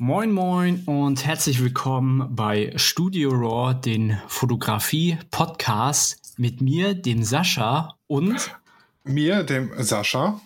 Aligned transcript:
Moin 0.00 0.30
Moin 0.30 0.84
und 0.86 1.26
herzlich 1.26 1.60
willkommen 1.60 2.36
bei 2.36 2.72
Studio 2.76 3.30
Raw, 3.30 3.74
den 3.74 4.16
Fotografie-Podcast 4.28 6.38
mit 6.38 6.60
mir, 6.60 6.94
dem 6.94 7.24
Sascha 7.24 7.96
und 8.06 8.56
mir, 9.02 9.42
dem 9.42 9.72
Sascha. 9.82 10.40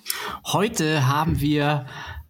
Heute 0.46 1.06
haben 1.06 1.42
wir 1.42 1.84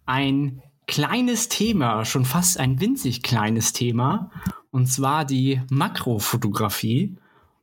ein 0.05 0.61
kleines 0.85 1.47
Thema, 1.47 2.03
schon 2.03 2.25
fast 2.25 2.59
ein 2.59 2.81
winzig 2.81 3.23
kleines 3.23 3.71
Thema, 3.71 4.29
und 4.71 4.87
zwar 4.87 5.23
die 5.23 5.61
Makrofotografie. 5.69 7.15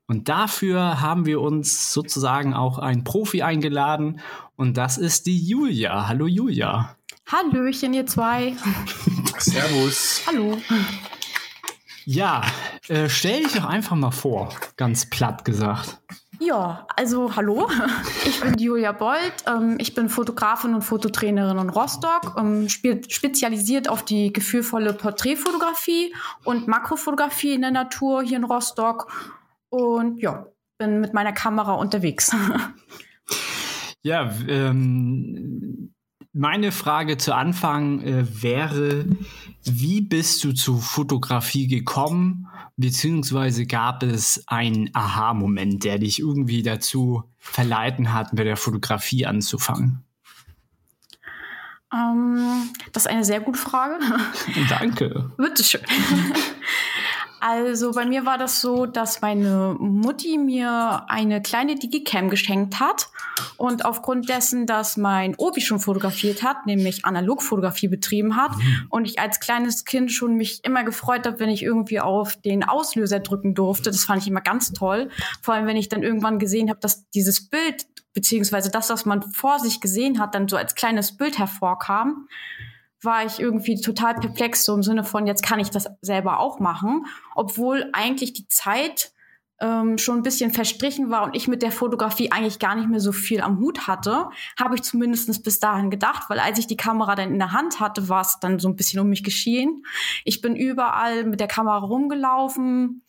Und 0.06 0.30
dafür 0.30 1.02
haben 1.02 1.27
wir 1.27 1.42
uns 1.42 1.92
sozusagen 1.92 2.54
auch 2.54 2.79
einen 2.79 3.04
Profi 3.04 3.42
eingeladen 3.42 4.20
und 4.56 4.79
das 4.79 4.96
ist 4.96 5.27
die 5.27 5.38
Julia. 5.38 6.08
Hallo 6.08 6.27
Julia. 6.27 6.96
Hallöchen, 7.30 7.94
ihr 7.94 8.06
zwei. 8.06 8.56
Servus. 9.38 10.22
Hallo. 10.26 10.58
Ja, 12.04 12.43
äh, 12.88 13.08
stell 13.08 13.44
dich 13.44 13.52
doch 13.52 13.66
einfach 13.66 13.94
mal 13.94 14.11
vor, 14.11 14.52
ganz 14.76 15.08
platt 15.08 15.44
gesagt. 15.44 16.00
Ja, 16.40 16.86
also 16.96 17.36
hallo, 17.36 17.68
ich 18.24 18.40
bin 18.40 18.58
Julia 18.58 18.93
Bold, 18.93 19.35
ähm, 19.46 19.76
ich 19.79 19.94
bin 19.94 20.08
Fotografin 20.08 20.74
und 20.74 20.82
Fototrainerin 20.82 21.58
in 21.58 21.68
Rostock, 21.68 22.35
ähm, 22.38 22.68
spe 22.68 23.02
spezialisiert 23.08 23.88
auf 23.88 24.04
die 24.04 24.32
gefühlvolle 24.32 24.94
Porträtfotografie 24.94 26.14
und 26.44 26.66
Makrofotografie 26.66 27.52
in 27.52 27.60
der 27.60 27.71
Natur 27.71 28.22
hier 28.22 28.38
in 28.38 28.44
Rostock 28.44 29.12
und 29.68 30.18
ja, 30.21 30.46
bin 30.79 31.00
mit 31.00 31.12
meiner 31.12 31.32
Kamera 31.32 31.74
unterwegs. 31.74 32.34
Ja, 34.02 34.33
ähm, 34.48 35.92
meine 36.33 36.72
Frage 36.72 37.16
zu 37.16 37.34
Anfang 37.34 38.02
äh, 38.02 38.42
wäre, 38.42 39.06
wie 39.64 40.00
bist 40.00 40.44
du 40.44 40.52
zu 40.52 40.78
Fotografie 40.78 41.66
gekommen, 41.66 42.47
beziehungsweise 42.77 43.66
gab 43.66 44.02
es 44.02 44.44
einen 44.46 44.90
Aha-Moment, 44.94 45.84
der 45.84 45.98
dich 45.98 46.20
irgendwie 46.20 46.62
dazu 46.62 47.24
verleiten 47.38 48.12
hat, 48.12 48.32
mit 48.32 48.46
der 48.46 48.56
Fotografie 48.56 49.27
anzufangen? 49.27 50.05
Ähm, 51.92 52.70
das 52.92 53.05
ist 53.05 53.10
eine 53.10 53.24
sehr 53.24 53.40
gute 53.40 53.58
Frage. 53.58 53.98
Danke. 54.68 55.30
Bitteschön. 55.36 55.80
Also 57.41 57.92
bei 57.92 58.05
mir 58.05 58.27
war 58.27 58.36
das 58.36 58.60
so, 58.60 58.84
dass 58.84 59.22
meine 59.22 59.74
Mutti 59.78 60.36
mir 60.36 61.05
eine 61.08 61.41
kleine 61.41 61.74
Digicam 61.74 62.28
geschenkt 62.28 62.80
hat 62.80 63.08
und 63.56 63.86
aufgrund 63.86 64.28
dessen, 64.28 64.66
dass 64.66 64.98
mein 64.98 65.34
Obi 65.36 65.62
schon 65.62 65.80
fotografiert 65.80 66.42
hat, 66.42 66.66
nämlich 66.66 67.06
Analogfotografie 67.06 67.88
betrieben 67.88 68.36
hat 68.36 68.55
mhm. 68.56 68.86
und 68.91 69.06
ich 69.06 69.18
als 69.18 69.41
kleines 69.41 69.86
Kind 69.86 70.12
schon 70.12 70.36
mich 70.36 70.62
immer 70.64 70.84
gefreut 70.84 71.27
habe, 71.27 71.41
wenn 71.41 71.48
ich 71.48 71.62
irgendwie 71.62 72.00
auf 72.00 72.36
den 72.36 72.62
Auslöser 72.62 73.20
drücken 73.20 73.55
durfte. 73.55 73.91
Das 73.91 74.05
fand 74.05 74.20
ich 74.20 74.28
immer 74.28 74.42
ganz 74.42 74.72
toll. 74.72 75.08
Vor 75.41 75.55
allem, 75.55 75.66
wenn 75.66 75.78
ich 75.78 75.88
dann 75.88 76.02
irgendwann 76.02 76.38
gesehen 76.38 76.68
habe, 76.68 76.80
dass 76.80 77.08
dieses 77.11 77.48
Bild 77.48 77.86
beziehungsweise 78.12 78.70
das, 78.70 78.91
was 78.91 79.06
man 79.06 79.22
vor 79.33 79.61
sich 79.61 79.80
gesehen 79.80 80.18
hat, 80.18 80.34
dann 80.34 80.46
so 80.46 80.56
als 80.56 80.74
kleines 80.74 81.16
Bild 81.16 81.38
hervorkam 81.38 82.28
war 83.02 83.24
ich 83.24 83.40
irgendwie 83.40 83.80
total 83.80 84.14
perplex, 84.14 84.64
so 84.64 84.74
im 84.74 84.82
Sinne 84.82 85.04
von, 85.04 85.26
jetzt 85.26 85.42
kann 85.42 85.60
ich 85.60 85.70
das 85.70 85.88
selber 86.02 86.38
auch 86.38 86.60
machen, 86.60 87.06
obwohl 87.34 87.88
eigentlich 87.92 88.32
die 88.32 88.48
Zeit 88.48 89.12
ähm, 89.60 89.98
schon 89.98 90.18
ein 90.18 90.22
bisschen 90.22 90.52
verstrichen 90.52 91.10
war 91.10 91.24
und 91.24 91.36
ich 91.36 91.46
mit 91.46 91.62
der 91.62 91.70
Fotografie 91.70 92.32
eigentlich 92.32 92.58
gar 92.58 92.74
nicht 92.74 92.88
mehr 92.88 93.00
so 93.00 93.12
viel 93.12 93.40
am 93.42 93.58
Hut 93.58 93.86
hatte, 93.86 94.28
habe 94.58 94.74
ich 94.74 94.82
zumindest 94.82 95.44
bis 95.44 95.60
dahin 95.60 95.90
gedacht, 95.90 96.28
weil 96.28 96.40
als 96.40 96.58
ich 96.58 96.66
die 96.66 96.76
Kamera 96.76 97.14
dann 97.14 97.32
in 97.32 97.38
der 97.38 97.52
Hand 97.52 97.78
hatte, 97.78 98.08
war 98.08 98.22
es 98.22 98.38
dann 98.40 98.58
so 98.58 98.68
ein 98.68 98.76
bisschen 98.76 99.00
um 99.00 99.08
mich 99.08 99.22
geschehen. 99.22 99.84
Ich 100.24 100.40
bin 100.40 100.56
überall 100.56 101.24
mit 101.24 101.40
der 101.40 101.48
Kamera 101.48 101.78
rumgelaufen 101.78 103.02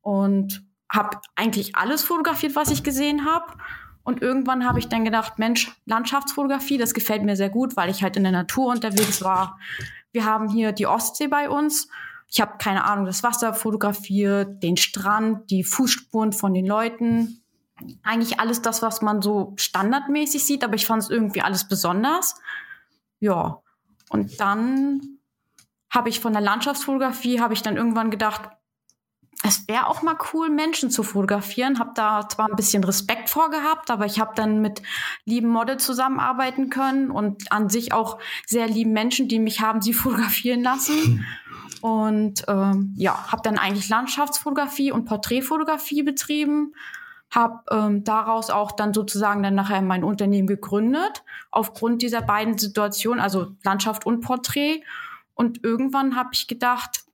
und 0.00 0.64
habe 0.88 1.18
eigentlich 1.34 1.74
alles 1.74 2.04
fotografiert, 2.04 2.54
was 2.54 2.70
ich 2.70 2.84
gesehen 2.84 3.24
habe 3.24 3.52
und 4.06 4.22
irgendwann 4.22 4.64
habe 4.64 4.78
ich 4.78 4.88
dann 4.88 5.04
gedacht, 5.04 5.40
Mensch, 5.40 5.72
Landschaftsfotografie, 5.84 6.78
das 6.78 6.94
gefällt 6.94 7.24
mir 7.24 7.34
sehr 7.34 7.50
gut, 7.50 7.76
weil 7.76 7.90
ich 7.90 8.04
halt 8.04 8.16
in 8.16 8.22
der 8.22 8.30
Natur 8.30 8.70
unterwegs 8.70 9.20
war. 9.20 9.58
Wir 10.12 10.24
haben 10.24 10.48
hier 10.48 10.70
die 10.70 10.86
Ostsee 10.86 11.26
bei 11.26 11.50
uns. 11.50 11.88
Ich 12.28 12.40
habe 12.40 12.56
keine 12.58 12.84
Ahnung, 12.84 13.04
das 13.04 13.24
Wasser 13.24 13.52
fotografiert, 13.52 14.62
den 14.62 14.76
Strand, 14.76 15.50
die 15.50 15.64
Fußspuren 15.64 16.32
von 16.32 16.54
den 16.54 16.66
Leuten. 16.66 17.42
Eigentlich 18.04 18.38
alles 18.38 18.62
das, 18.62 18.80
was 18.80 19.02
man 19.02 19.22
so 19.22 19.54
standardmäßig 19.56 20.44
sieht, 20.44 20.62
aber 20.62 20.76
ich 20.76 20.86
fand 20.86 21.02
es 21.02 21.10
irgendwie 21.10 21.42
alles 21.42 21.66
besonders. 21.66 22.36
Ja. 23.18 23.60
Und 24.08 24.40
dann 24.40 25.18
habe 25.90 26.10
ich 26.10 26.20
von 26.20 26.32
der 26.32 26.42
Landschaftsfotografie, 26.42 27.40
habe 27.40 27.54
ich 27.54 27.62
dann 27.62 27.76
irgendwann 27.76 28.12
gedacht, 28.12 28.50
es 29.42 29.68
wäre 29.68 29.86
auch 29.86 30.02
mal 30.02 30.16
cool, 30.32 30.48
Menschen 30.48 30.90
zu 30.90 31.02
fotografieren. 31.02 31.78
Habe 31.78 31.92
da 31.94 32.28
zwar 32.28 32.48
ein 32.48 32.56
bisschen 32.56 32.82
Respekt 32.84 33.28
vorgehabt, 33.28 33.90
aber 33.90 34.06
ich 34.06 34.18
habe 34.18 34.32
dann 34.34 34.60
mit 34.60 34.82
lieben 35.24 35.48
Model 35.48 35.76
zusammenarbeiten 35.76 36.70
können 36.70 37.10
und 37.10 37.52
an 37.52 37.68
sich 37.68 37.92
auch 37.92 38.18
sehr 38.46 38.66
lieben 38.66 38.92
Menschen, 38.92 39.28
die 39.28 39.38
mich 39.38 39.60
haben 39.60 39.82
sie 39.82 39.92
fotografieren 39.94 40.62
lassen. 40.62 41.26
Und 41.82 42.44
ähm, 42.48 42.94
ja, 42.96 43.30
habe 43.30 43.42
dann 43.42 43.58
eigentlich 43.58 43.88
Landschaftsfotografie 43.88 44.90
und 44.90 45.04
Porträtfotografie 45.04 46.02
betrieben. 46.02 46.74
Habe 47.30 47.60
ähm, 47.70 48.04
daraus 48.04 48.50
auch 48.50 48.72
dann 48.72 48.94
sozusagen 48.94 49.42
dann 49.42 49.54
nachher 49.54 49.82
mein 49.82 50.04
Unternehmen 50.04 50.46
gegründet, 50.46 51.24
aufgrund 51.50 52.00
dieser 52.00 52.22
beiden 52.22 52.56
Situationen, 52.56 53.20
also 53.20 53.52
Landschaft 53.64 54.06
und 54.06 54.20
Porträt. 54.20 54.82
Und 55.34 55.62
irgendwann 55.62 56.16
habe 56.16 56.30
ich 56.32 56.46
gedacht, 56.46 57.05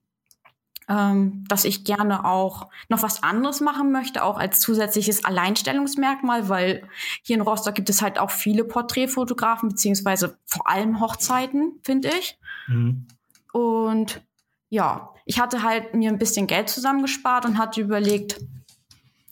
ähm, 0.88 1.44
dass 1.48 1.64
ich 1.64 1.84
gerne 1.84 2.24
auch 2.24 2.68
noch 2.88 3.02
was 3.02 3.22
anderes 3.22 3.60
machen 3.60 3.92
möchte, 3.92 4.24
auch 4.24 4.38
als 4.38 4.60
zusätzliches 4.60 5.24
Alleinstellungsmerkmal, 5.24 6.48
weil 6.48 6.88
hier 7.22 7.36
in 7.36 7.42
Rostock 7.42 7.74
gibt 7.74 7.90
es 7.90 8.02
halt 8.02 8.18
auch 8.18 8.30
viele 8.30 8.64
Porträtfotografen, 8.64 9.70
beziehungsweise 9.70 10.38
vor 10.44 10.68
allem 10.68 11.00
Hochzeiten, 11.00 11.78
finde 11.82 12.08
ich. 12.08 12.38
Mhm. 12.68 13.06
Und 13.52 14.22
ja, 14.70 15.10
ich 15.24 15.38
hatte 15.38 15.62
halt 15.62 15.94
mir 15.94 16.10
ein 16.10 16.18
bisschen 16.18 16.46
Geld 16.46 16.68
zusammengespart 16.68 17.44
und 17.44 17.58
hatte 17.58 17.80
überlegt, 17.80 18.40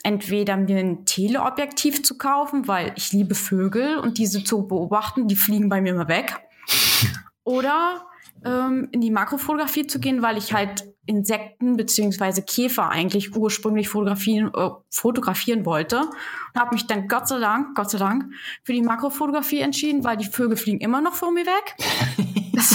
entweder 0.02 0.56
mir 0.56 0.78
ein 0.78 1.04
Teleobjektiv 1.04 2.02
zu 2.02 2.16
kaufen, 2.16 2.68
weil 2.68 2.92
ich 2.96 3.12
liebe 3.12 3.34
Vögel 3.34 3.98
und 3.98 4.18
diese 4.18 4.44
zu 4.44 4.66
beobachten, 4.66 5.28
die 5.28 5.36
fliegen 5.36 5.68
bei 5.68 5.80
mir 5.80 5.92
immer 5.92 6.08
weg. 6.08 6.40
Oder 7.44 8.06
ähm, 8.44 8.88
in 8.92 9.00
die 9.00 9.10
Makrofotografie 9.10 9.86
zu 9.86 10.00
gehen, 10.00 10.22
weil 10.22 10.36
ich 10.36 10.52
halt 10.54 10.84
Insekten 11.10 11.76
beziehungsweise 11.76 12.42
Käfer 12.42 12.88
eigentlich 12.88 13.36
ursprünglich 13.36 13.88
fotografieren, 13.88 14.52
äh, 14.54 14.70
fotografieren 14.90 15.66
wollte. 15.66 16.02
Und 16.02 16.60
habe 16.60 16.74
mich 16.74 16.86
dann 16.86 17.08
Gott 17.08 17.26
sei 17.26 17.40
Dank, 17.40 17.74
Gott 17.74 17.90
sei 17.90 17.98
Dank, 17.98 18.32
für 18.62 18.72
die 18.72 18.82
Makrofotografie 18.82 19.60
entschieden, 19.60 20.04
weil 20.04 20.16
die 20.16 20.26
Vögel 20.26 20.56
fliegen 20.56 20.78
immer 20.80 21.00
noch 21.00 21.14
vor 21.14 21.32
mir 21.32 21.44
weg. 21.44 21.76
Das 22.52 22.74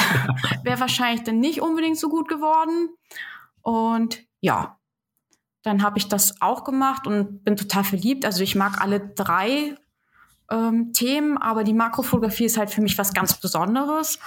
wäre 0.64 0.80
wahrscheinlich 0.80 1.24
dann 1.24 1.40
nicht 1.40 1.62
unbedingt 1.62 2.00
so 2.00 2.10
gut 2.10 2.28
geworden. 2.28 2.90
Und 3.62 4.24
ja, 4.40 4.80
dann 5.62 5.84
habe 5.84 6.00
ich 6.00 6.08
das 6.08 6.42
auch 6.42 6.64
gemacht 6.64 7.06
und 7.06 7.44
bin 7.44 7.56
total 7.56 7.84
verliebt. 7.84 8.26
Also 8.26 8.42
ich 8.42 8.56
mag 8.56 8.82
alle 8.82 9.00
drei 9.00 9.76
ähm, 10.50 10.92
Themen, 10.94 11.38
aber 11.38 11.64
die 11.64 11.74
Makrofotografie 11.74 12.46
ist 12.46 12.58
halt 12.58 12.72
für 12.72 12.82
mich 12.82 12.98
was 12.98 13.14
ganz 13.14 13.40
Besonderes. 13.40 14.18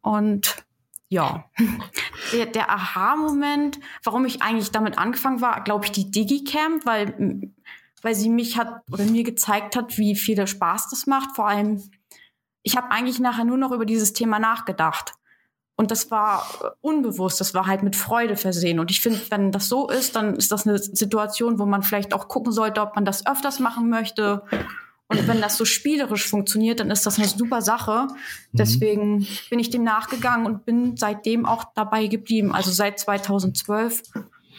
Und 0.00 0.64
ja, 1.10 1.44
der, 2.32 2.46
der 2.46 2.70
Aha-Moment, 2.70 3.78
warum 4.04 4.24
ich 4.24 4.40
eigentlich 4.40 4.70
damit 4.70 4.96
angefangen 4.96 5.40
war, 5.42 5.62
glaube 5.62 5.84
ich, 5.84 5.92
die 5.92 6.10
Digicam, 6.10 6.80
weil, 6.84 7.52
weil 8.00 8.14
sie 8.14 8.30
mich 8.30 8.56
hat 8.56 8.82
oder 8.90 9.04
mir 9.04 9.24
gezeigt 9.24 9.76
hat, 9.76 9.98
wie 9.98 10.14
viel 10.14 10.36
der 10.36 10.46
Spaß 10.46 10.88
das 10.88 11.06
macht. 11.06 11.34
Vor 11.34 11.48
allem, 11.48 11.82
ich 12.62 12.76
habe 12.76 12.90
eigentlich 12.90 13.18
nachher 13.18 13.44
nur 13.44 13.58
noch 13.58 13.72
über 13.72 13.84
dieses 13.84 14.12
Thema 14.12 14.38
nachgedacht. 14.38 15.14
Und 15.76 15.90
das 15.90 16.10
war 16.10 16.76
unbewusst, 16.80 17.40
das 17.40 17.54
war 17.54 17.66
halt 17.66 17.82
mit 17.82 17.96
Freude 17.96 18.36
versehen. 18.36 18.78
Und 18.78 18.90
ich 18.90 19.00
finde, 19.00 19.20
wenn 19.30 19.50
das 19.50 19.68
so 19.68 19.88
ist, 19.88 20.14
dann 20.14 20.36
ist 20.36 20.52
das 20.52 20.66
eine 20.66 20.78
Situation, 20.78 21.58
wo 21.58 21.64
man 21.64 21.82
vielleicht 21.82 22.14
auch 22.14 22.28
gucken 22.28 22.52
sollte, 22.52 22.82
ob 22.82 22.94
man 22.94 23.04
das 23.04 23.26
öfters 23.26 23.58
machen 23.60 23.88
möchte 23.88 24.42
und 25.10 25.26
wenn 25.26 25.40
das 25.40 25.56
so 25.56 25.64
spielerisch 25.64 26.28
funktioniert, 26.28 26.78
dann 26.78 26.90
ist 26.90 27.04
das 27.04 27.18
eine 27.18 27.26
super 27.26 27.62
Sache. 27.62 28.06
Mhm. 28.06 28.56
Deswegen 28.56 29.18
mhm. 29.18 29.26
bin 29.50 29.58
ich 29.58 29.68
dem 29.68 29.82
nachgegangen 29.82 30.46
und 30.46 30.64
bin 30.64 30.96
seitdem 30.96 31.46
auch 31.46 31.64
dabei 31.74 32.06
geblieben. 32.06 32.54
Also 32.54 32.70
seit 32.70 33.00
2012 33.00 34.02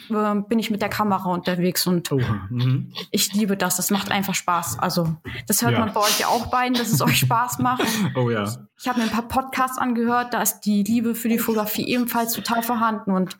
äh, 0.09 0.35
bin 0.49 0.59
ich 0.59 0.69
mit 0.69 0.81
der 0.81 0.89
Kamera 0.89 1.31
unterwegs 1.31 1.87
und 1.87 2.11
mhm. 2.11 2.91
ich 3.11 3.33
liebe 3.33 3.55
das. 3.55 3.77
Das 3.77 3.91
macht 3.91 4.11
einfach 4.11 4.35
Spaß. 4.35 4.79
Also 4.79 5.15
das 5.47 5.61
hört 5.61 5.71
ja. 5.71 5.79
man 5.79 5.93
bei 5.93 6.01
euch 6.01 6.19
ja 6.19 6.27
auch 6.27 6.47
beiden, 6.47 6.77
dass 6.77 6.91
es 6.91 7.01
euch 7.01 7.19
Spaß 7.19 7.59
macht. 7.59 7.85
Oh 8.15 8.29
ja. 8.29 8.43
Ich 8.77 8.87
habe 8.87 8.99
mir 8.99 9.05
ein 9.05 9.11
paar 9.11 9.27
Podcasts 9.27 9.77
angehört, 9.77 10.33
da 10.33 10.41
ist 10.41 10.61
die 10.61 10.83
Liebe 10.83 11.15
für 11.15 11.29
die 11.29 11.37
Fotografie 11.37 11.87
ebenfalls 11.87 12.33
total 12.33 12.61
vorhanden 12.61 13.11
und 13.11 13.37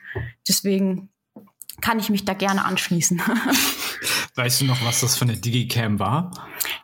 deswegen 0.47 1.09
kann 1.81 1.99
ich 1.99 2.09
mich 2.09 2.25
da 2.25 2.33
gerne 2.33 2.65
anschließen. 2.65 3.21
Weißt 4.35 4.61
du 4.61 4.65
noch, 4.65 4.83
was 4.85 5.01
das 5.01 5.17
für 5.17 5.25
eine 5.25 5.37
Digicam 5.37 5.99
war? 5.99 6.31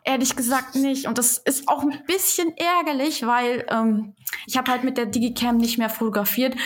ehrlich 0.08 0.36
gesagt 0.36 0.74
nicht. 0.74 1.06
Und 1.06 1.18
das 1.18 1.38
ist 1.38 1.68
auch 1.68 1.82
ein 1.82 2.02
bisschen 2.06 2.56
ärgerlich, 2.56 3.26
weil 3.26 3.66
ähm, 3.70 4.14
ich 4.46 4.56
habe 4.56 4.70
halt 4.70 4.84
mit 4.84 4.96
der 4.96 5.06
Digicam 5.06 5.58
nicht 5.58 5.78
mehr 5.78 5.90
fotografiert. 5.90 6.56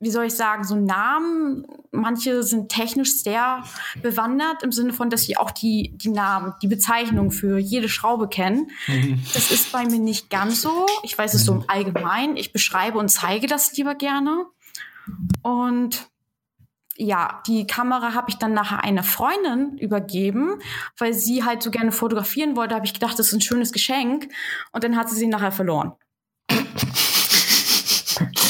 Wie 0.00 0.10
soll 0.10 0.26
ich 0.26 0.34
sagen, 0.34 0.64
so 0.64 0.76
Namen, 0.76 1.66
manche 1.92 2.42
sind 2.42 2.68
technisch 2.68 3.22
sehr 3.22 3.64
bewandert 4.02 4.62
im 4.62 4.72
Sinne 4.72 4.92
von, 4.92 5.10
dass 5.10 5.22
sie 5.22 5.36
auch 5.36 5.50
die, 5.50 5.92
die 5.96 6.10
Namen, 6.10 6.52
die 6.62 6.68
Bezeichnung 6.68 7.30
für 7.30 7.58
jede 7.58 7.88
Schraube 7.88 8.28
kennen. 8.28 8.70
Mhm. 8.86 9.22
Das 9.32 9.50
ist 9.50 9.72
bei 9.72 9.84
mir 9.86 9.98
nicht 9.98 10.30
ganz 10.30 10.60
so. 10.60 10.86
Ich 11.02 11.16
weiß 11.16 11.34
es 11.34 11.44
so 11.44 11.52
im 11.52 11.64
Allgemeinen. 11.68 12.36
Ich 12.36 12.52
beschreibe 12.52 12.98
und 12.98 13.08
zeige 13.08 13.46
das 13.46 13.74
lieber 13.76 13.94
gerne. 13.94 14.44
Und 15.42 16.08
ja, 16.96 17.42
die 17.46 17.66
Kamera 17.66 18.14
habe 18.14 18.30
ich 18.30 18.36
dann 18.36 18.52
nachher 18.52 18.84
einer 18.84 19.02
Freundin 19.02 19.76
übergeben, 19.78 20.60
weil 20.98 21.12
sie 21.12 21.44
halt 21.44 21.62
so 21.62 21.70
gerne 21.70 21.92
fotografieren 21.92 22.56
wollte. 22.56 22.74
Habe 22.74 22.86
ich 22.86 22.94
gedacht, 22.94 23.18
das 23.18 23.28
ist 23.28 23.32
ein 23.32 23.40
schönes 23.40 23.72
Geschenk. 23.72 24.28
Und 24.72 24.84
dann 24.84 24.96
hat 24.96 25.10
sie 25.10 25.16
sie 25.16 25.26
nachher 25.26 25.52
verloren. 25.52 25.92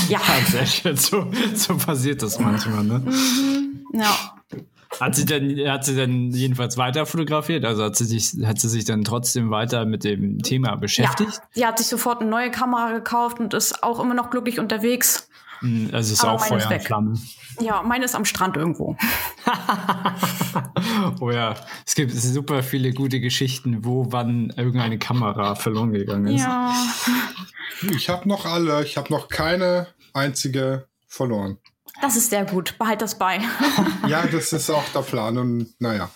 ja. 0.08 0.18
Tatsächlich, 0.18 1.00
so, 1.00 1.30
so 1.54 1.76
passiert 1.76 2.22
das 2.22 2.38
manchmal, 2.38 2.84
ne? 2.84 2.98
Mhm, 2.98 3.86
ja. 3.92 4.34
Hat 5.00 5.16
sie 5.16 5.24
denn, 5.24 5.68
hat 5.68 5.84
sie 5.84 5.96
denn 5.96 6.30
jedenfalls 6.30 6.76
weiter 6.76 7.06
fotografiert? 7.06 7.64
Also 7.64 7.82
hat 7.82 7.96
sie 7.96 8.04
sich, 8.04 8.34
hat 8.46 8.60
sie 8.60 8.68
sich 8.68 8.84
dann 8.84 9.02
trotzdem 9.04 9.50
weiter 9.50 9.86
mit 9.86 10.04
dem 10.04 10.38
Thema 10.40 10.76
beschäftigt? 10.76 11.32
Ja, 11.32 11.42
sie 11.52 11.66
hat 11.66 11.78
sich 11.78 11.88
sofort 11.88 12.20
eine 12.20 12.30
neue 12.30 12.50
Kamera 12.50 12.92
gekauft 12.92 13.40
und 13.40 13.54
ist 13.54 13.82
auch 13.82 13.98
immer 13.98 14.14
noch 14.14 14.30
glücklich 14.30 14.60
unterwegs. 14.60 15.28
Hm, 15.60 15.90
also 15.92 16.12
ist 16.12 16.22
Aber 16.22 16.32
auch 16.32 16.44
Feuer 16.44 16.70
und 16.70 16.82
Flamme. 16.82 17.14
Ja, 17.60 17.82
meine 17.82 18.04
ist 18.04 18.14
am 18.14 18.24
Strand 18.24 18.56
irgendwo. 18.56 18.96
oh 21.20 21.30
ja, 21.30 21.54
es 21.86 21.94
gibt 21.94 22.12
super 22.12 22.62
viele 22.62 22.92
gute 22.92 23.20
Geschichten, 23.20 23.84
wo 23.84 24.10
wann 24.10 24.52
irgendeine 24.56 24.98
Kamera 24.98 25.54
verloren 25.54 25.92
gegangen 25.92 26.34
ist. 26.34 26.42
Ja. 26.42 26.74
Ich 27.94 28.08
habe 28.08 28.28
noch 28.28 28.44
alle, 28.44 28.82
ich 28.84 28.96
habe 28.96 29.12
noch 29.12 29.28
keine 29.28 29.88
einzige 30.12 30.88
verloren. 31.06 31.58
Das 32.00 32.16
ist 32.16 32.30
sehr 32.30 32.44
gut, 32.44 32.76
behalt 32.78 33.02
das 33.02 33.18
bei. 33.18 33.40
ja, 34.08 34.26
das 34.26 34.52
ist 34.52 34.70
auch 34.70 34.88
der 34.94 35.00
Plan 35.00 35.38
und 35.38 35.74
naja, 35.78 36.10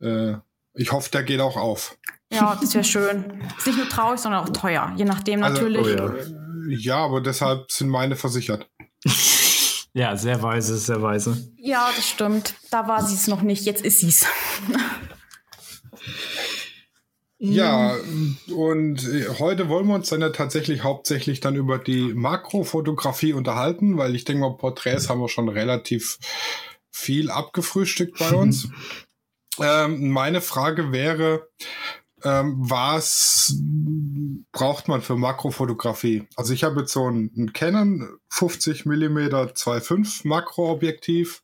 äh, 0.00 0.34
ich 0.74 0.92
hoffe, 0.92 1.10
der 1.10 1.22
geht 1.22 1.40
auch 1.40 1.56
auf. 1.56 1.96
Ja, 2.30 2.58
das 2.60 2.74
wäre 2.74 2.84
schön. 2.84 3.42
Ist 3.56 3.66
nicht 3.66 3.78
nur 3.78 3.88
traurig, 3.88 4.20
sondern 4.20 4.44
auch 4.44 4.50
teuer, 4.50 4.92
je 4.96 5.04
nachdem 5.04 5.42
also, 5.42 5.54
natürlich. 5.54 5.86
Oh 5.86 5.88
ja. 5.88 6.14
Ja, 6.68 6.96
aber 6.96 7.20
deshalb 7.20 7.70
sind 7.70 7.88
meine 7.88 8.16
versichert. 8.16 8.68
Ja, 9.94 10.16
sehr 10.16 10.42
weise, 10.42 10.76
sehr 10.76 11.02
weise. 11.02 11.52
Ja, 11.56 11.90
das 11.94 12.08
stimmt. 12.08 12.54
Da 12.70 12.86
war 12.86 13.04
sie 13.04 13.14
es 13.14 13.26
noch 13.26 13.42
nicht, 13.42 13.64
jetzt 13.64 13.84
ist 13.84 14.00
sie 14.00 14.08
es. 14.08 14.26
Ja, 17.40 17.94
und 18.52 19.00
heute 19.38 19.68
wollen 19.68 19.86
wir 19.86 19.94
uns 19.94 20.08
dann 20.08 20.20
ja 20.20 20.30
tatsächlich 20.30 20.82
hauptsächlich 20.82 21.38
dann 21.38 21.54
über 21.54 21.78
die 21.78 22.12
Makrofotografie 22.12 23.32
unterhalten, 23.32 23.96
weil 23.96 24.16
ich 24.16 24.24
denke 24.24 24.40
mal, 24.40 24.56
Porträts 24.56 25.08
haben 25.08 25.20
wir 25.20 25.28
schon 25.28 25.48
relativ 25.48 26.18
viel 26.90 27.30
abgefrühstückt 27.30 28.18
bei 28.18 28.32
uns. 28.32 28.68
ähm, 29.60 30.10
meine 30.10 30.40
Frage 30.40 30.90
wäre, 30.90 31.48
ähm, 32.24 32.56
was 32.58 33.54
braucht 34.52 34.88
man 34.88 35.02
für 35.02 35.16
Makrofotografie? 35.16 36.26
Also 36.36 36.52
ich 36.52 36.64
habe 36.64 36.80
jetzt 36.80 36.92
so 36.92 37.08
ein, 37.08 37.30
ein 37.36 37.52
Canon 37.52 38.18
50 38.30 38.86
mm 38.86 39.18
2.5 39.18 40.26
Makroobjektiv. 40.26 41.42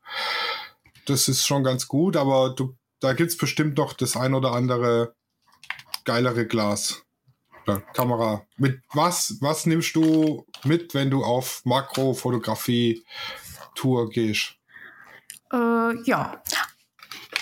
Das 1.07 1.29
ist 1.29 1.47
schon 1.47 1.63
ganz 1.65 1.87
gut, 1.87 2.17
aber 2.17 2.51
du, 2.51 2.77
da 3.01 3.13
gibt's 3.13 3.37
bestimmt 3.37 3.79
noch 3.79 3.93
das 3.93 4.17
ein 4.17 4.35
oder 4.35 4.53
andere 4.53 5.15
geilere 6.05 6.47
Glas. 6.47 7.03
Oder 7.67 7.81
Kamera. 7.81 8.47
Mit 8.57 8.81
was, 8.93 9.39
was 9.41 9.67
nimmst 9.67 9.97
du 9.97 10.47
mit, 10.65 10.95
wenn 10.95 11.11
du 11.11 11.25
auf 11.25 11.63
Makrofotografie-Tour 11.65 14.11
gehst? 14.11 14.55
Äh, 15.53 16.01
ja, 16.05 16.41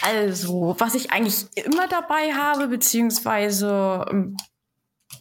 also, 0.02 0.74
was 0.78 0.94
ich 0.94 1.12
eigentlich 1.12 1.46
immer 1.54 1.88
dabei 1.88 2.32
habe, 2.34 2.68
beziehungsweise 2.68 4.04
ähm, 4.10 4.36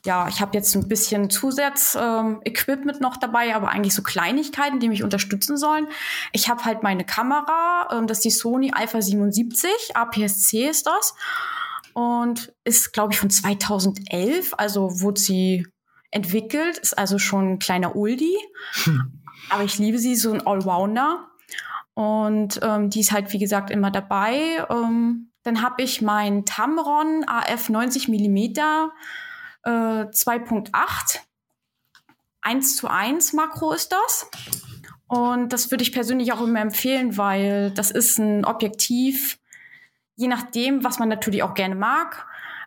ja, 0.06 0.28
ich 0.28 0.42
habe 0.42 0.58
jetzt 0.58 0.76
ein 0.76 0.88
bisschen 0.88 1.30
Zusatz-Equipment 1.30 2.96
ähm, 2.96 3.02
noch 3.02 3.18
dabei, 3.18 3.56
aber 3.56 3.70
eigentlich 3.70 3.94
so 3.94 4.02
Kleinigkeiten, 4.02 4.80
die 4.80 4.90
mich 4.90 5.04
unterstützen 5.04 5.58
sollen. 5.58 5.88
Ich 6.32 6.50
habe 6.50 6.66
halt 6.66 6.82
meine 6.82 7.06
Kamera, 7.06 7.90
ähm, 7.92 8.08
das 8.08 8.20
ist 8.20 8.26
die 8.26 8.32
Sony 8.32 8.72
Alpha 8.74 9.02
77, 9.02 9.70
APS-C 9.94 10.68
ist 10.68 10.88
das. 10.88 11.14
Und 11.94 12.54
ist, 12.64 12.94
glaube 12.94 13.14
ich, 13.14 13.20
von 13.20 13.30
2011, 13.30 14.54
also 14.58 15.02
wurde 15.02 15.20
sie 15.20 15.68
entwickelt, 16.10 16.78
ist 16.78 16.98
also 16.98 17.20
schon 17.20 17.54
ein 17.54 17.60
kleiner 17.60 17.96
Oldie. 17.96 18.38
Hm. 18.84 19.22
Aber 19.50 19.64
ich 19.64 19.78
liebe 19.78 20.00
sie, 20.00 20.16
so 20.16 20.32
ein 20.32 20.46
Allrounder. 20.46 21.28
Und 21.94 22.60
ähm, 22.64 22.90
die 22.90 23.02
ist 23.02 23.12
halt, 23.12 23.34
wie 23.34 23.40
gesagt, 23.40 23.70
immer 23.70 23.92
dabei. 23.92 24.66
Ähm, 24.70 25.32
dann 25.44 25.62
habe 25.62 25.84
ich 25.84 26.02
mein 26.02 26.46
Tamron 26.46 27.24
AF 27.28 27.70
90 27.70 28.08
mm 28.08 28.38
äh, 28.38 29.70
2.8. 29.70 31.20
1 32.42 32.76
zu 32.76 32.88
1 32.88 33.34
Makro 33.34 33.72
ist 33.72 33.92
das. 33.92 34.30
Und 35.08 35.52
das 35.52 35.70
würde 35.72 35.84
ich 35.84 35.92
persönlich 35.92 36.32
auch 36.32 36.42
immer 36.42 36.62
empfehlen, 36.62 37.18
weil 37.18 37.72
das 37.72 37.92
ist 37.92 38.18
ein 38.18 38.46
Objektiv, 38.46 39.40
je 40.16 40.28
nachdem, 40.28 40.84
was 40.84 41.00
man 41.00 41.10
natürlich 41.10 41.44
auch 41.44 41.54
gerne 41.54 41.76
mag. 41.76 42.26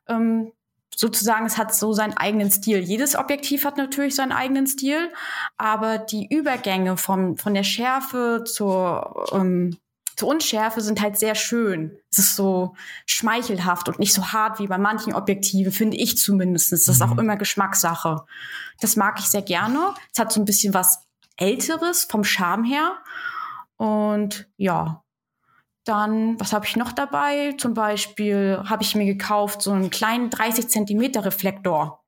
Ähm, 0.09 0.53
sozusagen, 0.97 1.47
es 1.47 1.59
hat 1.59 1.75
so 1.75 1.93
seinen 1.93 2.17
eigenen 2.17 2.51
Stil. 2.51 2.79
Jedes 2.79 3.17
Objektiv 3.17 3.65
hat 3.65 3.77
natürlich 3.77 4.15
seinen 4.15 4.33
eigenen 4.33 4.67
Stil, 4.67 5.13
aber 5.57 5.99
die 5.99 6.27
Übergänge 6.29 6.97
vom, 6.97 7.37
von 7.37 7.55
der 7.55 7.65
Schärfe 7.65 8.45
zur, 8.47 9.27
ähm, 9.33 9.77
zur 10.17 10.29
Unschärfe 10.29 10.81
sind 10.81 11.01
halt 11.01 11.19
sehr 11.19 11.35
schön. 11.35 11.97
Es 12.11 12.19
ist 12.19 12.37
so 12.37 12.75
schmeichelhaft 13.07 13.89
und 13.89 13.99
nicht 13.99 14.15
so 14.15 14.33
hart 14.33 14.61
wie 14.61 14.67
bei 14.67 14.79
manchen 14.79 15.15
Objektiven, 15.15 15.73
finde 15.73 15.97
ich 15.97 16.17
zumindest. 16.19 16.73
Das 16.73 16.89
ist 16.89 17.03
auch 17.03 17.15
mhm. 17.15 17.21
immer 17.21 17.37
Geschmackssache. 17.37 18.25
Das 18.81 18.97
mag 18.97 19.19
ich 19.19 19.27
sehr 19.27 19.43
gerne. 19.43 19.95
Es 20.13 20.19
hat 20.19 20.33
so 20.33 20.41
ein 20.41 20.45
bisschen 20.45 20.75
was 20.75 21.05
Älteres 21.37 22.05
vom 22.05 22.25
Charme 22.25 22.65
her. 22.65 22.93
Und 23.77 24.49
ja, 24.57 25.04
dann, 25.85 26.41
was 26.41 26.53
habe 26.53 26.67
ich 26.67 26.77
noch 26.77 26.93
dabei? 26.93 27.55
Zum 27.59 27.75
Beispiel 27.75 28.61
habe 28.65 28.83
ich 28.83 28.95
mir 28.95 29.05
gekauft 29.05 29.63
so 29.63 29.73
einen 29.73 29.91
kleinen 29.91 30.31
30 30.31 30.69
Zentimeter 30.69 31.25
Reflektor. 31.25 32.01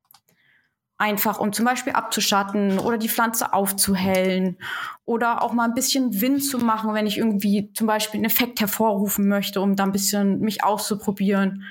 Einfach, 0.99 1.39
um 1.39 1.53
zum 1.53 1.63
Beispiel 1.65 1.93
abzuschatten 1.93 2.79
oder 2.79 2.97
die 2.97 3.07
Pflanze 3.07 3.53
aufzuhellen 3.53 4.57
oder 5.05 5.43
auch 5.43 5.53
mal 5.53 5.65
ein 5.65 5.75
bisschen 5.75 6.21
Wind 6.21 6.43
zu 6.43 6.57
machen, 6.57 6.95
wenn 6.95 7.05
ich 7.05 7.19
irgendwie 7.19 7.71
zum 7.73 7.85
Beispiel 7.85 8.17
einen 8.17 8.25
Effekt 8.25 8.59
hervorrufen 8.59 9.27
möchte, 9.27 9.61
um 9.61 9.75
da 9.75 9.83
ein 9.83 9.91
bisschen 9.91 10.39
mich 10.39 10.63
auszuprobieren. 10.63 11.63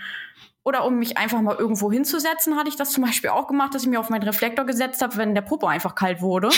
Oder 0.62 0.84
um 0.84 0.98
mich 0.98 1.18
einfach 1.18 1.40
mal 1.42 1.56
irgendwo 1.56 1.90
hinzusetzen, 1.90 2.56
hatte 2.56 2.68
ich 2.68 2.76
das 2.76 2.90
zum 2.90 3.04
Beispiel 3.04 3.30
auch 3.30 3.48
gemacht, 3.48 3.74
dass 3.74 3.82
ich 3.82 3.88
mir 3.88 4.00
auf 4.00 4.10
meinen 4.10 4.24
Reflektor 4.24 4.64
gesetzt 4.64 5.02
habe, 5.02 5.16
wenn 5.16 5.34
der 5.34 5.42
Popo 5.42 5.66
einfach 5.66 5.94
kalt 5.96 6.20
wurde. 6.20 6.48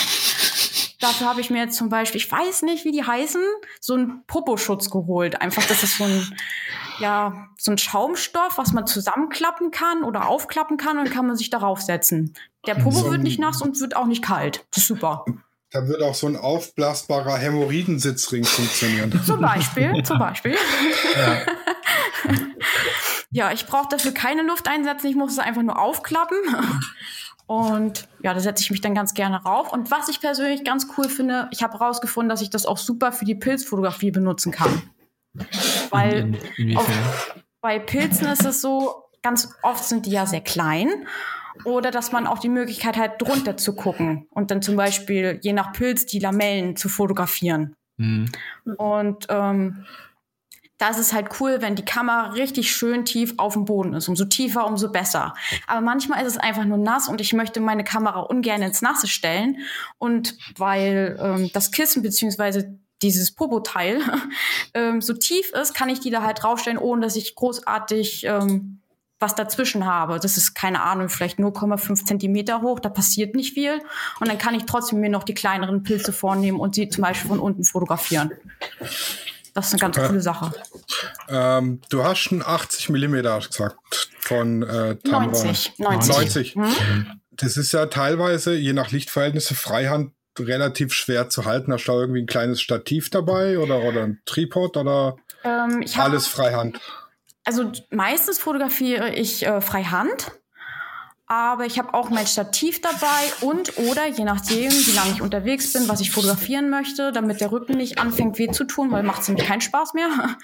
Dafür 1.01 1.29
habe 1.29 1.41
ich 1.41 1.51
mir 1.51 1.63
jetzt 1.63 1.77
zum 1.77 1.89
Beispiel, 1.89 2.21
ich 2.21 2.31
weiß 2.31 2.63
nicht, 2.63 2.85
wie 2.85 2.91
die 2.91 3.05
heißen, 3.05 3.43
so 3.81 3.95
einen 3.95 4.25
Poposchutz 4.27 4.91
geholt. 4.91 5.41
Einfach, 5.41 5.65
das 5.67 5.85
ist 5.85 5.99
so 5.99 6.05
ein, 6.05 6.37
ja, 6.99 7.49
so 7.57 7.71
ein 7.71 7.79
Schaumstoff, 7.79 8.59
was 8.59 8.73
man 8.73 8.87
zusammenklappen 8.87 9.71
kann 9.71 10.03
oder 10.03 10.29
aufklappen 10.29 10.77
kann 10.77 10.99
und 10.99 11.11
kann 11.11 11.27
man 11.27 11.37
sich 11.37 11.51
darauf 11.51 11.81
setzen. 11.81 12.35
Der 12.67 12.75
Popo 12.75 12.99
so 12.99 13.11
wird 13.11 13.23
nicht 13.23 13.39
nass 13.39 13.63
und 13.63 13.81
wird 13.81 13.97
auch 13.97 14.07
nicht 14.07 14.25
kalt. 14.25 14.65
Das 14.73 14.83
ist 14.83 14.89
super. 14.89 15.25
Da 15.71 15.87
wird 15.87 16.03
auch 16.03 16.15
so 16.15 16.27
ein 16.27 16.37
aufblasbarer 16.37 17.37
Hämorrhoidensitzring 17.37 18.45
funktionieren. 18.45 19.23
zum 19.27 19.41
Beispiel, 19.41 20.03
zum 20.05 20.19
Beispiel. 20.19 20.57
Ja. 21.15 21.43
ja, 23.31 23.53
ich 23.53 23.67
brauche 23.67 23.89
dafür 23.91 24.13
keine 24.13 24.43
Luft 24.43 24.67
einsetzen, 24.67 25.09
ich 25.09 25.17
muss 25.17 25.33
es 25.33 25.39
einfach 25.39 25.63
nur 25.63 25.79
aufklappen. 25.79 26.39
Und 27.49 28.07
ja, 28.23 28.35
da 28.35 28.41
setze 28.41 28.63
ich 28.63 28.71
mich 28.71 28.83
dann 28.83 28.95
ganz 28.95 29.15
gerne 29.15 29.43
rauf. 29.43 29.73
Und 29.73 29.91
was 29.91 30.11
ich 30.11 30.21
persönlich 30.21 30.65
ganz 30.65 30.87
cool 30.97 31.09
finde, 31.09 31.49
ich 31.51 31.63
habe 31.63 31.79
herausgefunden, 31.79 32.29
dass 32.29 32.43
ich 32.43 32.51
das 32.51 32.67
auch 32.67 32.77
super 32.77 33.11
für 33.11 33.25
die 33.25 33.35
Pilzfotografie 33.35 34.11
benutzen 34.11 34.53
kann. 34.53 34.83
Weil 35.89 36.39
auf, 36.77 37.33
bei 37.63 37.79
Pilzen 37.79 38.27
ist 38.27 38.45
es 38.45 38.61
so, 38.61 39.05
ganz 39.23 39.49
oft 39.63 39.83
sind 39.83 40.05
die 40.05 40.11
ja 40.11 40.27
sehr 40.27 40.43
klein. 40.43 41.07
Oder 41.65 41.91
dass 41.91 42.13
man 42.13 42.27
auch 42.27 42.39
die 42.39 42.51
Möglichkeit 42.51 42.99
hat, 42.99 43.23
drunter 43.23 43.57
zu 43.57 43.75
gucken 43.75 44.29
und 44.31 44.51
dann 44.51 44.61
zum 44.61 44.77
Beispiel 44.77 45.41
je 45.43 45.55
nach 45.55 45.73
Pilz 45.73 46.05
die 46.05 46.19
Lamellen 46.19 46.77
zu 46.77 46.91
fotografieren. 46.91 47.75
Mhm. 47.97 48.31
Und 48.77 49.27
ähm, 49.31 49.87
da 50.79 50.89
ist 50.89 50.99
es 50.99 51.13
halt 51.13 51.41
cool, 51.41 51.61
wenn 51.61 51.75
die 51.75 51.85
Kamera 51.85 52.31
richtig 52.31 52.71
schön 52.73 53.05
tief 53.05 53.35
auf 53.37 53.55
dem 53.55 53.65
Boden 53.65 53.95
ist. 53.95 54.09
Umso 54.09 54.25
tiefer, 54.25 54.67
umso 54.67 54.91
besser. 54.91 55.35
Aber 55.67 55.81
manchmal 55.81 56.25
ist 56.25 56.33
es 56.33 56.39
einfach 56.39 56.65
nur 56.65 56.79
nass 56.79 57.09
und 57.09 57.21
ich 57.21 57.33
möchte 57.33 57.61
meine 57.61 57.85
Kamera 57.85 58.21
ungern 58.21 58.63
ins 58.63 58.81
Nasse 58.81 59.09
stellen. 59.09 59.59
Und 59.99 60.37
weil 60.57 61.19
ähm, 61.21 61.51
das 61.53 61.73
Kissen 61.73 62.03
beziehungsweise 62.03 62.79
dieses 63.03 63.33
Popo-Teil 63.33 64.01
ähm, 64.75 65.01
so 65.01 65.15
tief 65.15 65.51
ist, 65.51 65.75
kann 65.75 65.89
ich 65.89 66.01
die 66.01 66.11
da 66.11 66.23
halt 66.23 66.43
draufstellen, 66.43 66.79
ohne 66.79 67.03
dass 67.03 67.17
ich 67.17 67.35
großartig 67.35 68.25
ähm, 68.25 68.81
was 69.19 69.35
dazwischen 69.35 69.85
habe. 69.85 70.21
Das 70.21 70.37
ist 70.37 70.55
keine 70.55 70.83
Ahnung, 70.83 71.09
vielleicht 71.09 71.41
0,5 71.41 72.05
Zentimeter 72.05 72.63
hoch, 72.63 72.79
da 72.79 72.89
passiert 72.89 73.35
nicht 73.35 73.55
viel. 73.55 73.81
Und 74.21 74.29
dann 74.29 74.39
kann 74.39 74.55
ich 74.55 74.65
trotzdem 74.65 75.01
mir 75.01 75.11
noch 75.11 75.25
die 75.25 75.35
kleineren 75.35 75.83
Pilze 75.83 76.13
vornehmen 76.13 76.61
und 76.61 76.77
sie 76.77 76.89
zum 76.89 77.03
Beispiel 77.03 77.29
von 77.29 77.41
unten 77.41 77.65
fotografieren. 77.65 78.31
Das 79.59 79.75
ist 79.75 79.83
eine 79.83 79.93
ganz 79.93 80.07
coole 80.09 80.21
Sache. 80.21 80.53
Ähm, 81.29 81.81
du 81.91 82.05
hast 82.05 82.19
schon 82.19 82.45
80 82.47 82.91
Millimeter 82.91 83.41
gesagt 83.41 84.09
von 84.21 84.63
äh, 84.63 84.95
Tamron. 84.99 85.33
90. 85.33 85.79
90. 85.79 86.15
90. 86.15 86.55
Hm? 86.55 87.21
Das 87.33 87.57
ist 87.57 87.73
ja 87.73 87.87
teilweise, 87.87 88.55
je 88.55 88.73
nach 88.73 88.93
Lichtverhältnisse, 88.93 89.57
Freihand 89.57 90.13
relativ 90.39 90.93
schwer 90.93 91.29
zu 91.29 91.45
halten. 91.45 91.73
Hast 91.73 91.89
du 91.89 91.93
da 91.93 91.99
irgendwie 91.99 92.23
ein 92.23 92.27
kleines 92.27 92.61
Stativ 92.61 93.11
dabei 93.11 93.59
oder, 93.59 93.83
oder 93.83 94.05
ein 94.05 94.21
Tripod 94.27 94.77
oder 94.77 95.17
ähm, 95.43 95.85
alles 95.97 96.29
Freihand? 96.29 96.79
Also 97.45 97.73
meistens 97.91 98.39
fotografiere 98.39 99.13
ich 99.13 99.45
äh, 99.45 99.61
Freihand 99.61 100.31
aber 101.29 101.67
ich 101.67 101.79
habe 101.79 101.93
auch 101.93 102.09
mein 102.09 102.27
Stativ 102.27 102.81
dabei 102.81 103.07
und 103.43 103.77
oder 103.77 104.07
je 104.07 104.25
nachdem, 104.25 104.73
wie 104.73 104.97
lange 104.97 105.13
ich 105.13 105.21
unterwegs 105.21 105.75
bin, 105.75 105.87
was 105.87 106.01
ich 106.01 106.11
fotografieren 106.11 106.71
möchte, 106.71 107.13
damit 107.13 107.43
der 107.43 107.53
Rücken 107.53 107.77
nicht 107.77 107.99
anfängt 107.99 108.39
weh 108.39 108.51
zu 108.51 108.65
tun, 108.65 108.91
weil 108.91 109.03
macht 109.03 109.21
es 109.23 109.29
nämlich 109.29 109.47
keinen 109.47 109.61
Spaß 109.61 109.93
mehr, 109.93 110.09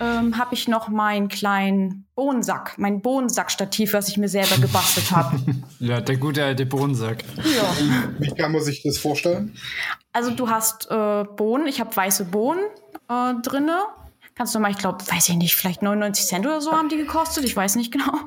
ähm, 0.00 0.36
habe 0.36 0.54
ich 0.54 0.68
noch 0.68 0.88
meinen 0.88 1.28
kleinen 1.28 2.06
Bohnensack, 2.14 2.74
mein 2.76 3.00
Bohnensack-Stativ, 3.00 3.94
was 3.94 4.08
ich 4.08 4.18
mir 4.18 4.28
selber 4.28 4.58
gebastelt 4.58 5.10
habe. 5.10 5.40
ja, 5.80 6.02
der 6.02 6.18
gute 6.18 6.44
alte 6.44 6.66
Bohnensack. 6.66 7.24
Ja. 7.36 7.74
Wie 8.18 8.30
kann 8.34 8.52
man 8.52 8.60
sich 8.60 8.82
das 8.82 8.98
vorstellen? 8.98 9.56
Also 10.12 10.30
du 10.32 10.50
hast 10.50 10.90
äh, 10.90 11.24
Bohnen, 11.24 11.66
ich 11.66 11.80
habe 11.80 11.96
weiße 11.96 12.26
Bohnen 12.26 12.62
äh, 13.08 13.34
drinne 13.42 13.84
Kannst 14.34 14.54
du 14.54 14.58
mal, 14.58 14.70
ich 14.70 14.78
glaube, 14.78 14.98
weiß 15.06 15.28
ich 15.28 15.36
nicht, 15.36 15.54
vielleicht 15.54 15.82
99 15.82 16.26
Cent 16.26 16.44
oder 16.44 16.60
so 16.60 16.72
haben 16.72 16.88
die 16.88 16.96
gekostet, 16.96 17.44
ich 17.44 17.56
weiß 17.56 17.76
nicht 17.76 17.92
genau. 17.92 18.12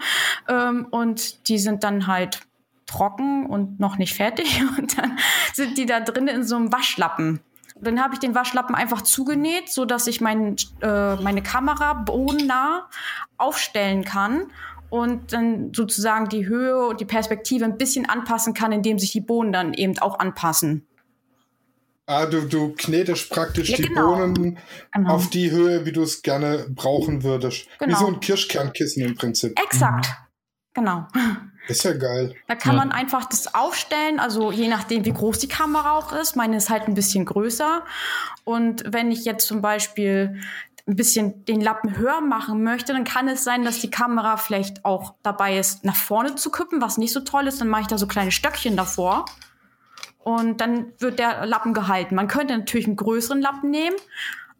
Ähm, 0.49 0.87
und 0.91 1.49
die 1.49 1.57
sind 1.57 1.83
dann 1.83 2.07
halt 2.07 2.39
trocken 2.85 3.45
und 3.47 3.81
noch 3.81 3.97
nicht 3.97 4.13
fertig. 4.13 4.63
Und 4.77 4.97
dann 4.97 5.19
sind 5.53 5.77
die 5.77 5.85
da 5.85 5.99
drin 5.99 6.29
in 6.29 6.45
so 6.45 6.55
einem 6.55 6.71
Waschlappen. 6.71 7.41
Dann 7.81 8.01
habe 8.01 8.13
ich 8.13 8.19
den 8.21 8.33
Waschlappen 8.33 8.75
einfach 8.75 9.01
zugenäht, 9.01 9.69
so 9.69 9.83
dass 9.83 10.07
ich 10.07 10.21
mein, 10.21 10.55
äh, 10.81 11.15
meine 11.17 11.43
Kamera 11.43 11.93
bodennah 11.93 12.89
aufstellen 13.37 14.05
kann 14.05 14.51
und 14.89 15.33
dann 15.33 15.73
sozusagen 15.73 16.29
die 16.29 16.47
Höhe 16.47 16.87
und 16.87 17.01
die 17.01 17.05
Perspektive 17.05 17.65
ein 17.65 17.77
bisschen 17.77 18.09
anpassen 18.09 18.53
kann, 18.53 18.71
indem 18.71 18.97
sich 18.99 19.11
die 19.11 19.21
Bohnen 19.21 19.51
dann 19.51 19.73
eben 19.73 19.99
auch 19.99 20.17
anpassen. 20.17 20.86
Ah, 22.09 22.25
du, 22.25 22.47
du 22.47 22.73
knetest 22.73 23.29
praktisch 23.29 23.69
ja, 23.69 23.75
die 23.77 23.83
genau. 23.83 24.15
Bohnen 24.15 24.57
genau. 24.93 25.13
auf 25.13 25.29
die 25.29 25.51
Höhe, 25.51 25.85
wie 25.85 25.91
du 25.91 26.03
es 26.03 26.21
gerne 26.21 26.65
brauchen 26.69 27.21
würdest. 27.23 27.67
Genau. 27.79 27.91
Wie 27.91 27.99
so 27.99 28.07
ein 28.07 28.21
Kirschkernkissen 28.21 29.03
im 29.03 29.15
Prinzip. 29.15 29.59
Exakt. 29.59 30.07
Genau. 30.73 31.05
Ist 31.67 31.83
ja 31.83 31.91
geil. 31.91 32.33
Da 32.47 32.55
kann 32.55 32.75
ja. 32.75 32.85
man 32.85 32.91
einfach 32.93 33.25
das 33.25 33.53
aufstellen, 33.53 34.21
also 34.21 34.53
je 34.53 34.69
nachdem, 34.69 35.03
wie 35.03 35.11
groß 35.11 35.39
die 35.39 35.49
Kamera 35.49 35.97
auch 35.97 36.13
ist. 36.13 36.37
Meine 36.37 36.55
ist 36.55 36.69
halt 36.69 36.87
ein 36.87 36.93
bisschen 36.93 37.25
größer. 37.25 37.83
Und 38.45 38.85
wenn 38.87 39.11
ich 39.11 39.25
jetzt 39.25 39.45
zum 39.45 39.61
Beispiel 39.61 40.39
ein 40.87 40.95
bisschen 40.95 41.43
den 41.43 41.59
Lappen 41.59 41.97
höher 41.97 42.21
machen 42.21 42.63
möchte, 42.63 42.93
dann 42.93 43.03
kann 43.03 43.27
es 43.27 43.43
sein, 43.43 43.65
dass 43.65 43.81
die 43.81 43.89
Kamera 43.89 44.37
vielleicht 44.37 44.85
auch 44.85 45.15
dabei 45.23 45.57
ist, 45.59 45.83
nach 45.83 45.97
vorne 45.97 46.35
zu 46.35 46.51
kippen, 46.51 46.81
was 46.81 46.97
nicht 46.97 47.11
so 47.11 47.19
toll 47.19 47.47
ist. 47.47 47.59
Dann 47.59 47.67
mache 47.67 47.81
ich 47.81 47.87
da 47.87 47.97
so 47.97 48.07
kleine 48.07 48.31
Stöckchen 48.31 48.77
davor 48.77 49.25
und 50.27 50.59
dann 50.59 50.87
wird 50.99 51.19
der 51.19 51.45
Lappen 51.45 51.73
gehalten. 51.73 52.13
Man 52.13 52.27
könnte 52.27 52.57
natürlich 52.57 52.85
einen 52.85 52.97
größeren 52.97 53.39
Lappen 53.39 53.71
nehmen, 53.71 53.95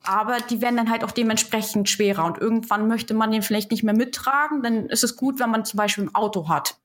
aber 0.02 0.38
die 0.40 0.62
werden 0.62 0.78
dann 0.78 0.90
halt 0.90 1.04
auch 1.04 1.12
dementsprechend 1.12 1.90
schwerer 1.90 2.24
und 2.24 2.38
irgendwann 2.38 2.88
möchte 2.88 3.14
man 3.14 3.32
den 3.32 3.42
vielleicht 3.42 3.72
nicht 3.72 3.84
mehr 3.84 3.94
mittragen. 3.94 4.64
Dann 4.64 4.86
ist 4.86 5.04
es 5.04 5.18
gut, 5.18 5.42
wenn 5.42 5.50
man 5.50 5.66
zum 5.66 5.78
Beispiel 5.78 6.06
ein 6.06 6.16
Auto 6.16 6.48
hat 6.48 6.78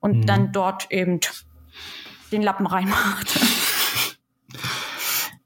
und 0.00 0.18
mhm. 0.18 0.26
dann 0.26 0.52
dort 0.52 0.92
eben 0.92 1.20
den 2.30 2.42
Lappen 2.42 2.66
reinmacht. 2.66 3.38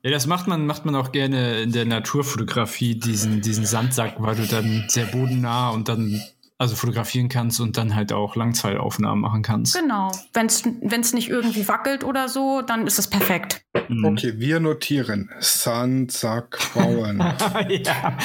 Ja, 0.04 0.10
das 0.10 0.26
macht 0.26 0.48
man, 0.48 0.66
macht 0.66 0.84
man 0.84 0.96
auch 0.96 1.12
gerne 1.12 1.60
in 1.60 1.70
der 1.70 1.84
Naturfotografie, 1.84 2.96
diesen, 2.96 3.40
diesen 3.40 3.64
Sandsack, 3.64 4.16
weil 4.18 4.34
du 4.34 4.48
dann 4.48 4.86
sehr 4.88 5.06
bodennah 5.06 5.70
und 5.70 5.88
dann 5.88 6.20
also 6.62 6.76
fotografieren 6.76 7.28
kannst 7.28 7.60
und 7.60 7.76
dann 7.76 7.94
halt 7.94 8.12
auch 8.12 8.36
Langzeitaufnahmen 8.36 9.20
machen 9.20 9.42
kannst. 9.42 9.74
Genau. 9.74 10.12
Wenn 10.32 10.46
es 10.46 11.12
nicht 11.12 11.28
irgendwie 11.28 11.68
wackelt 11.68 12.04
oder 12.04 12.28
so, 12.28 12.62
dann 12.62 12.86
ist 12.86 12.98
es 12.98 13.08
perfekt. 13.08 13.62
Mhm. 13.88 14.04
Okay, 14.04 14.34
wir 14.36 14.60
notieren. 14.60 15.30
Sandsack 15.40 16.58
bauen. 16.74 17.18
ja. 17.68 18.16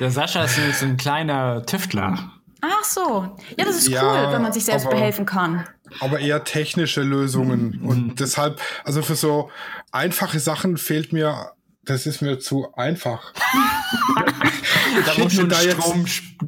Der 0.00 0.10
Sascha 0.10 0.44
ist 0.44 0.80
so 0.80 0.86
ein 0.86 0.96
kleiner 0.96 1.64
Tüftler. 1.64 2.32
Ach 2.60 2.84
so. 2.84 3.36
Ja, 3.56 3.64
das 3.64 3.76
ist 3.76 3.88
ja, 3.88 4.02
cool, 4.02 4.32
wenn 4.32 4.42
man 4.42 4.52
sich 4.52 4.64
selbst 4.64 4.86
aber, 4.86 4.96
behelfen 4.96 5.26
kann. 5.26 5.66
Aber 6.00 6.18
eher 6.18 6.44
technische 6.44 7.02
Lösungen. 7.02 7.78
Mhm. 7.80 7.86
Und 7.86 8.20
deshalb, 8.20 8.60
also 8.84 9.02
für 9.02 9.14
so 9.14 9.50
einfache 9.92 10.40
Sachen 10.40 10.76
fehlt 10.76 11.12
mir 11.12 11.52
das 11.86 12.06
ist 12.06 12.20
mir 12.20 12.38
zu 12.38 12.74
einfach. 12.74 13.32
da, 15.06 15.22
muss 15.22 15.32
schon 15.32 15.48
da, 15.48 15.56
Strom, 15.56 16.04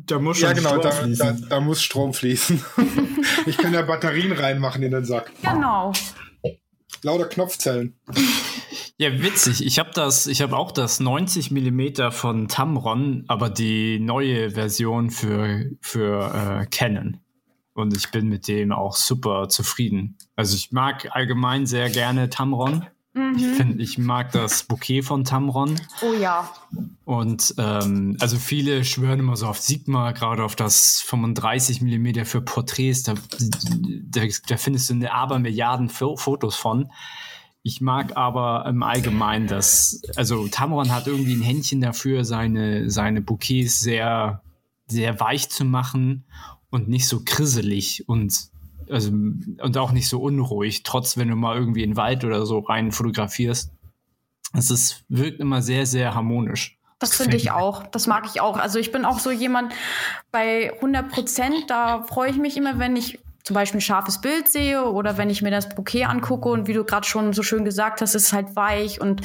da 0.07 0.19
muss 0.19 0.39
schon 0.39 0.49
ja, 0.49 0.53
genau, 0.53 0.69
Strom 0.71 0.83
da, 0.83 0.91
fließen. 0.91 1.41
Da, 1.43 1.49
da, 1.49 1.61
muss 1.61 1.83
Strom 1.83 2.13
fließen. 2.13 2.65
ich 3.47 3.57
kann 3.57 3.73
ja 3.73 3.83
Batterien 3.83 4.33
reinmachen 4.33 4.83
in 4.83 4.91
den 4.91 5.05
Sack. 5.05 5.33
Genau. 5.43 5.93
Lauter 7.03 7.27
Knopfzellen. 7.27 7.95
Ja, 9.01 9.23
witzig. 9.23 9.65
Ich 9.65 9.79
habe 9.79 9.91
das, 9.95 10.27
ich 10.27 10.43
habe 10.43 10.57
auch 10.57 10.73
das 10.73 10.99
90 10.99 11.53
mm 11.53 12.11
von 12.11 12.49
Tamron, 12.49 13.23
aber 13.29 13.49
die 13.49 14.01
neue 14.01 14.51
Version 14.51 15.11
für, 15.11 15.71
für 15.81 16.63
äh, 16.63 16.67
Canon. 16.67 17.21
Und 17.75 17.97
ich 17.97 18.11
bin 18.11 18.27
mit 18.27 18.49
dem 18.49 18.73
auch 18.73 18.97
super 18.97 19.49
zufrieden. 19.49 20.19
Also 20.35 20.57
ich 20.57 20.73
mag 20.73 21.11
allgemein 21.13 21.65
sehr 21.65 21.91
gerne 21.91 22.29
Tamron. 22.29 22.87
Mhm. 23.19 23.37
Ich 23.37 23.47
finde, 23.57 23.83
ich 23.83 23.99
mag 23.99 24.31
das 24.33 24.63
Bouquet 24.63 25.03
von 25.03 25.25
Tamron. 25.25 25.81
Oh 26.03 26.13
ja. 26.15 26.49
Und 27.05 27.55
ähm, 27.59 28.17
also 28.21 28.37
viele 28.37 28.85
schwören 28.85 29.19
immer 29.19 29.37
so 29.37 29.47
auf 29.47 29.59
Sigma, 29.59 30.13
gerade 30.13 30.45
auf 30.45 30.55
das 30.55 31.01
35 31.03 31.81
mm 31.83 32.25
für 32.25 32.41
Porträts. 32.41 33.03
Da, 33.03 33.15
da, 33.39 34.23
da 34.47 34.57
findest 34.57 34.91
du 34.91 34.95
eine 34.95 35.13
Abermilliarden 35.13 35.89
Fotos 35.89 36.55
von. 36.55 36.91
Ich 37.63 37.81
mag 37.81 38.17
aber 38.17 38.65
im 38.67 38.83
Allgemeinen 38.83 39.49
das, 39.49 40.01
also 40.15 40.47
Tamron 40.49 40.93
hat 40.93 41.07
irgendwie 41.07 41.35
ein 41.35 41.43
Händchen 41.43 41.81
dafür, 41.81 42.25
seine, 42.25 42.89
seine 42.89 43.21
Bouquets 43.21 43.81
sehr, 43.81 44.43
sehr 44.87 45.19
weich 45.19 45.51
zu 45.51 45.65
machen 45.65 46.25
und 46.71 46.89
nicht 46.89 47.09
so 47.09 47.23
krisselig 47.25 48.09
und 48.09 48.51
also, 48.91 49.11
und 49.11 49.77
auch 49.77 49.93
nicht 49.93 50.09
so 50.09 50.21
unruhig, 50.21 50.83
trotz 50.83 51.17
wenn 51.17 51.29
du 51.29 51.37
mal 51.37 51.57
irgendwie 51.57 51.83
in 51.83 51.91
den 51.91 51.97
Wald 51.97 52.25
oder 52.25 52.47
so 52.47 52.61
rein 52.61 52.93
fotografierst. 52.93 53.73
Es 54.55 54.71
ist, 54.71 55.05
wirkt 55.09 55.41
immer 55.41 55.63
sehr, 55.63 55.87
sehr 55.87 56.15
harmonisch. 56.15 56.79
Das 56.99 57.17
finde 57.17 57.37
ich 57.37 57.51
auch. 57.53 57.87
Das 57.87 58.07
mag 58.07 58.27
ich 58.27 58.41
auch. 58.41 58.57
Also 58.57 58.79
ich 58.79 58.91
bin 58.91 59.05
auch 59.05 59.21
so 59.21 59.31
jemand 59.31 59.73
bei 60.33 60.73
100 60.75 61.11
Prozent, 61.11 61.55
da 61.69 62.03
freue 62.03 62.31
ich 62.31 62.39
mich 62.39 62.57
immer, 62.57 62.79
wenn 62.79 62.97
ich 62.97 63.21
zum 63.45 63.55
Beispiel 63.55 63.79
ein 63.79 63.83
scharfes 63.83 64.21
Bild 64.21 64.49
sehe 64.49 64.85
oder 64.85 65.17
wenn 65.17 65.31
ich 65.31 65.41
mir 65.41 65.51
das 65.51 65.69
Bouquet 65.69 66.05
angucke 66.05 66.49
und 66.49 66.67
wie 66.67 66.75
du 66.75 66.85
gerade 66.85 67.07
schon 67.07 67.33
so 67.33 67.43
schön 67.43 67.65
gesagt 67.65 68.01
hast, 68.01 68.15
ist 68.15 68.27
es 68.27 68.33
halt 68.33 68.57
weich 68.57 69.01
und 69.01 69.23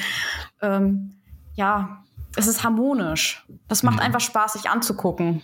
ähm, 0.61 1.15
ja, 1.55 2.03
es 2.35 2.47
ist 2.47 2.63
harmonisch. 2.63 3.45
Das 3.67 3.83
macht 3.83 3.97
mhm. 3.97 4.03
einfach 4.03 4.21
Spaß, 4.21 4.53
sich 4.53 4.69
anzugucken. 4.69 5.41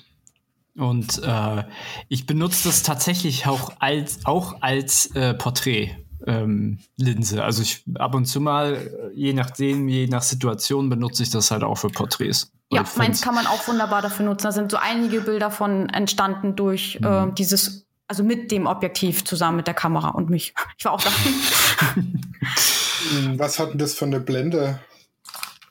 Und 0.79 1.21
äh, 1.24 1.63
ich 2.07 2.25
benutze 2.25 2.69
das 2.69 2.83
tatsächlich 2.83 3.48
auch 3.48 3.74
als, 3.79 4.25
auch 4.25 4.62
als 4.62 5.13
äh, 5.15 5.33
Porträt. 5.33 5.98
Ähm, 6.25 6.79
Linse. 6.98 7.43
Also 7.43 7.62
ich 7.62 7.83
ab 7.95 8.13
und 8.13 8.25
zu 8.25 8.41
mal, 8.41 9.12
je 9.15 9.33
nachdem, 9.33 9.88
je 9.88 10.07
nach 10.07 10.21
Situation 10.21 10.89
benutze 10.89 11.24
ich 11.24 11.29
das 11.29 11.50
halt 11.50 11.63
auch 11.63 11.75
für 11.75 11.88
Porträts. 11.88 12.51
Ja, 12.71 12.83
meins 12.98 13.21
kann 13.21 13.36
man 13.36 13.48
auch 13.48 13.67
wunderbar 13.67 14.01
dafür 14.01 14.25
nutzen. 14.25 14.43
Da 14.43 14.51
sind 14.51 14.71
so 14.71 14.77
einige 14.77 15.21
Bilder 15.21 15.50
von 15.50 15.89
entstanden 15.89 16.55
durch 16.55 17.00
äh, 17.01 17.07
mhm. 17.07 17.29
äh, 17.29 17.33
dieses, 17.33 17.88
also 18.07 18.24
mit 18.24 18.51
dem 18.51 18.67
Objektiv 18.67 19.25
zusammen 19.25 19.57
mit 19.57 19.67
der 19.67 19.74
Kamera 19.74 20.09
und 20.09 20.29
mich. 20.29 20.53
Ich 20.77 20.86
war 20.86 20.93
auch 20.93 21.01
da. 21.01 21.09
Was 23.38 23.59
hat 23.59 23.71
denn 23.71 23.79
das 23.79 23.93
für 23.93 24.05
eine 24.05 24.19
Blende? 24.19 24.79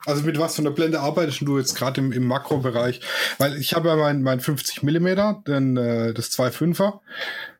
Also 0.08 0.22
mit 0.22 0.38
was 0.38 0.56
für 0.56 0.62
einer 0.62 0.70
Blende 0.70 1.00
arbeitest 1.00 1.42
du 1.42 1.58
jetzt 1.58 1.74
gerade 1.74 2.00
im, 2.00 2.12
im 2.12 2.24
Makrobereich? 2.24 3.02
Weil 3.36 3.58
ich 3.58 3.74
habe 3.74 3.90
ja 3.90 3.96
mein, 3.96 4.22
mein 4.22 4.40
50 4.40 4.82
mm, 4.82 5.44
denn 5.46 5.76
äh, 5.76 6.14
das 6.14 6.30
2,5er. 6.30 7.00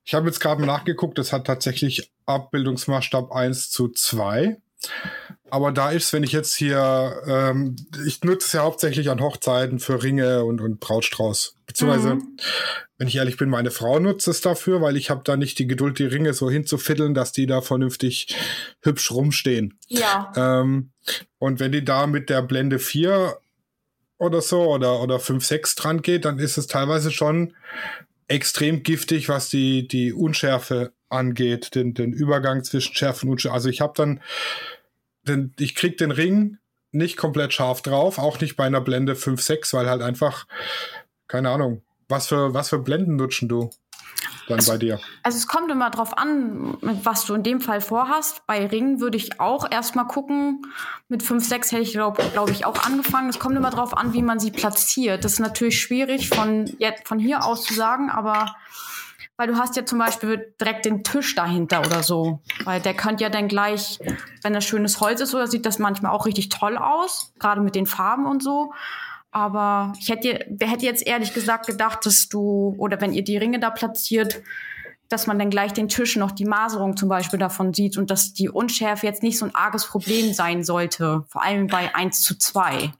Ich 0.03 0.15
habe 0.15 0.29
jetzt 0.29 0.41
gerade 0.41 0.65
nachgeguckt, 0.65 1.19
das 1.19 1.35
hat 1.35 1.47
tatsächlich 1.47 2.11
Abbildungsmaßstab 2.25 3.33
1 3.33 3.69
zu 3.71 3.89
2. 3.89 4.57
Aber 5.51 5.73
da 5.73 5.91
ist, 5.91 6.13
wenn 6.13 6.23
ich 6.23 6.33
jetzt 6.33 6.55
hier, 6.57 7.23
ähm, 7.27 7.77
ich 8.07 8.23
nutze 8.23 8.47
es 8.47 8.53
ja 8.53 8.63
hauptsächlich 8.63 9.11
an 9.11 9.21
Hochzeiten 9.21 9.79
für 9.79 10.03
Ringe 10.03 10.45
und, 10.45 10.61
und 10.61 10.81
Brautstrauß. 10.81 11.57
Beziehungsweise, 11.67 12.17
mhm. 12.17 12.37
wenn 12.97 13.09
ich 13.09 13.17
ehrlich 13.17 13.37
bin, 13.37 13.49
meine 13.49 13.71
Frau 13.71 13.99
nutzt 13.99 14.29
es 14.29 14.41
dafür, 14.41 14.81
weil 14.81 14.97
ich 14.97 15.11
habe 15.11 15.23
da 15.25 15.37
nicht 15.37 15.59
die 15.59 15.67
Geduld, 15.67 15.99
die 15.99 16.07
Ringe 16.07 16.33
so 16.33 16.51
hinzufiddeln, 16.51 17.15
dass 17.15 17.33
die 17.33 17.47
da 17.47 17.61
vernünftig 17.61 18.37
hübsch 18.83 19.11
rumstehen. 19.11 19.79
Ja. 19.89 20.33
Ähm, 20.37 20.91
und 21.39 21.61
wenn 21.61 21.73
die 21.73 21.85
da 21.85 22.07
mit 22.07 22.31
der 22.31 22.43
Blende 22.43 22.79
4 22.79 23.39
oder 24.19 24.43
so 24.43 24.63
oder, 24.63 25.01
oder 25.01 25.21
5, 25.21 25.45
6 25.45 25.75
dran 25.77 26.03
geht, 26.03 26.25
dann 26.25 26.39
ist 26.39 26.59
es 26.59 26.67
teilweise 26.67 27.11
schon 27.11 27.55
extrem 28.27 28.83
giftig, 28.83 29.29
was 29.29 29.49
die, 29.49 29.89
die 29.89 30.13
Unschärfe 30.13 30.93
angeht, 31.09 31.75
den, 31.75 31.95
den 31.95 32.13
Übergang 32.13 32.63
zwischen 32.65 32.95
Schärfe 32.95 33.27
und 33.27 33.33
Unschärfe. 33.33 33.55
Also 33.55 33.69
ich 33.69 33.81
habe 33.81 33.95
dann, 33.97 34.21
den, 35.29 35.55
ich 35.59 35.75
krieg 35.75 35.97
den 35.99 36.11
Ring 36.11 36.59
nicht 36.91 37.17
komplett 37.17 37.53
scharf 37.53 37.83
drauf, 37.83 38.19
auch 38.19 38.41
nicht 38.41 38.57
bei 38.57 38.65
einer 38.65 38.81
Blende 38.81 39.15
5.6, 39.15 39.75
weil 39.75 39.89
halt 39.89 40.03
einfach, 40.03 40.47
keine 41.27 41.51
Ahnung, 41.51 41.83
was 42.09 42.29
für, 42.29 42.55
was 42.55 42.71
für 42.71 42.79
Blenden 42.79 43.17
nutschen 43.17 43.49
du 43.49 43.71
dann 44.49 44.59
also, 44.59 44.73
bei 44.73 44.79
dir? 44.79 45.01
Also 45.23 45.37
es 45.37 45.47
kommt 45.47 45.71
immer 45.71 45.91
drauf 45.91 46.17
an, 46.17 46.79
was 46.81 47.27
du 47.27 47.35
in 47.35 47.43
dem 47.43 47.61
Fall 47.61 47.81
vorhast. 47.81 48.47
Bei 48.47 48.67
Ringen 48.67 49.01
würde 49.01 49.17
ich 49.17 49.41
auch 49.41 49.71
erstmal 49.71 50.07
gucken. 50.07 50.63
Mit 51.09 51.23
5.6 51.23 51.73
hätte 51.73 51.83
ich, 51.83 51.93
glaube 51.93 52.23
glaub 52.33 52.51
ich, 52.51 52.65
auch 52.65 52.83
angefangen. 52.85 53.29
Es 53.29 53.39
kommt 53.39 53.57
immer 53.57 53.71
drauf 53.71 53.97
an, 53.97 54.15
wie 54.15 54.23
man 54.23 54.41
sie 54.41 54.51
platziert. 54.51 55.25
Das 55.25 55.35
ist 55.35 55.41
natürlich 55.41 55.81
schwierig 55.81 56.29
von, 56.31 56.75
jetzt, 56.79 57.07
von 57.07 57.19
hier 57.19 57.45
aus 57.45 57.65
zu 57.65 57.75
sagen, 57.75 58.11
aber 58.11 58.57
weil 59.39 59.47
du 59.47 59.57
hast 59.57 59.77
ja 59.77 59.87
zum 59.87 60.01
Beispiel 60.01 60.53
direkt 60.61 60.85
den 60.85 61.05
Tisch 61.05 61.37
dahinter 61.37 61.81
oder 61.81 62.03
so. 62.03 62.41
Weil 62.65 62.81
der 62.81 62.93
könnte 62.93 63.23
ja 63.23 63.31
dann 63.31 63.47
gleich, 63.47 64.01
wenn 64.43 64.53
das 64.53 64.65
schönes 64.65 65.01
Holz 65.01 65.21
ist, 65.21 65.33
oder 65.33 65.47
sieht 65.47 65.65
das 65.65 65.79
manchmal 65.79 66.11
auch 66.13 66.27
richtig 66.27 66.49
toll 66.49 66.77
aus, 66.77 67.33
gerade 67.39 67.61
mit 67.61 67.77
den 67.77 67.87
Farben 67.87 68.27
und 68.27 68.43
so. 68.43 68.73
Aber 69.31 69.93
ich 70.01 70.09
hätte, 70.09 70.45
wer 70.51 70.69
hätte 70.69 70.85
jetzt 70.85 71.07
ehrlich 71.07 71.35
gesagt 71.35 71.69
gedacht, 71.69 72.05
dass 72.05 72.29
du, 72.29 72.75
oder 72.79 73.01
wenn 73.01 73.13
ihr 73.13 73.23
die 73.23 73.37
Ringe 73.37 73.61
da 73.61 73.71
platziert, 73.71 74.43
dass 75.09 75.29
man 75.29 75.39
dann 75.39 75.51
gleich 75.51 75.73
den 75.73 75.89
Tisch 75.89 76.17
noch 76.17 76.33
die 76.33 76.45
Maserung 76.45 76.97
zum 76.97 77.09
Beispiel 77.09 77.39
davon 77.39 77.73
sieht 77.73 77.97
und 77.97 78.11
dass 78.11 78.35
die 78.35 78.49
Unschärfe 78.49 79.07
jetzt 79.07 79.23
nicht 79.23 79.39
so 79.39 79.47
ein 79.47 79.55
arges 79.55 79.87
Problem 79.87 80.33
sein 80.35 80.65
sollte, 80.65 81.25
vor 81.29 81.45
allem 81.45 81.69
bei 81.69 81.95
1 81.95 82.23
zu 82.23 82.37
2. 82.37 82.93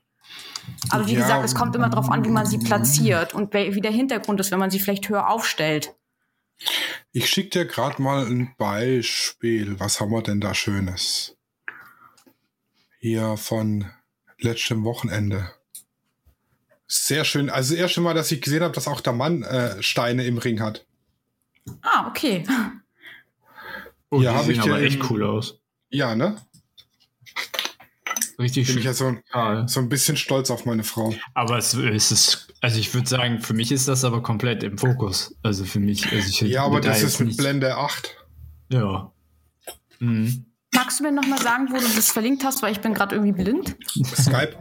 Aber 0.89 1.05
wie 1.07 1.15
ja, 1.15 1.19
gesagt, 1.19 1.43
es 1.43 1.53
kommt 1.53 1.75
immer 1.75 1.89
darauf 1.89 2.09
an, 2.09 2.23
wie 2.23 2.29
man 2.29 2.45
sie 2.45 2.59
platziert 2.59 3.33
und 3.33 3.53
wie 3.53 3.81
der 3.81 3.91
Hintergrund 3.91 4.39
ist, 4.39 4.51
wenn 4.51 4.59
man 4.59 4.71
sie 4.71 4.79
vielleicht 4.79 5.09
höher 5.09 5.29
aufstellt. 5.29 5.93
Ich 7.11 7.29
schicke 7.29 7.49
dir 7.49 7.65
gerade 7.65 8.01
mal 8.01 8.25
ein 8.25 8.55
Beispiel. 8.57 9.79
Was 9.79 9.99
haben 9.99 10.11
wir 10.11 10.21
denn 10.21 10.41
da 10.41 10.53
Schönes? 10.53 11.37
Hier 12.99 13.37
von 13.37 13.89
letztem 14.39 14.83
Wochenende. 14.83 15.51
Sehr 16.87 17.23
schön. 17.23 17.49
Also 17.49 17.73
das 17.73 17.81
erste 17.81 18.01
Mal, 18.01 18.13
dass 18.13 18.31
ich 18.31 18.41
gesehen 18.41 18.63
habe, 18.63 18.73
dass 18.73 18.87
auch 18.87 19.01
der 19.01 19.13
Mann 19.13 19.43
äh, 19.43 19.81
Steine 19.81 20.25
im 20.25 20.37
Ring 20.37 20.59
hat. 20.59 20.85
Ah, 21.81 22.07
okay. 22.07 22.43
Oh, 24.09 24.21
ja, 24.21 24.41
die 24.41 24.53
sehen 24.53 24.61
aber 24.61 24.81
echt 24.81 25.09
cool 25.09 25.23
aus. 25.23 25.59
Ja, 25.89 26.15
ne? 26.15 26.37
Richtig 28.39 28.67
Bin 28.67 28.73
schön. 28.73 28.79
ich 28.79 28.85
ja 28.85 28.93
so, 28.93 29.15
so, 29.67 29.79
ein 29.81 29.89
bisschen 29.89 30.15
stolz 30.15 30.49
auf 30.49 30.65
meine 30.65 30.85
Frau. 30.85 31.13
Aber 31.33 31.57
es, 31.57 31.73
es 31.73 32.11
ist, 32.11 32.53
also 32.61 32.79
ich 32.79 32.93
würde 32.93 33.07
sagen, 33.07 33.41
für 33.41 33.53
mich 33.53 33.69
ist 33.69 33.89
das 33.89 34.05
aber 34.05 34.23
komplett 34.23 34.63
im 34.63 34.77
Fokus. 34.77 35.35
Also 35.43 35.65
für 35.65 35.81
mich. 35.81 36.09
Also 36.09 36.29
ich 36.29 36.39
ja, 36.41 36.63
aber 36.63 36.79
das 36.79 37.03
ist 37.03 37.19
mit 37.19 37.35
Blende 37.35 37.75
8. 37.75 38.15
Ja. 38.71 39.11
Mhm. 39.99 40.45
Magst 40.73 40.99
du 40.99 41.03
mir 41.03 41.11
nochmal 41.11 41.41
sagen, 41.41 41.67
wo 41.69 41.77
du 41.77 41.81
das 41.81 42.11
verlinkt 42.11 42.45
hast, 42.45 42.61
weil 42.61 42.71
ich 42.71 42.79
bin 42.79 42.93
gerade 42.93 43.15
irgendwie 43.15 43.43
blind? 43.43 43.75
Skype. 44.15 44.55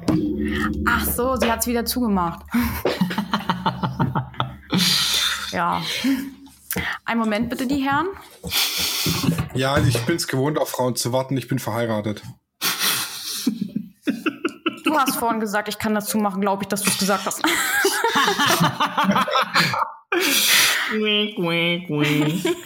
Ach 0.89 1.05
so, 1.05 1.37
sie 1.37 1.51
hat 1.51 1.61
es 1.61 1.69
wieder 1.69 1.85
zugemacht. 1.85 2.45
ja. 5.53 5.81
Ein 7.05 7.19
Moment 7.19 7.49
bitte, 7.49 7.69
die 7.69 7.85
Herren. 7.85 8.09
Ja, 9.55 9.79
ich 9.79 10.01
bin 10.01 10.17
es 10.17 10.27
gewohnt, 10.27 10.59
auf 10.59 10.71
Frauen 10.71 10.97
zu 10.97 11.13
warten. 11.13 11.37
Ich 11.37 11.47
bin 11.47 11.61
verheiratet. 11.61 12.25
Du 14.89 14.99
hast 14.99 15.17
vorhin 15.17 15.41
gesagt, 15.41 15.69
ich 15.69 15.79
kann 15.79 15.95
das 15.95 16.07
zumachen, 16.07 16.41
glaube 16.41 16.63
ich, 16.63 16.69
dass 16.69 16.83
du 16.83 16.89
es 16.89 16.99
gesagt 16.99 17.27
hast. 17.27 17.43
wink, 20.93 21.37
wink, 21.39 21.89
wink. 21.91 22.57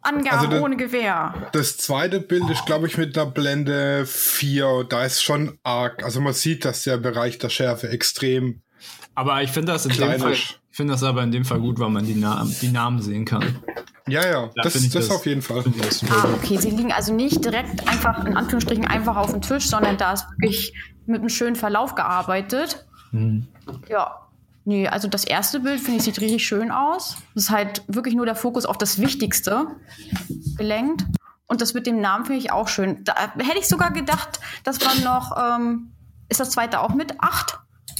Angaben 0.00 0.36
also 0.36 0.50
das, 0.50 0.62
ohne 0.62 0.76
Gewehr. 0.76 1.34
Das 1.52 1.76
zweite 1.76 2.20
Bild 2.20 2.48
ist, 2.50 2.66
glaube 2.66 2.88
ich, 2.88 2.98
mit 2.98 3.14
der 3.14 3.26
Blende 3.26 4.04
4. 4.04 4.86
Da 4.88 5.04
ist 5.04 5.22
schon 5.22 5.58
arg. 5.62 6.02
Also 6.02 6.20
man 6.20 6.32
sieht, 6.32 6.64
dass 6.64 6.82
der 6.82 6.96
Bereich 6.96 7.38
der 7.38 7.50
Schärfe 7.50 7.88
extrem. 7.88 8.62
Aber 9.14 9.42
ich 9.42 9.50
finde 9.50 9.72
das 9.72 9.86
in 9.86 9.92
dem 9.92 10.18
Fall, 10.18 10.32
ich 10.32 10.58
finde 10.70 10.94
das 10.94 11.02
aber 11.04 11.22
in 11.22 11.30
dem 11.30 11.44
Fall 11.44 11.60
gut, 11.60 11.78
weil 11.78 11.90
man 11.90 12.04
die, 12.04 12.14
Na 12.14 12.44
die 12.60 12.68
Namen 12.68 13.00
sehen 13.00 13.24
kann. 13.24 13.62
Ja, 14.08 14.26
ja, 14.26 14.50
da 14.54 14.62
das, 14.62 14.72
das, 14.74 14.88
das, 14.90 15.10
auf 15.10 15.26
jeden 15.26 15.42
Fall. 15.42 15.64
Ah, 16.10 16.28
okay, 16.34 16.56
sie 16.56 16.70
liegen 16.70 16.92
also 16.92 17.14
nicht 17.14 17.44
direkt 17.44 17.88
einfach, 17.88 18.24
in 18.24 18.36
Anführungsstrichen, 18.36 18.84
einfach 18.84 19.16
auf 19.16 19.30
dem 19.30 19.42
Tisch, 19.42 19.68
sondern 19.68 19.96
da 19.96 20.12
ist 20.12 20.26
wirklich 20.38 20.74
mit 21.06 21.20
einem 21.20 21.28
schönen 21.28 21.56
Verlauf 21.56 21.94
gearbeitet. 21.94 22.84
Mhm. 23.12 23.46
Ja. 23.88 24.18
Nee, 24.64 24.88
also 24.88 25.08
das 25.08 25.24
erste 25.24 25.60
Bild, 25.60 25.80
finde 25.80 25.98
ich, 25.98 26.04
sieht 26.04 26.20
richtig 26.20 26.46
schön 26.46 26.70
aus. 26.70 27.16
Das 27.34 27.44
ist 27.44 27.50
halt 27.50 27.82
wirklich 27.88 28.14
nur 28.14 28.26
der 28.26 28.36
Fokus 28.36 28.64
auf 28.64 28.78
das 28.78 29.00
Wichtigste 29.00 29.66
gelenkt. 30.56 31.04
Und 31.46 31.60
das 31.60 31.74
mit 31.74 31.86
dem 31.86 32.00
Namen 32.00 32.24
finde 32.24 32.40
ich 32.40 32.52
auch 32.52 32.68
schön. 32.68 33.04
Da 33.04 33.14
hätte 33.36 33.58
ich 33.58 33.68
sogar 33.68 33.92
gedacht, 33.92 34.40
dass 34.64 34.80
man 34.84 35.02
noch, 35.02 35.36
ähm, 35.36 35.92
ist 36.28 36.40
das 36.40 36.50
zweite 36.50 36.80
auch 36.80 36.94
mit 36.94 37.20
8? 37.20 37.58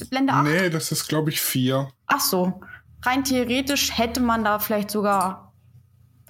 Blende 0.09 0.33
8? 0.33 0.45
Nee, 0.45 0.71
das 0.71 0.91
ist, 0.93 1.09
glaube 1.09 1.31
ich, 1.31 1.41
4. 1.41 1.89
Ach 2.07 2.21
so. 2.21 2.61
Rein 3.03 3.25
theoretisch 3.25 3.97
hätte 3.97 4.21
man 4.21 4.45
da 4.45 4.59
vielleicht 4.59 4.91
sogar 4.91 5.52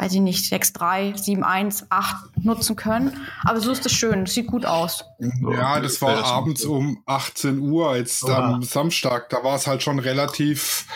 weiß 0.03 0.15
ich 0.15 0.21
nicht, 0.21 0.53
6.3, 0.53 1.15
7.1, 1.15 1.85
8 1.89 2.45
nutzen 2.45 2.75
können. 2.75 3.17
Aber 3.45 3.61
so 3.61 3.71
ist 3.71 3.87
es 3.87 3.93
schön, 3.93 4.27
sieht 4.27 4.49
gut 4.49 4.67
aus. 4.67 5.05
Ja, 5.21 5.79
das 5.79 6.03
war 6.03 6.25
abends 6.25 6.65
um 6.65 7.01
18 7.07 7.61
Uhr, 7.61 7.97
jetzt 7.97 8.25
Oha. 8.25 8.55
am 8.55 8.63
Samstag. 8.65 9.31
Da 9.31 9.45
war 9.45 9.55
es 9.55 9.69
halt 9.69 9.85
schon 9.85 10.01
relativ 10.01 10.87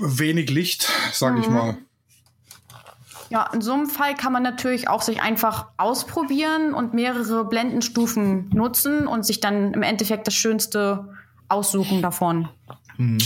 wenig 0.00 0.50
Licht, 0.50 0.86
sag 1.12 1.34
mhm. 1.34 1.40
ich 1.40 1.48
mal. 1.48 1.78
Ja, 3.30 3.48
in 3.54 3.62
so 3.62 3.72
einem 3.72 3.86
Fall 3.86 4.14
kann 4.16 4.34
man 4.34 4.42
natürlich 4.42 4.88
auch 4.88 5.00
sich 5.00 5.22
einfach 5.22 5.68
ausprobieren 5.78 6.74
und 6.74 6.92
mehrere 6.92 7.46
Blendenstufen 7.46 8.50
nutzen 8.50 9.06
und 9.06 9.24
sich 9.24 9.40
dann 9.40 9.72
im 9.72 9.82
Endeffekt 9.82 10.26
das 10.26 10.34
Schönste 10.34 11.08
aussuchen 11.48 12.02
davon. 12.02 12.50
Mhm. 12.98 13.18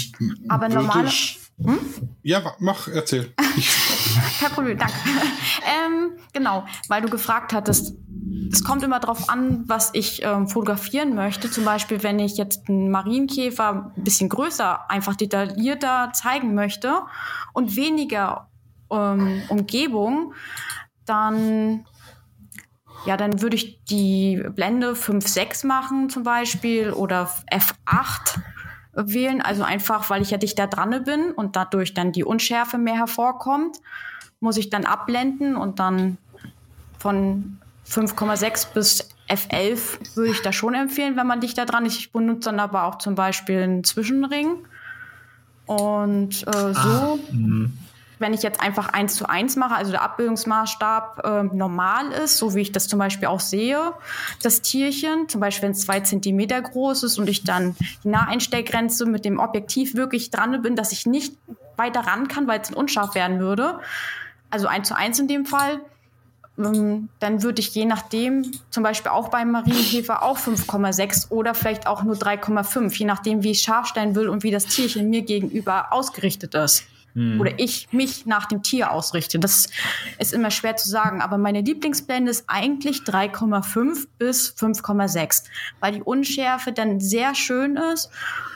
Aber 0.49 0.69
normal. 0.69 1.11
Hm? 1.63 1.79
Ja, 2.23 2.57
mach, 2.59 2.89
erzähl. 2.89 3.33
Kein 4.41 4.51
Problem, 4.51 4.79
danke. 4.79 4.95
ähm, 5.87 6.13
genau, 6.33 6.65
weil 6.89 7.03
du 7.03 7.09
gefragt 7.09 7.53
hattest, 7.53 7.95
es 8.53 8.63
kommt 8.63 8.83
immer 8.83 9.01
darauf 9.01 9.29
an, 9.29 9.65
was 9.67 9.91
ich 9.95 10.23
ähm, 10.23 10.49
fotografieren 10.49 11.15
möchte. 11.15 11.51
Zum 11.51 11.65
Beispiel, 11.65 12.03
wenn 12.03 12.19
ich 12.19 12.37
jetzt 12.37 12.69
einen 12.69 12.91
Marienkäfer 12.91 13.93
ein 13.97 14.05
bisschen 14.05 14.29
größer, 14.29 14.91
einfach 14.91 15.17
detaillierter 15.17 16.11
zeigen 16.13 16.55
möchte 16.55 17.03
und 17.53 17.77
weniger 17.77 18.49
ähm, 18.91 19.43
Umgebung, 19.49 20.35
dann 21.05 21.85
ja, 23.07 23.19
dann 23.19 23.43
würde 23.43 23.57
ich 23.57 23.85
die 23.85 24.43
Blende 24.55 24.93
5.6 24.93 25.67
machen 25.67 26.09
zum 26.09 26.23
Beispiel 26.23 26.91
oder 26.91 27.29
F8 27.51 28.41
wählen. 28.95 29.41
Also 29.41 29.63
einfach, 29.63 30.11
weil 30.11 30.23
ich 30.23 30.31
ja 30.31 30.39
dichter 30.39 30.67
dran 30.67 31.05
bin 31.05 31.33
und 31.33 31.57
dadurch 31.57 31.95
dann 31.95 32.13
die 32.13 32.25
Unschärfe 32.25 32.79
mehr 32.79 32.97
hervorkommt, 32.97 33.81
muss 34.41 34.57
ich 34.57 34.71
dann 34.71 34.85
abblenden 34.85 35.57
und 35.57 35.79
dann 35.79 36.19
von 36.99 37.59
5,6 37.89 38.73
bis 38.73 39.09
F11 39.29 40.17
würde 40.17 40.31
ich 40.31 40.43
da 40.43 40.53
schon 40.53 40.75
empfehlen, 40.75 41.17
wenn 41.17 41.27
man 41.27 41.41
dichter 41.41 41.67
dran 41.67 41.87
ist. 41.87 41.99
Ich 41.99 42.13
benutze 42.13 42.51
dann 42.51 42.61
aber 42.61 42.85
auch 42.85 42.99
zum 42.99 43.15
Beispiel 43.15 43.63
einen 43.63 43.85
Zwischenring. 43.85 44.57
Und 45.67 46.47
äh, 46.47 46.75
so 46.75 46.79
ah, 46.79 47.19
wenn 48.19 48.33
ich 48.33 48.43
jetzt 48.43 48.61
einfach 48.61 48.89
eins 48.89 49.17
zu 49.17 49.29
eins 49.29 49.57
mache, 49.57 49.75
also 49.75 49.91
der 49.91 50.03
Abbildungsmaßstab 50.03 51.25
äh, 51.25 51.43
normal 51.55 52.13
ist, 52.13 52.39
so 52.39 52.55
wie 52.55 52.61
ich 52.61 52.73
das 52.73 52.89
zum 52.89 52.99
Beispiel 52.99 53.29
auch 53.29 53.41
sehe, 53.41 53.93
das 54.43 54.63
Tierchen, 54.63 55.29
zum 55.29 55.41
Beispiel 55.41 55.65
wenn 55.65 55.73
es 55.73 55.81
zwei 55.81 56.01
Zentimeter 56.01 56.61
groß 56.61 57.03
ist 57.05 57.19
und 57.19 57.29
ich 57.29 57.45
dann 57.45 57.77
die 58.05 58.09
Naheinstellgrenze 58.09 59.07
mit 59.07 59.25
dem 59.25 59.39
Objektiv 59.39 59.95
wirklich 59.95 60.31
dran 60.31 60.63
bin, 60.63 60.77
dass 60.77 60.93
ich 60.93 61.07
nicht 61.07 61.35
weiter 61.77 62.01
ran 62.01 62.29
kann, 62.29 62.47
weil 62.47 62.61
es 62.61 62.71
unscharf 62.71 63.15
werden 63.15 63.41
würde, 63.41 63.81
also 64.51 64.69
eins 64.69 64.89
zu 64.89 64.97
eins 64.97 65.19
in 65.19 65.27
dem 65.27 65.47
Fall, 65.47 65.81
ähm, 66.57 67.09
dann 67.19 67.43
würde 67.43 67.61
ich 67.61 67.75
je 67.75 67.85
nachdem, 67.85 68.53
zum 68.71 68.85
Beispiel 68.85 69.11
auch 69.11 69.29
beim 69.29 69.51
Marienkäfer, 69.51 70.23
auch 70.23 70.39
5,6 70.39 71.31
oder 71.31 71.55
vielleicht 71.55 71.89
auch 71.89 72.05
nur 72.05 72.15
3,5, 72.15 72.97
je 72.97 73.07
nachdem, 73.07 73.43
wie 73.43 73.51
ich 73.51 73.63
scharf 73.63 73.89
stellen 73.89 74.15
will 74.15 74.29
und 74.29 74.45
wie 74.45 74.53
das 74.53 74.67
Tierchen 74.67 75.11
mir 75.11 75.23
gegenüber 75.23 75.93
ausgerichtet 75.93 76.55
ist 76.55 76.85
hm. 77.15 77.41
oder 77.41 77.59
ich 77.59 77.89
mich 77.93 78.27
nach 78.27 78.47
dem 78.47 78.63
Tier 78.63 78.91
ausrichte. 78.91 79.39
Das 79.39 79.69
ist 80.19 80.33
immer 80.33 80.51
schwer 80.51 80.77
zu 80.77 80.89
sagen, 80.89 81.21
aber 81.21 81.39
meine 81.39 81.61
Lieblingsblende 81.61 82.31
ist 82.31 82.45
eigentlich 82.47 82.99
3,5 82.99 84.07
bis 84.19 84.55
5,6, 84.57 85.45
weil 85.81 85.93
die 85.93 86.03
Unschärfe 86.03 86.73
dann 86.73 87.01
sehr 87.01 87.35
schön 87.35 87.77
ist 87.77 88.11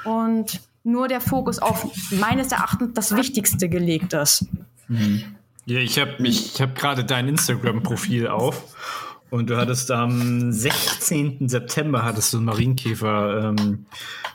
und 0.04 0.60
nur 0.84 1.08
der 1.08 1.20
Fokus 1.20 1.58
auf 1.58 1.86
meines 2.12 2.52
Erachtens 2.52 2.90
das 2.94 3.14
Wichtigste 3.14 3.68
gelegt 3.68 4.12
ist. 4.12 4.46
Hm. 4.86 5.36
Ja, 5.66 5.80
ich 5.80 5.98
habe 5.98 6.16
ich 6.26 6.60
habe 6.62 6.72
gerade 6.72 7.04
dein 7.04 7.28
Instagram-Profil 7.28 8.26
auf 8.26 8.74
Und 9.30 9.50
du 9.50 9.56
hattest 9.56 9.90
am 9.90 10.52
16. 10.52 11.48
September 11.48 12.04
hattest 12.04 12.32
du 12.32 12.38
einen 12.38 12.46
Marienkäfer 12.46 13.54
ähm, 13.58 13.86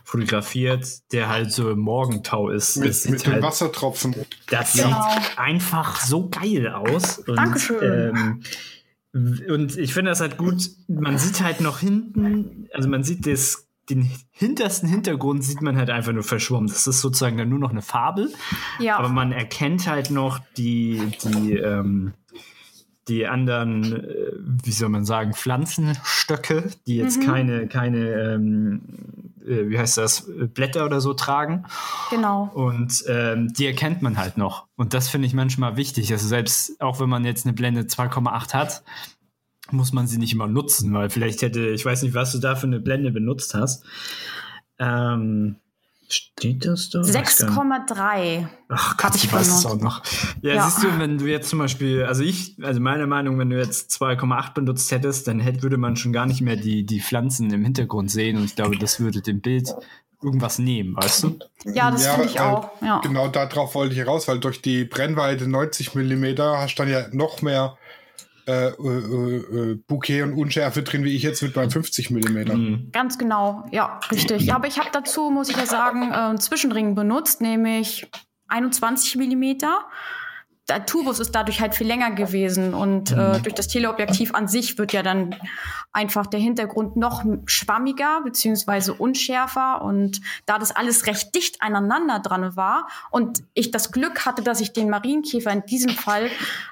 fotografiert, 0.04 1.12
der 1.12 1.30
halt 1.30 1.52
so 1.52 1.72
im 1.72 1.80
Morgentau 1.80 2.50
ist. 2.50 2.78
Mit, 2.78 3.10
mit 3.10 3.26
halt, 3.26 3.38
den 3.38 3.44
Wassertropfen. 3.44 4.16
Das 4.50 4.76
ja. 4.76 4.86
sieht 4.86 5.40
einfach 5.40 6.00
so 6.00 6.30
geil 6.30 6.68
aus. 6.68 7.20
Und, 7.20 7.36
Dankeschön. 7.36 8.16
Ähm, 8.16 8.44
und 9.48 9.78
ich 9.78 9.94
finde 9.94 10.12
das 10.12 10.22
halt 10.22 10.38
gut, 10.38 10.70
man 10.88 11.18
sieht 11.18 11.42
halt 11.42 11.62
noch 11.62 11.80
hinten, 11.80 12.68
also 12.74 12.90
man 12.90 13.04
sieht 13.04 13.28
das, 13.28 13.68
den 13.90 14.10
hintersten 14.32 14.90
Hintergrund 14.90 15.44
sieht 15.44 15.62
man 15.62 15.78
halt 15.78 15.90
einfach 15.90 16.14
nur 16.14 16.24
verschwommen. 16.24 16.68
Das 16.68 16.88
ist 16.88 17.02
sozusagen 17.02 17.38
dann 17.38 17.50
nur 17.50 17.60
noch 17.60 17.72
eine 17.72 17.82
Farbe. 17.82 18.30
Ja. 18.80 18.98
Aber 18.98 19.10
man 19.10 19.32
erkennt 19.32 19.88
halt 19.88 20.10
noch 20.10 20.40
die, 20.58 21.12
die, 21.24 21.54
ähm, 21.58 22.14
die 23.08 23.28
anderen, 23.28 23.94
äh, 23.94 24.32
wie 24.64 24.72
soll 24.72 24.90
man 24.90 25.06
sagen, 25.06 25.34
Pflanzenstöcke, 25.34 26.72
die 26.88 26.98
jetzt 26.98 27.20
mhm. 27.20 27.26
keine, 27.26 27.68
keine, 27.68 28.10
ähm, 28.12 28.82
äh, 29.46 29.70
wie 29.70 29.78
heißt 29.78 29.98
das, 29.98 30.30
Blätter 30.54 30.86
oder 30.86 31.02
so 31.02 31.14
tragen. 31.14 31.66
Genau. 32.10 32.50
Und 32.54 33.04
ähm, 33.08 33.52
die 33.54 33.66
erkennt 33.66 34.02
man 34.02 34.18
halt 34.18 34.38
noch. 34.38 34.68
Und 34.76 34.94
das 34.94 35.10
finde 35.10 35.28
ich 35.28 35.34
manchmal 35.34 35.76
wichtig. 35.76 36.12
Also 36.12 36.28
selbst 36.28 36.80
auch 36.82 37.00
wenn 37.00 37.10
man 37.10 37.26
jetzt 37.26 37.46
eine 37.46 37.54
Blende 37.54 37.82
2,8 37.82 38.54
hat, 38.54 38.84
muss 39.72 39.94
man 39.94 40.08
sie 40.08 40.18
nicht 40.18 40.34
immer 40.34 40.48
nutzen, 40.48 40.94
weil 40.94 41.10
vielleicht 41.10 41.42
hätte, 41.42 41.70
ich 41.70 41.86
weiß 41.86 42.04
nicht, 42.04 42.14
was 42.14 42.32
du 42.32 42.40
da 42.40 42.56
für 42.56 42.68
eine 42.68 42.80
Blende 42.80 43.12
benutzt 43.12 43.54
hast. 43.54 43.84
Ähm, 44.80 45.56
Steht 46.10 46.66
das 46.66 46.90
da? 46.90 47.02
6,3. 47.02 48.48
Ach 48.70 48.98
Gott, 48.98 49.16
ich, 49.16 49.26
ich 49.26 49.34
weiß 49.34 49.48
es 49.48 49.66
auch 49.66 49.80
noch. 49.80 50.04
Ja, 50.42 50.56
ja, 50.56 50.70
siehst 50.70 50.84
du, 50.84 51.00
wenn 51.00 51.18
du 51.18 51.26
jetzt 51.26 51.50
zum 51.50 51.60
Beispiel, 51.60 52.04
also 52.04 52.24
ich, 52.24 52.56
also 52.62 52.80
meine 52.80 53.08
Meinung, 53.08 53.40
wenn 53.40 53.50
du 53.50 53.58
jetzt 53.58 53.92
2,8 53.92 54.54
benutzt 54.54 54.92
hättest, 54.92 55.28
dann 55.28 55.40
hätte, 55.40 55.64
würde 55.64 55.78
man 55.78 55.96
schon 55.96 56.14
gar 56.14 56.26
nicht 56.26 56.42
mehr 56.42 56.56
die, 56.56 56.86
die 56.86 57.02
Pflanzen 57.02 57.52
im 57.52 57.64
Hintergrund 57.64 58.12
sehen 58.12 58.38
und 58.38 58.46
ich 58.46 58.56
glaube, 58.56 58.78
das 58.78 59.00
würde 59.00 59.22
dem 59.22 59.42
Bild 59.42 59.74
irgendwas 60.24 60.58
nehmen, 60.58 60.96
weißt 60.96 61.24
du? 61.24 61.40
Ja, 61.66 61.92
das 61.92 62.06
ja, 62.06 62.14
finde 62.14 62.30
ich 62.30 62.40
auch. 62.40 62.70
Ja. 62.82 63.00
Genau 63.02 63.28
darauf 63.28 63.76
wollte 63.76 63.94
ich 63.94 64.08
raus, 64.08 64.28
weil 64.28 64.40
durch 64.40 64.62
die 64.62 64.86
Brennweite 64.86 65.48
90 65.48 65.94
mm 65.96 66.38
hast 66.38 66.80
du 66.80 66.84
dann 66.84 66.92
ja 66.92 67.06
noch 67.12 67.42
mehr 67.42 67.78
äh, 68.46 68.68
äh, 68.68 68.72
äh, 68.72 69.76
Bouquet 69.88 70.24
und 70.24 70.34
Unschärfe 70.34 70.84
drin, 70.84 71.04
wie 71.04 71.16
ich 71.16 71.24
jetzt 71.24 71.42
mit 71.42 71.56
meinem 71.56 71.72
50 71.72 72.10
mm. 72.10 72.18
Mhm. 72.18 72.90
Ganz 72.92 73.18
genau, 73.18 73.66
ja, 73.72 74.00
richtig. 74.12 74.54
Aber 74.54 74.68
ich 74.68 74.80
habe 74.80 74.90
dazu, 74.92 75.30
muss 75.30 75.50
ich 75.50 75.58
ja 75.58 75.66
sagen, 75.66 76.12
äh, 76.12 76.16
einen 76.16 76.40
Zwischenring 76.40 76.96
benutzt, 76.96 77.42
nämlich 77.42 78.10
21 78.50 79.16
Millimeter 79.16 79.86
der 80.70 80.86
Tubus 80.86 81.20
ist 81.20 81.36
dadurch 81.36 81.60
halt 81.60 81.76
viel 81.76 81.88
länger 81.88 82.12
gewesen 82.12 82.74
und 82.74 83.12
äh, 83.12 83.16
mhm. 83.16 83.44
durch 83.44 83.54
das 83.54 83.68
Teleobjektiv 83.68 84.34
an 84.34 84.48
sich 84.48 84.78
wird 84.78 84.94
ja 84.94 85.04
dann 85.04 85.36
einfach 85.92 86.26
der 86.26 86.40
Hintergrund 86.40 86.96
noch 86.96 87.26
schwammiger 87.46 88.22
beziehungsweise 88.24 88.94
unschärfer 88.94 89.82
und 89.82 90.22
da 90.46 90.58
das 90.58 90.74
alles 90.74 91.06
recht 91.06 91.36
dicht 91.36 91.62
aneinander 91.62 92.20
dran 92.20 92.56
war 92.56 92.88
und 93.12 93.44
ich 93.54 93.72
das 93.72 93.92
Glück 93.92 94.26
hatte, 94.26 94.42
dass 94.42 94.62
ich 94.62 94.72
den 94.72 94.90
Marienkäfer 94.90 95.52
in 95.52 95.66
diesem 95.66 95.92
Fall 95.92 96.30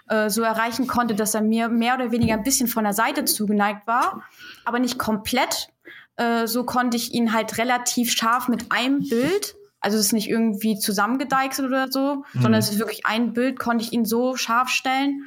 äh, 0.08 0.30
so 0.30 0.42
erreichen 0.42 0.88
konnte, 0.88 1.14
dass 1.14 1.36
er 1.36 1.42
mir 1.42 1.68
mehr 1.68 1.96
oder 1.96 2.12
weniger 2.12 2.36
ein 2.36 2.44
bisschen 2.44 2.68
von 2.68 2.86
der 2.86 2.94
Seite 2.94 3.26
zugeneigt 3.26 3.88
war, 3.88 4.24
aber 4.64 4.80
nicht 4.80 5.00
komplett. 5.00 5.70
Äh, 6.16 6.48
so 6.48 6.64
konnte 6.64 6.96
ich 6.96 7.14
ihn 7.14 7.34
halt 7.34 7.58
relativ 7.58 8.12
scharf 8.14 8.48
mit 8.48 8.72
einem 8.72 9.08
Bild 9.08 9.56
also 9.82 9.98
es 9.98 10.06
ist 10.06 10.14
nicht 10.14 10.30
irgendwie 10.30 10.78
zusammengedeichselt 10.78 11.68
oder 11.68 11.92
so, 11.92 12.24
mhm. 12.34 12.42
sondern 12.42 12.60
es 12.60 12.70
ist 12.70 12.80
wirklich 12.80 13.06
ein 13.06 13.34
Bild, 13.34 13.60
konnte 13.60 13.84
ich 13.84 13.92
ihn 13.92 14.06
so 14.06 14.36
scharf 14.36 14.70
stellen, 14.70 15.24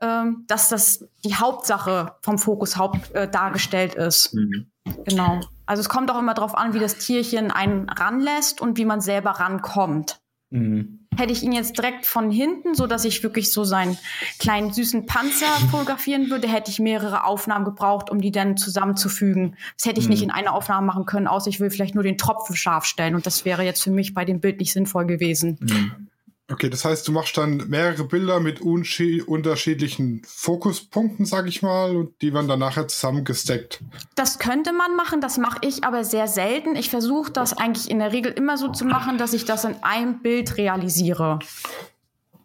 ähm, 0.00 0.44
dass 0.48 0.68
das 0.68 1.06
die 1.24 1.36
Hauptsache 1.36 2.16
vom 2.20 2.38
Fokus 2.38 2.76
Haupt 2.76 3.12
äh, 3.12 3.28
dargestellt 3.28 3.94
ist. 3.94 4.34
Mhm. 4.34 4.66
Genau. 5.04 5.40
Also 5.66 5.80
es 5.80 5.88
kommt 5.88 6.10
auch 6.10 6.18
immer 6.18 6.34
darauf 6.34 6.56
an, 6.56 6.74
wie 6.74 6.80
das 6.80 6.98
Tierchen 6.98 7.50
einen 7.50 7.88
ranlässt 7.88 8.60
und 8.60 8.76
wie 8.76 8.84
man 8.84 9.00
selber 9.00 9.30
rankommt. 9.30 10.20
Mhm. 10.50 11.03
Hätte 11.16 11.32
ich 11.32 11.42
ihn 11.42 11.52
jetzt 11.52 11.78
direkt 11.78 12.06
von 12.06 12.30
hinten, 12.30 12.74
so 12.74 12.86
dass 12.86 13.04
ich 13.04 13.22
wirklich 13.22 13.52
so 13.52 13.64
seinen 13.64 13.96
kleinen 14.38 14.72
süßen 14.72 15.06
Panzer 15.06 15.46
fotografieren 15.70 16.30
würde, 16.30 16.48
hätte 16.48 16.70
ich 16.70 16.78
mehrere 16.80 17.24
Aufnahmen 17.24 17.64
gebraucht, 17.64 18.10
um 18.10 18.20
die 18.20 18.32
dann 18.32 18.56
zusammenzufügen. 18.56 19.56
Das 19.76 19.86
hätte 19.86 20.00
ich 20.00 20.06
mhm. 20.06 20.10
nicht 20.10 20.22
in 20.22 20.30
einer 20.30 20.52
Aufnahme 20.52 20.86
machen 20.86 21.06
können, 21.06 21.26
außer 21.26 21.48
ich 21.48 21.60
will 21.60 21.70
vielleicht 21.70 21.94
nur 21.94 22.04
den 22.04 22.18
Tropfen 22.18 22.56
scharf 22.56 22.84
stellen 22.84 23.14
und 23.14 23.26
das 23.26 23.44
wäre 23.44 23.62
jetzt 23.64 23.82
für 23.82 23.90
mich 23.90 24.14
bei 24.14 24.24
dem 24.24 24.40
Bild 24.40 24.60
nicht 24.60 24.72
sinnvoll 24.72 25.06
gewesen. 25.06 25.58
Mhm. 25.60 26.08
Okay, 26.50 26.68
das 26.68 26.84
heißt, 26.84 27.08
du 27.08 27.12
machst 27.12 27.38
dann 27.38 27.56
mehrere 27.68 28.04
Bilder 28.04 28.38
mit 28.38 28.60
unterschiedlichen 28.60 30.20
Fokuspunkten, 30.26 31.24
sag 31.24 31.48
ich 31.48 31.62
mal, 31.62 31.96
und 31.96 32.20
die 32.20 32.34
werden 32.34 32.48
dann 32.48 32.58
nachher 32.58 32.86
zusammengesteckt. 32.86 33.80
Das 34.14 34.38
könnte 34.38 34.74
man 34.74 34.94
machen, 34.94 35.22
das 35.22 35.38
mache 35.38 35.58
ich 35.62 35.84
aber 35.84 36.04
sehr 36.04 36.28
selten. 36.28 36.76
Ich 36.76 36.90
versuche 36.90 37.32
das 37.32 37.54
eigentlich 37.54 37.90
in 37.90 37.98
der 37.98 38.12
Regel 38.12 38.30
immer 38.30 38.58
so 38.58 38.68
zu 38.68 38.84
machen, 38.84 39.16
dass 39.16 39.32
ich 39.32 39.46
das 39.46 39.64
in 39.64 39.82
einem 39.82 40.20
Bild 40.20 40.58
realisiere. 40.58 41.38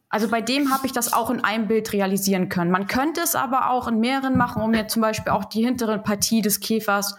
Also 0.08 0.30
bei 0.30 0.42
dem 0.42 0.74
habe 0.74 0.88
ich 0.88 0.94
das 0.94 1.12
auch 1.12 1.30
in 1.30 1.44
einem 1.44 1.68
Bild 1.68 1.92
realisieren 1.92 2.48
können. 2.48 2.72
Man 2.72 2.88
könnte 2.88 3.20
es 3.20 3.36
aber 3.36 3.70
auch 3.70 3.90
in 3.90 4.00
mehreren 4.00 4.38
machen, 4.38 4.62
um 4.62 4.72
mir 4.72 4.88
zum 4.88 5.02
Beispiel 5.02 5.34
auch 5.34 5.44
die 5.44 5.66
hintere 5.66 6.00
Partie 6.00 6.42
des 6.42 6.62
Käfers 6.62 7.16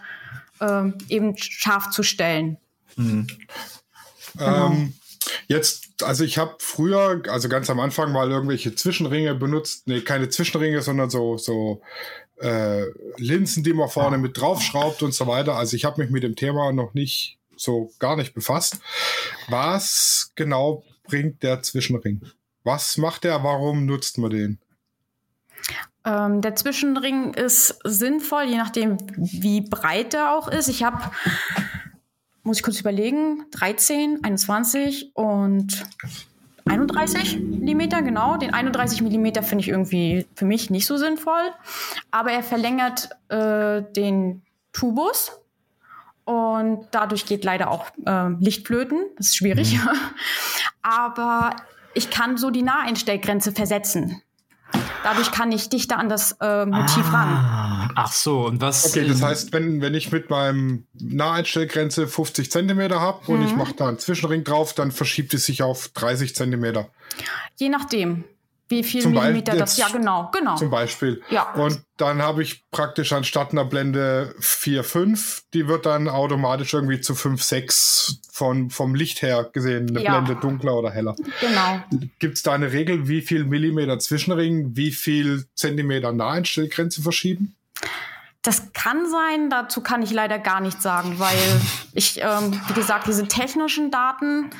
äh, 0.60 0.90
eben 1.08 1.36
scharf 1.36 1.90
zu 1.90 2.02
stellen. 2.02 2.56
Mhm. 2.96 3.26
Genau. 4.36 4.70
Ähm, 4.70 4.94
Jetzt, 5.46 6.02
also 6.02 6.24
ich 6.24 6.38
habe 6.38 6.56
früher, 6.58 7.22
also 7.28 7.48
ganz 7.48 7.70
am 7.70 7.80
Anfang 7.80 8.12
mal 8.12 8.30
irgendwelche 8.30 8.74
Zwischenringe 8.74 9.34
benutzt. 9.34 9.86
Nee, 9.86 10.00
keine 10.00 10.28
Zwischenringe, 10.28 10.82
sondern 10.82 11.10
so, 11.10 11.36
so 11.36 11.82
äh, 12.40 12.84
Linsen, 13.16 13.62
die 13.62 13.72
man 13.72 13.88
vorne 13.88 14.18
mit 14.18 14.40
draufschraubt 14.40 15.02
und 15.02 15.14
so 15.14 15.26
weiter. 15.26 15.56
Also 15.56 15.76
ich 15.76 15.84
habe 15.84 16.02
mich 16.02 16.10
mit 16.10 16.22
dem 16.22 16.36
Thema 16.36 16.72
noch 16.72 16.94
nicht 16.94 17.38
so 17.56 17.92
gar 17.98 18.16
nicht 18.16 18.34
befasst. 18.34 18.78
Was 19.48 20.32
genau 20.34 20.84
bringt 21.04 21.42
der 21.42 21.62
Zwischenring? 21.62 22.22
Was 22.64 22.96
macht 22.96 23.24
er? 23.24 23.44
Warum 23.44 23.86
nutzt 23.86 24.18
man 24.18 24.30
den? 24.30 24.58
Ähm, 26.04 26.40
der 26.40 26.56
Zwischenring 26.56 27.34
ist 27.34 27.78
sinnvoll, 27.84 28.44
je 28.44 28.56
nachdem, 28.56 28.96
wie 29.16 29.60
breit 29.60 30.14
er 30.14 30.34
auch 30.34 30.48
ist. 30.48 30.68
Ich 30.68 30.82
habe 30.82 31.10
muss 32.42 32.58
ich 32.58 32.62
kurz 32.62 32.80
überlegen, 32.80 33.44
13, 33.52 34.24
21 34.24 35.12
und 35.14 35.84
31 36.66 37.40
Millimeter, 37.40 38.02
genau. 38.02 38.36
Den 38.36 38.54
31 38.54 39.02
Millimeter 39.02 39.42
finde 39.42 39.62
ich 39.62 39.68
irgendwie 39.68 40.26
für 40.34 40.44
mich 40.44 40.70
nicht 40.70 40.86
so 40.86 40.96
sinnvoll. 40.96 41.50
Aber 42.10 42.30
er 42.30 42.42
verlängert 42.42 43.10
äh, 43.28 43.82
den 43.96 44.42
Tubus 44.72 45.32
und 46.24 46.86
dadurch 46.92 47.26
geht 47.26 47.44
leider 47.44 47.70
auch 47.70 47.86
äh, 48.06 48.28
Lichtflöten. 48.38 49.06
Das 49.16 49.28
ist 49.28 49.36
schwierig. 49.36 49.74
Mhm. 49.74 49.88
Aber 50.82 51.56
ich 51.94 52.10
kann 52.10 52.36
so 52.36 52.50
die 52.50 52.62
Naheinstellgrenze 52.62 53.52
versetzen. 53.52 54.22
Dadurch 55.02 55.30
kann 55.30 55.50
ich 55.50 55.68
dichter 55.68 55.98
an 55.98 56.08
das 56.08 56.36
äh, 56.40 56.66
Motiv 56.66 57.04
ah, 57.08 57.12
ran. 57.12 57.92
Ach 57.94 58.12
so, 58.12 58.46
und 58.46 58.60
was? 58.60 58.86
Okay, 58.86 59.06
das 59.06 59.22
heißt, 59.22 59.52
wenn, 59.52 59.80
wenn 59.80 59.94
ich 59.94 60.12
mit 60.12 60.28
meinem 60.30 60.86
Naheinstellgrenze 61.00 62.06
50 62.06 62.50
Zentimeter 62.50 63.00
habe 63.00 63.32
und 63.32 63.42
ich 63.42 63.52
mhm. 63.52 63.58
mache 63.58 63.74
da 63.74 63.88
einen 63.88 63.98
Zwischenring 63.98 64.44
drauf, 64.44 64.74
dann 64.74 64.92
verschiebt 64.92 65.32
es 65.34 65.46
sich 65.46 65.62
auf 65.62 65.88
30 65.88 66.34
Zentimeter. 66.34 66.90
Je 67.56 67.70
nachdem 67.70 68.24
wie 68.70 68.84
viel 68.84 69.02
zum 69.02 69.12
Millimeter 69.12 69.56
das, 69.56 69.76
ja 69.76 69.88
genau, 69.88 70.30
genau. 70.32 70.56
Zum 70.56 70.70
Beispiel. 70.70 71.22
Ja. 71.28 71.52
Und 71.54 71.82
dann 71.96 72.22
habe 72.22 72.42
ich 72.42 72.64
praktisch 72.70 73.12
anstatt 73.12 73.50
einer 73.50 73.64
Blende 73.64 74.34
4, 74.40 74.84
5, 74.84 75.42
die 75.52 75.66
wird 75.68 75.86
dann 75.86 76.08
automatisch 76.08 76.72
irgendwie 76.72 77.00
zu 77.00 77.14
5, 77.14 77.42
6 77.42 78.20
von, 78.32 78.70
vom 78.70 78.94
Licht 78.94 79.22
her 79.22 79.50
gesehen, 79.52 79.90
eine 79.90 80.02
ja. 80.02 80.20
Blende 80.20 80.40
dunkler 80.40 80.76
oder 80.76 80.90
heller. 80.90 81.16
Genau. 81.40 81.82
Gibt 82.18 82.36
es 82.36 82.42
da 82.42 82.52
eine 82.52 82.72
Regel, 82.72 83.08
wie 83.08 83.20
viel 83.20 83.44
Millimeter 83.44 83.98
Zwischenring, 83.98 84.76
wie 84.76 84.92
viel 84.92 85.46
Zentimeter 85.54 86.12
Naheinstellgrenze 86.12 87.02
verschieben? 87.02 87.56
Das 88.42 88.72
kann 88.72 89.10
sein, 89.10 89.50
dazu 89.50 89.82
kann 89.82 90.02
ich 90.02 90.12
leider 90.12 90.38
gar 90.38 90.60
nichts 90.60 90.82
sagen, 90.82 91.18
weil 91.18 91.36
ich, 91.92 92.20
ähm, 92.22 92.58
wie 92.68 92.72
gesagt, 92.72 93.06
diese 93.06 93.28
technischen 93.28 93.90
Daten, 93.90 94.50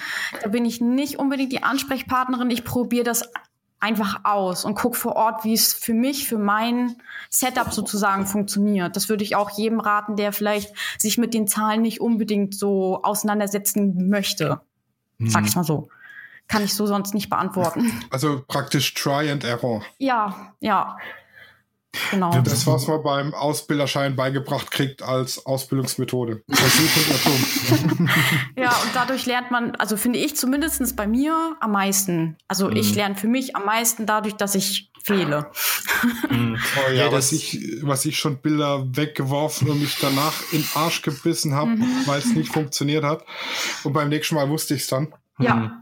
da 0.43 0.49
bin 0.49 0.65
ich 0.65 0.81
nicht 0.81 1.19
unbedingt 1.19 1.53
die 1.53 1.63
Ansprechpartnerin. 1.63 2.51
Ich 2.51 2.65
probiere 2.65 3.05
das 3.05 3.31
einfach 3.81 4.25
aus 4.25 4.65
und 4.65 4.75
guck 4.75 4.95
vor 4.95 5.17
Ort, 5.17 5.45
wie 5.45 5.55
es 5.55 5.73
für 5.73 5.95
mich, 5.95 6.29
für 6.29 6.39
mein 6.39 6.97
Setup 7.31 7.73
sozusagen 7.73 8.27
funktioniert. 8.27 8.95
Das 8.95 9.09
würde 9.09 9.25
ich 9.25 9.37
auch 9.37 9.51
jedem 9.51 9.81
raten, 9.81 10.17
der 10.17 10.33
vielleicht 10.33 10.73
sich 10.99 11.19
mit 11.19 11.35
den 11.35 11.49
Zahlen 11.49 11.83
nicht 11.83 12.01
unbedingt 12.01 12.55
so 12.55 13.03
auseinandersetzen 13.03 14.09
möchte. 14.09 14.61
Hm. 15.19 15.31
Sag 15.31 15.47
ich 15.47 15.57
mal 15.57 15.65
so. 15.65 15.89
Kann 16.47 16.65
ich 16.65 16.75
so 16.75 16.87
sonst 16.87 17.15
nicht 17.15 17.31
beantworten. 17.31 17.93
Also 18.11 18.43
praktisch 18.47 18.93
Try 18.95 19.31
and 19.31 19.45
Error. 19.45 19.83
Ja, 19.99 20.55
ja. 20.61 20.99
Genau. 22.11 22.41
Das, 22.43 22.67
was 22.67 22.87
man 22.87 23.03
beim 23.03 23.35
Ausbilderschein 23.35 24.15
beigebracht 24.15 24.71
kriegt 24.71 25.03
als 25.03 25.45
Ausbildungsmethode. 25.45 26.43
ja, 28.57 28.71
und 28.71 28.91
dadurch 28.95 29.27
lernt 29.27 29.51
man, 29.51 29.75
also 29.77 29.97
finde 29.97 30.21
ich 30.21 30.37
zumindest 30.37 30.95
bei 30.95 31.09
mir 31.09 31.57
am 31.59 31.73
meisten. 31.73 32.37
Also 32.47 32.69
mhm. 32.69 32.77
ich 32.77 32.95
lerne 32.95 33.17
für 33.17 33.27
mich 33.27 33.57
am 33.57 33.65
meisten 33.65 34.07
dadurch, 34.07 34.35
dass 34.35 34.55
ich 34.55 34.93
fehle. 35.03 35.51
Mhm. 36.31 36.59
Oh 36.77 36.93
ja, 36.93 37.11
was 37.11 37.33
ich, 37.33 37.59
was 37.83 38.05
ich 38.05 38.19
schon 38.19 38.39
Bilder 38.39 38.85
weggeworfen 38.97 39.69
und 39.69 39.81
mich 39.81 39.97
danach 40.01 40.35
in 40.53 40.61
den 40.61 40.69
Arsch 40.75 41.03
gebissen 41.03 41.55
habe, 41.55 41.71
mhm. 41.71 42.07
weil 42.07 42.19
es 42.19 42.33
nicht 42.33 42.53
funktioniert 42.53 43.03
hat. 43.05 43.25
Und 43.83 43.93
beim 43.93 44.09
nächsten 44.09 44.35
Mal 44.37 44.49
wusste 44.49 44.75
ich 44.75 44.83
es 44.83 44.89
dann. 44.89 45.13
Ja. 45.39 45.55
Mhm. 45.55 45.73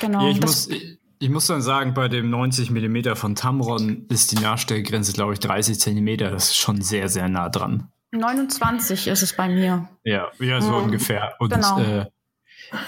Genau. 0.00 0.24
Ja, 0.24 0.30
ich 0.30 0.40
muss, 0.40 0.68
ich 0.68 0.98
muss 1.30 1.46
dann 1.46 1.62
sagen, 1.62 1.94
bei 1.94 2.08
dem 2.08 2.30
90 2.30 2.70
mm 2.70 3.14
von 3.14 3.34
Tamron 3.34 4.06
ist 4.08 4.32
die 4.32 4.36
Nachstellgrenze, 4.36 5.12
glaube 5.12 5.32
ich, 5.34 5.40
30 5.40 5.78
cm. 5.78 6.18
Das 6.18 6.46
ist 6.46 6.56
schon 6.56 6.80
sehr, 6.82 7.08
sehr 7.08 7.28
nah 7.28 7.48
dran. 7.48 7.88
29 8.12 9.08
ist 9.08 9.22
es 9.22 9.34
bei 9.34 9.48
mir. 9.48 9.88
Ja, 10.04 10.30
ja 10.38 10.60
so 10.60 10.78
mhm. 10.78 10.84
ungefähr. 10.84 11.34
Und 11.38 11.52
genau. 11.52 11.80
äh, 11.80 12.06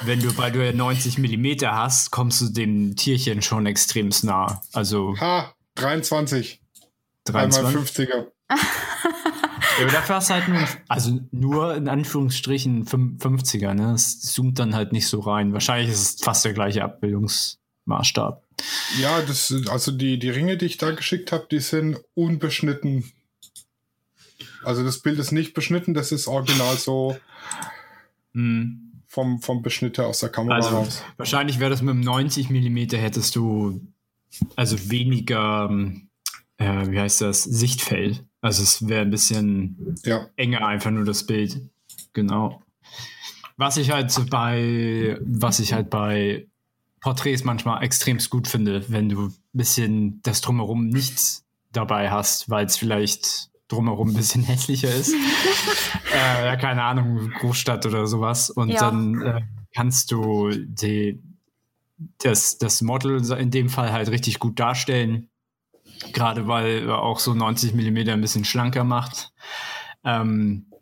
wenn 0.03 0.21
du, 0.21 0.37
weil 0.39 0.53
du 0.53 0.65
ja 0.65 0.73
90 0.73 1.19
mm 1.19 1.67
hast, 1.67 2.11
kommst 2.11 2.41
du 2.41 2.49
dem 2.49 2.97
Tierchen 2.97 3.43
schon 3.43 3.67
extrem 3.67 4.11
nah. 4.23 4.61
Also. 4.73 5.19
Ha, 5.21 5.53
23. 5.77 6.61
23. 7.25 7.67
Einmal 7.67 7.83
50er. 7.83 8.27
Ja, 9.79 9.83
aber 9.83 9.93
dafür 9.93 10.17
hast 10.17 10.31
du 10.31 10.35
halt 10.35 10.49
nur, 10.49 10.61
also 10.89 11.21
nur 11.33 11.75
in 11.75 11.89
Anführungsstrichen 11.89 12.87
50er, 12.87 13.75
ne? 13.75 13.93
Es 13.93 14.21
zoomt 14.21 14.59
dann 14.59 14.75
halt 14.75 14.93
nicht 14.93 15.07
so 15.07 15.21
rein. 15.21 15.53
Wahrscheinlich 15.53 15.91
ist 15.91 16.01
es 16.01 16.25
fast 16.25 16.45
der 16.45 16.55
gleiche 16.55 16.83
Abbildungs, 16.83 17.59
Maßstab. 17.87 18.43
Ja, 19.01 19.23
das, 19.23 19.55
also 19.69 19.93
die, 19.93 20.19
die 20.19 20.31
Ringe, 20.31 20.57
die 20.57 20.67
ich 20.67 20.77
da 20.77 20.91
geschickt 20.91 21.33
habe, 21.33 21.47
die 21.51 21.61
sind 21.61 21.99
unbeschnitten. 22.15 23.11
Also 24.65 24.85
das 24.85 24.99
Bild 24.99 25.19
ist 25.19 25.33
nicht 25.33 25.55
beschnitten, 25.55 25.95
das 25.95 26.13
ist 26.13 26.27
original 26.27 26.77
so 26.77 27.17
hm. 28.33 28.93
vom, 29.07 29.41
vom 29.41 29.63
Beschnitte 29.63 30.07
aus 30.07 30.21
der 30.21 30.29
Kamera 30.29 30.57
also, 30.57 30.69
raus. 30.71 31.03
Wahrscheinlich 31.17 31.61
wäre 31.61 31.71
das 31.71 31.83
mit 31.83 31.93
einem 31.93 32.01
90 32.01 32.51
mm 32.51 32.97
hättest 32.97 33.37
du 33.37 33.81
also 34.57 34.91
weniger, 34.91 35.71
äh, 36.59 36.91
wie 36.91 37.01
heißt 37.01 37.21
das, 37.21 37.45
Sichtfeld. 37.45 38.25
Also 38.41 38.63
es 38.63 38.87
wäre 38.89 39.03
ein 39.03 39.11
bisschen 39.11 39.97
ja. 40.05 40.29
enger 40.37 40.67
einfach 40.67 40.91
nur 40.91 41.05
das 41.05 41.25
Bild. 41.25 41.61
Genau. 42.13 42.63
Was 43.57 43.77
ich 43.77 43.91
halt 43.91 44.13
bei, 44.29 45.19
was 45.21 45.61
ich 45.61 45.73
halt 45.73 45.89
bei 45.89 46.47
Porträts 47.07 47.45
manchmal 47.45 47.85
extremst 47.85 48.31
gut 48.31 48.49
finde, 48.49 48.85
wenn 48.89 49.09
du 49.09 49.27
ein 49.27 49.35
bisschen 49.53 50.21
das 50.23 50.41
Drumherum 50.41 50.89
nicht 50.89 51.45
dabei 51.71 52.11
hast, 52.11 52.51
weil 52.51 52.67
es 52.67 52.77
vielleicht 52.77 53.49
drumherum 53.69 54.09
ein 54.09 54.15
bisschen 54.15 54.43
hässlicher 54.43 54.93
ist. 54.93 55.15
äh, 56.13 56.47
ja, 56.47 56.57
keine 56.57 56.83
Ahnung, 56.83 57.31
Großstadt 57.39 57.87
oder 57.87 58.09
sowas. 58.09 58.51
Und 58.51 58.71
ja. 58.71 58.81
dann 58.81 59.23
äh, 59.23 59.43
kannst 59.73 60.11
du 60.11 60.51
die, 60.51 61.23
das, 62.19 62.59
das 62.59 62.83
Model 62.83 63.25
in 63.39 63.53
dem 63.53 63.69
Fall 63.69 63.93
halt 63.93 64.11
richtig 64.11 64.41
gut 64.41 64.59
darstellen. 64.59 65.29
Gerade 66.13 66.49
weil 66.49 66.91
auch 66.91 67.21
so 67.21 67.35
90 67.35 67.73
mm 67.73 68.09
ein 68.09 68.21
bisschen 68.21 68.45
schlanker 68.45 68.83
macht. 68.83 69.31
Ähm, 70.03 70.73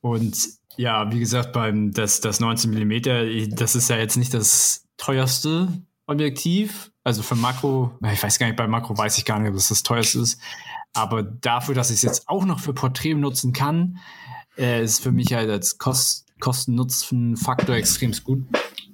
und 0.00 0.36
ja, 0.76 1.12
wie 1.12 1.20
gesagt, 1.20 1.52
beim 1.52 1.92
das, 1.92 2.20
das 2.20 2.40
19 2.40 2.68
mm, 2.68 3.54
das 3.54 3.76
ist 3.76 3.90
ja 3.90 3.96
jetzt 3.96 4.16
nicht 4.16 4.34
das 4.34 4.82
teuerste 5.02 5.68
Objektiv. 6.06 6.92
Also 7.02 7.22
für 7.22 7.34
Makro, 7.34 7.90
ich 8.12 8.22
weiß 8.22 8.38
gar 8.38 8.46
nicht, 8.46 8.56
bei 8.56 8.68
Makro 8.68 8.96
weiß 8.96 9.18
ich 9.18 9.24
gar 9.24 9.40
nicht, 9.40 9.50
ob 9.50 9.56
es 9.56 9.68
das 9.68 9.82
teuerste 9.82 10.20
ist. 10.20 10.40
Aber 10.92 11.22
dafür, 11.22 11.74
dass 11.74 11.90
ich 11.90 11.96
es 11.96 12.02
jetzt 12.02 12.28
auch 12.28 12.44
noch 12.44 12.60
für 12.60 12.72
Porträt 12.72 13.14
nutzen 13.14 13.52
kann, 13.52 13.98
äh, 14.56 14.82
ist 14.84 15.02
für 15.02 15.10
mich 15.10 15.32
halt 15.32 15.50
als 15.50 15.78
Kost 15.78 16.26
Kosten-Nutzen-Faktor 16.38 17.76
extrem 17.76 18.12
gut. 18.24 18.44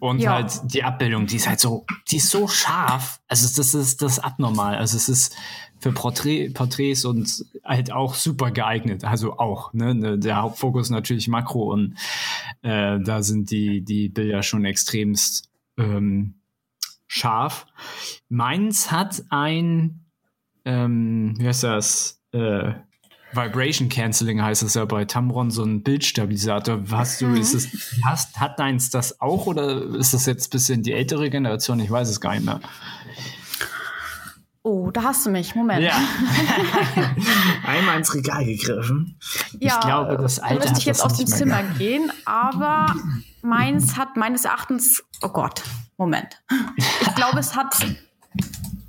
Und 0.01 0.21
ja. 0.21 0.35
halt 0.35 0.53
die 0.65 0.85
Abbildung, 0.85 1.27
die 1.27 1.37
ist 1.37 1.49
halt 1.49 1.61
so, 1.61 1.87
die 2.11 2.19
ist 2.19 2.29
so 2.31 2.47
scharf. 2.47 3.21
Also 3.27 3.49
das 3.57 3.75
ist 3.75 4.03
das 4.03 4.13
ist 4.13 4.19
abnormal. 4.19 4.77
Also 4.77 4.99
es 4.99 5.09
ist 5.09 5.35
für 5.81 5.93
Porträt, 5.93 6.51
Porträts 6.51 7.07
und 7.07 7.47
halt 7.65 7.91
auch 7.91 8.15
super 8.15 8.51
geeignet. 8.51 9.05
Also 9.05 9.39
auch, 9.39 9.73
ne? 9.73 9.95
ne 9.95 10.19
der 10.19 10.43
Hauptfokus 10.43 10.91
natürlich 10.91 11.29
Makro 11.29 11.73
und 11.73 11.95
äh, 12.63 12.99
da 13.01 13.23
sind 13.23 13.51
die, 13.51 13.83
die 13.83 14.11
Bilder 14.11 14.43
schon 14.43 14.65
extremst 14.67 15.48
ähm, 15.79 16.35
scharf. 17.07 17.67
Meins 18.29 18.91
hat 18.91 19.23
ein, 19.31 20.05
ähm, 20.65 21.35
wie 21.39 21.47
heißt 21.47 21.65
das? 21.65 22.23
Äh, 22.33 22.75
Vibration 23.33 23.89
Canceling 23.89 24.43
heißt 24.43 24.63
es 24.63 24.75
ja 24.75 24.85
bei 24.87 25.05
Tamron, 25.05 25.51
so 25.51 25.63
ein 25.63 25.83
Bildstabilisator. 25.83 26.83
Hast 26.91 27.21
du, 27.21 27.27
mhm. 27.27 27.37
ist 27.37 27.55
es, 27.55 28.01
hast, 28.05 28.41
hat 28.41 28.59
deins 28.59 28.91
das 28.91 29.21
auch 29.21 29.47
oder 29.47 29.83
ist 29.95 30.15
das 30.15 30.27
jetzt 30.27 30.49
ein 30.49 30.51
bisschen 30.51 30.83
die 30.83 30.93
ältere 30.93 31.29
Generation? 31.29 31.81
Ich 31.81 31.91
weiß 31.91 32.09
es 32.09 32.21
gar 32.21 32.33
nicht 32.35 32.45
mehr. 32.45 32.61
Oh, 34.63 34.91
da 34.91 35.03
hast 35.03 35.25
du 35.25 35.31
mich. 35.31 35.55
Moment. 35.55 35.83
Ja. 35.83 35.95
Einmal 37.67 37.99
ins 37.99 38.15
Regal 38.15 38.45
gegriffen. 38.45 39.19
Ja, 39.61 39.75
ich 39.75 39.81
glaube, 39.81 40.17
das 40.21 40.39
Alte 40.39 40.61
müsste 40.61 40.79
ich 40.79 40.87
jetzt 40.87 41.05
aus 41.05 41.17
dem 41.17 41.27
Zimmer 41.27 41.63
gehabt. 41.63 41.79
gehen, 41.79 42.13
aber 42.25 42.95
meins 43.43 43.97
hat 43.97 44.17
meines 44.17 44.45
Erachtens, 44.45 45.03
oh 45.23 45.29
Gott, 45.29 45.63
Moment. 45.97 46.43
Ich 46.77 47.15
glaube, 47.15 47.39
es 47.39 47.57
hat 47.57 47.75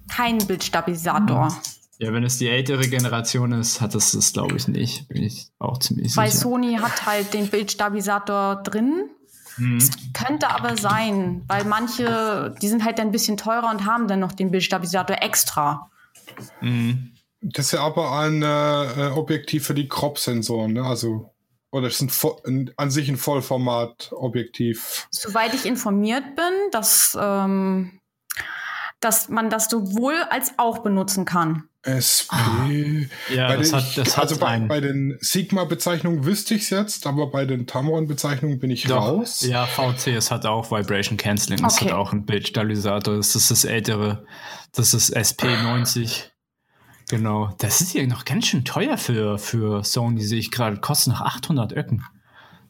keinen 0.10 0.46
Bildstabilisator. 0.46 1.56
Ja, 1.98 2.14
wenn 2.14 2.24
es 2.24 2.38
die 2.38 2.48
ältere 2.48 2.88
Generation 2.88 3.52
ist, 3.52 3.82
hat 3.82 3.94
es 3.94 4.12
das, 4.12 4.32
glaube 4.32 4.56
ich, 4.56 4.68
nicht. 4.68 5.10
Bin 5.10 5.22
ich 5.22 5.50
auch 5.60 5.80
ziemlich 5.80 6.16
Weil 6.16 6.32
sicher. 6.32 6.46
Weil 6.46 6.52
Sony 6.52 6.76
hat 6.76 7.06
halt 7.06 7.34
den 7.34 7.50
Bildstabilisator 7.50 8.64
drin. 8.64 9.10
Mhm. 9.58 9.78
Es 9.78 9.92
könnte 10.14 10.50
aber 10.50 10.78
sein, 10.78 11.44
weil 11.48 11.66
manche, 11.66 12.56
die 12.62 12.68
sind 12.70 12.86
halt 12.86 13.00
ein 13.00 13.12
bisschen 13.12 13.36
teurer 13.36 13.70
und 13.70 13.86
haben 13.86 14.08
dann 14.08 14.22
noch 14.22 14.32
den 14.32 14.52
Bildstabilisator 14.52 15.22
extra. 15.22 15.90
Mhm. 16.62 17.12
Das 17.42 17.68
ist 17.68 17.72
ja 17.74 17.82
aber 17.82 18.18
ein 18.20 18.44
äh, 18.44 19.12
Objektiv 19.16 19.66
für 19.66 19.74
die 19.74 19.88
Crop-Sensoren, 19.88 20.74
ne? 20.74 20.84
Also 20.84 21.34
oder 21.72 21.88
ist 21.88 22.02
ein, 22.02 22.12
ein, 22.46 22.72
an 22.78 22.92
sich 22.92 23.10
ein 23.10 23.18
Vollformat-Objektiv? 23.18 25.08
Soweit 25.12 25.54
ich 25.54 25.66
informiert 25.66 26.36
bin, 26.36 26.54
dass, 26.72 27.18
ähm, 27.20 28.00
dass 29.00 29.30
man 29.30 29.50
das 29.50 29.70
sowohl 29.70 30.16
als 30.30 30.54
auch 30.58 30.80
benutzen 30.80 31.26
kann. 31.26 31.70
SP. 31.88 32.36
Ah. 32.36 32.68
Ja, 33.34 33.48
bei 33.48 33.58
das 33.58 33.70
den, 33.70 33.80
hat, 33.80 33.98
das 33.98 34.18
also 34.18 34.38
bei, 34.38 34.60
bei, 34.60 34.82
den 34.82 35.18
Sigma-Bezeichnungen 35.22 36.26
wüsste 36.26 36.56
ich 36.56 36.64
es 36.64 36.70
jetzt, 36.72 37.08
aber 37.08 37.28
bei 37.28 37.46
den 37.46 37.68
Tamron-Bezeichnungen 37.68 38.60
bin 38.60 38.70
ich 38.70 38.84
Doch. 38.84 39.08
raus. 39.08 39.42
Ja, 39.42 39.66
VC, 39.66 40.08
es 40.08 40.30
hat 40.30 40.46
auch 40.46 40.72
Vibration 40.72 41.16
Canceling, 41.18 41.64
es 41.66 41.80
hat 41.80 41.94
auch 41.94 42.12
einen 42.12 42.26
Bildstabilisator, 42.26 43.16
das 43.16 43.34
ist 43.34 43.50
das 43.50 43.64
ältere, 43.64 44.26
das 44.74 44.94
ist 44.94 45.16
SP90. 45.16 46.29
Genau, 47.10 47.50
das 47.58 47.82
ist 47.82 47.96
ja 47.96 48.06
noch 48.06 48.24
ganz 48.24 48.48
schön 48.48 48.64
teuer 48.64 48.98
für, 48.98 49.40
für 49.40 49.84
Sony, 49.84 50.22
sehe 50.22 50.38
ich 50.38 50.52
gerade. 50.52 50.78
Kostet 50.78 51.14
noch 51.14 51.22
800 51.22 51.74
Öcken. 51.74 52.06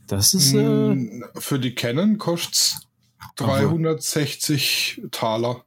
Das 0.07 0.33
ist. 0.33 0.53
Äh 0.53 0.63
hm, 0.63 1.25
für 1.35 1.59
die 1.59 1.75
Canon 1.75 2.17
kostet 2.17 2.53
es 2.55 2.87
360 3.35 5.01
Taler. 5.11 5.65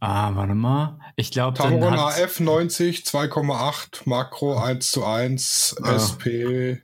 Ah, 0.00 0.34
warte 0.34 0.54
mal. 0.54 0.98
Ich 1.14 1.30
glaube, 1.30 1.56
Tamron 1.56 1.94
AF 1.94 2.40
90, 2.40 3.04
2,8, 3.04 4.02
Makro 4.06 4.58
1 4.58 4.90
zu 4.90 5.04
1, 5.04 5.76
ah. 5.82 5.94
SP. 5.94 6.82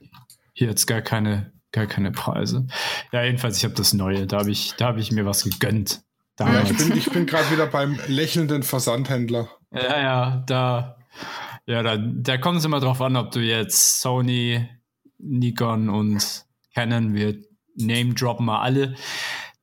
Hier 0.53 0.69
jetzt 0.69 0.85
gar 0.85 1.01
keine, 1.01 1.51
gar 1.73 1.87
keine 1.87 2.11
Preise. 2.11 2.67
Ja, 3.11 3.23
jedenfalls, 3.23 3.57
ich 3.57 3.65
habe 3.65 3.73
das 3.73 3.93
Neue. 3.93 4.27
Da 4.27 4.39
habe 4.39 4.51
ich, 4.51 4.75
hab 4.79 4.97
ich 4.97 5.11
mir 5.11 5.25
was 5.25 5.43
gegönnt. 5.43 6.03
Ja, 6.39 6.61
ich 6.61 6.77
bin, 6.77 6.95
ich 6.95 7.11
bin 7.11 7.25
gerade 7.25 7.51
wieder 7.51 7.65
beim 7.65 7.99
lächelnden 8.07 8.61
Versandhändler. 8.61 9.49
Ja, 9.73 9.99
ja, 9.99 10.43
da, 10.45 10.96
ja, 11.65 11.83
da, 11.83 11.97
da 11.97 12.37
kommt 12.37 12.59
es 12.59 12.65
immer 12.65 12.79
drauf 12.79 13.01
an, 13.01 13.15
ob 13.15 13.31
du 13.31 13.39
jetzt 13.39 14.01
Sony, 14.01 14.67
Nikon 15.17 15.89
und 15.89 16.45
Canon, 16.73 17.13
wir 17.13 17.41
name 17.75 18.13
droppen 18.13 18.45
mal 18.45 18.61
alle. 18.61 18.95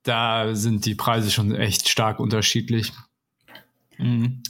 Da 0.02 0.54
sind 0.54 0.84
die 0.84 0.94
Preise 0.94 1.30
schon 1.30 1.54
echt 1.54 1.88
stark 1.88 2.20
unterschiedlich. 2.20 2.92
Mhm. 3.98 4.42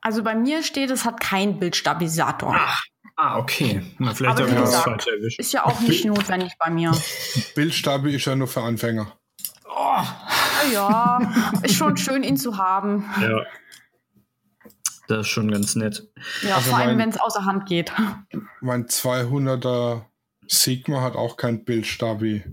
Also 0.00 0.22
bei 0.22 0.34
mir 0.34 0.62
steht, 0.62 0.90
es 0.90 1.04
hat 1.04 1.20
keinen 1.20 1.58
Bildstabilisator. 1.58 2.54
Ah, 2.54 2.78
ah 3.16 3.38
okay. 3.38 3.82
Na, 3.98 4.14
vielleicht 4.14 4.38
habe 4.38 4.48
ich 4.48 4.56
was 4.56 4.76
falsch 4.76 5.06
erwischt. 5.06 5.38
Ist 5.38 5.52
ja 5.52 5.64
auch 5.64 5.80
nicht 5.80 6.04
notwendig 6.04 6.52
bei 6.58 6.70
mir. 6.70 6.92
Bildstabi 7.54 8.14
ist 8.14 8.24
ja 8.24 8.36
nur 8.36 8.48
für 8.48 8.62
Anfänger. 8.62 9.12
Oh. 9.68 10.02
Ja, 10.72 11.20
ist 11.62 11.74
schon 11.74 11.96
schön, 11.96 12.22
ihn 12.22 12.36
zu 12.36 12.56
haben. 12.56 13.04
Ja. 13.20 13.42
Das 15.08 15.20
ist 15.20 15.28
schon 15.28 15.50
ganz 15.50 15.76
nett. 15.76 16.08
Ja, 16.42 16.56
also 16.56 16.70
vor 16.70 16.78
allem, 16.78 16.98
wenn 16.98 17.10
es 17.10 17.18
außer 17.18 17.44
Hand 17.44 17.66
geht. 17.66 17.92
Mein 18.60 18.86
200er 18.86 20.02
Sigma 20.48 21.02
hat 21.02 21.16
auch 21.16 21.36
kein 21.36 21.64
Bildstabi. 21.64 22.44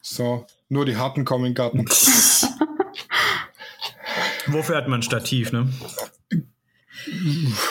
So, 0.00 0.46
nur 0.68 0.86
die 0.86 0.96
harten 0.96 1.24
kommen 1.24 1.46
in 1.46 1.50
den 1.50 1.56
Garten. 1.56 1.84
Wofür 4.46 4.76
hat 4.76 4.86
man 4.88 5.00
ein 5.00 5.02
Stativ, 5.02 5.52
ne? 5.52 5.68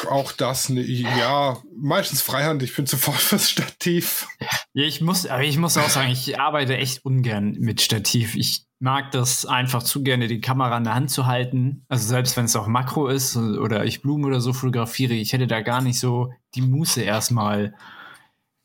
Auch 0.10 0.32
das, 0.32 0.72
ja, 0.74 1.58
meistens 1.76 2.22
Freihand. 2.22 2.64
Ich 2.64 2.76
bin 2.76 2.88
voll 2.88 3.14
fürs 3.18 3.50
Stativ. 3.50 4.28
Ja, 4.74 4.84
ich 4.84 5.02
muss, 5.02 5.26
aber 5.26 5.44
ich 5.44 5.58
muss 5.58 5.78
auch 5.78 5.90
sagen, 5.90 6.12
ich 6.12 6.40
arbeite 6.40 6.78
echt 6.78 7.06
ungern 7.06 7.56
mit 7.60 7.82
Stativ. 7.82 8.36
Ich 8.36 8.66
mag 8.80 9.12
das 9.12 9.46
einfach 9.46 9.84
zu 9.84 10.04
gerne, 10.04 10.28
die 10.28 10.42
Kamera 10.42 10.78
in 10.78 10.86
der 10.86 10.96
Hand 10.96 11.12
zu 11.12 11.26
halten. 11.26 11.84
Also 11.90 12.08
selbst 12.08 12.38
wenn 12.38 12.46
es 12.46 12.56
auch 12.56 12.68
Makro 12.68 13.08
ist 13.08 13.36
oder 13.36 13.86
ich 13.86 14.02
Blumen 14.02 14.26
oder 14.26 14.40
so 14.40 14.54
fotografiere, 14.54 15.14
ich 15.14 15.34
hätte 15.34 15.48
da 15.48 15.62
gar 15.62 15.82
nicht 15.82 16.00
so 16.00 16.32
die 16.56 16.62
Muße 16.62 17.02
erstmal 17.02 17.74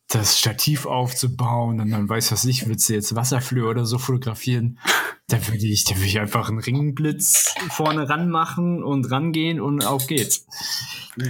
das 0.09 0.39
Stativ 0.39 0.87
aufzubauen 0.87 1.81
und 1.81 1.91
dann 1.91 2.09
weiß 2.09 2.31
was 2.33 2.45
ich, 2.45 2.69
willst 2.69 2.89
du 2.89 2.93
jetzt 2.93 3.15
Wasserflöhe 3.15 3.67
oder 3.67 3.87
so 3.87 3.99
fotografieren? 3.99 4.79
Da 5.29 5.49
würde 5.49 5.67
ich, 5.67 5.85
da 5.85 5.97
würde 5.97 6.07
ich 6.07 6.21
einfach 6.21 6.51
einen 6.51 6.59
Ringblitz 6.59 7.55
vorne 7.71 8.09
ranmachen 8.09 8.83
und 8.83 9.11
rangehen 9.11 9.61
und 9.61 9.85
auf 9.85 10.07
geht's. 10.07 10.47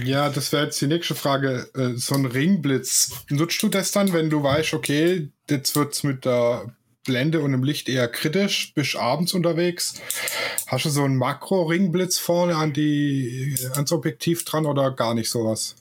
Ja, 0.03 0.29
das 0.29 0.51
wäre 0.51 0.65
jetzt 0.65 0.81
die 0.81 0.87
nächste 0.87 1.15
Frage. 1.15 1.69
Äh, 1.73 1.97
so 1.97 2.15
ein 2.15 2.25
Ringblitz, 2.25 3.11
nutzt 3.29 3.61
du 3.63 3.69
das 3.69 3.91
dann, 3.91 4.11
wenn 4.11 4.29
du 4.29 4.43
weißt, 4.43 4.73
okay, 4.73 5.29
jetzt 5.49 5.75
wird's 5.75 6.03
mit 6.03 6.25
der 6.25 6.75
Blende 7.05 7.39
und 7.41 7.53
im 7.53 7.63
Licht 7.63 7.87
eher 7.87 8.07
kritisch, 8.07 8.73
bist 8.73 8.95
abends 8.95 9.33
unterwegs. 9.33 10.01
Hast 10.67 10.85
du 10.85 10.89
so 10.89 11.03
einen 11.03 11.17
Makro-Ringblitz 11.17 12.17
vorne 12.17 12.55
an 12.55 12.73
die, 12.73 13.55
ans 13.73 13.91
Objektiv 13.91 14.43
dran 14.43 14.65
oder 14.65 14.91
gar 14.91 15.13
nicht 15.13 15.29
sowas? 15.29 15.75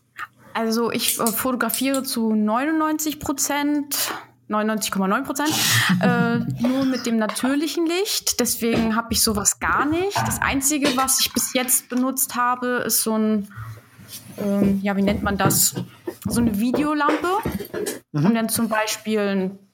Also 0.54 0.90
ich 0.90 1.18
äh, 1.20 1.26
fotografiere 1.26 2.02
zu 2.02 2.34
99 2.34 3.20
Prozent 3.20 3.96
99,9 4.50 5.24
Prozent, 5.24 5.50
äh, 6.02 6.38
nur 6.60 6.84
mit 6.84 7.06
dem 7.06 7.16
natürlichen 7.16 7.86
Licht. 7.86 8.40
Deswegen 8.40 8.94
habe 8.94 9.08
ich 9.10 9.22
sowas 9.22 9.58
gar 9.58 9.86
nicht. 9.86 10.16
Das 10.26 10.42
Einzige, 10.42 10.94
was 10.96 11.20
ich 11.20 11.32
bis 11.32 11.54
jetzt 11.54 11.88
benutzt 11.88 12.36
habe, 12.36 12.84
ist 12.86 13.02
so 13.02 13.16
ein, 13.16 13.48
ähm, 14.38 14.80
ja, 14.82 14.96
wie 14.96 15.02
nennt 15.02 15.22
man 15.22 15.36
das? 15.36 15.74
So 16.26 16.40
eine 16.40 16.58
Videolampe, 16.58 17.28
mhm. 18.12 18.26
um 18.26 18.34
dann 18.34 18.48
zum 18.48 18.68
Beispiel 18.68 19.20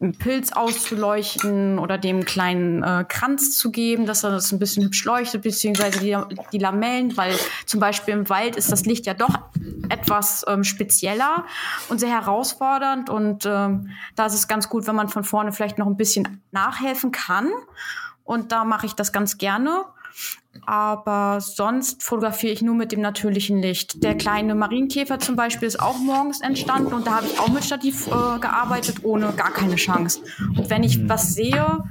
einen 0.01 0.13
Pilz 0.19 0.53
auszuleuchten 0.53 1.79
oder 1.79 1.97
dem 1.99 2.17
einen 2.17 2.25
kleinen 2.25 2.83
äh, 2.83 3.05
Kranz 3.09 3.57
zu 3.57 3.71
geben, 3.71 4.07
dass 4.07 4.25
er 4.25 4.31
das 4.31 4.51
ein 4.53 4.59
bisschen 4.59 4.85
hübsch 4.85 5.05
leuchtet, 5.05 5.43
beziehungsweise 5.43 6.01
die, 6.01 6.17
die 6.53 6.59
Lamellen, 6.59 7.17
weil 7.17 7.35
zum 7.67 7.81
Beispiel 7.81 8.15
im 8.15 8.29
Wald 8.29 8.57
ist 8.57 8.73
das 8.73 8.85
Licht 8.85 9.07
ja 9.07 9.15
doch 9.15 9.39
etwas 9.89 10.45
ähm, 10.49 10.65
spezieller 10.65 11.45
und 11.89 12.01
sehr 12.01 12.11
herausfordernd. 12.11 13.11
Und 13.11 13.47
ähm, 13.47 13.91
da 14.17 14.27
ist 14.27 14.35
es 14.35 14.49
ganz 14.49 14.69
gut, 14.69 14.87
wenn 14.87 14.97
man 14.97 15.09
von 15.09 15.25
vorne 15.25 15.53
vielleicht 15.53 15.79
noch 15.79 15.87
ein 15.87 15.97
bisschen 15.97 16.43
nachhelfen 16.51 17.13
kann. 17.13 17.49
Und 18.25 18.53
da 18.53 18.65
mache 18.65 18.87
ich 18.87 18.95
das 18.95 19.13
ganz 19.13 19.39
gerne. 19.39 19.85
Aber 20.67 21.41
sonst 21.41 22.03
fotografiere 22.03 22.53
ich 22.53 22.63
nur 22.63 22.75
mit 22.75 22.93
dem 22.93 23.01
natürlichen 23.01 23.63
Licht. 23.63 24.03
Der 24.03 24.17
kleine 24.17 24.55
Marienkäfer 24.55 25.19
zum 25.19 25.37
Beispiel 25.37 25.69
ist 25.69 25.81
auch 25.81 25.99
morgens 25.99 26.41
entstanden 26.41 26.93
und 26.93 27.07
da 27.07 27.17
habe 27.17 27.27
ich 27.27 27.39
auch 27.39 27.49
mit 27.49 27.65
Stativ 27.65 28.07
äh, 28.09 28.39
gearbeitet, 28.39 29.05
ohne 29.05 29.33
gar 29.33 29.53
keine 29.53 29.77
Chance. 29.77 30.21
Und 30.57 30.69
wenn 30.69 30.83
ich 30.83 31.09
was 31.09 31.35
sehe, 31.35 31.85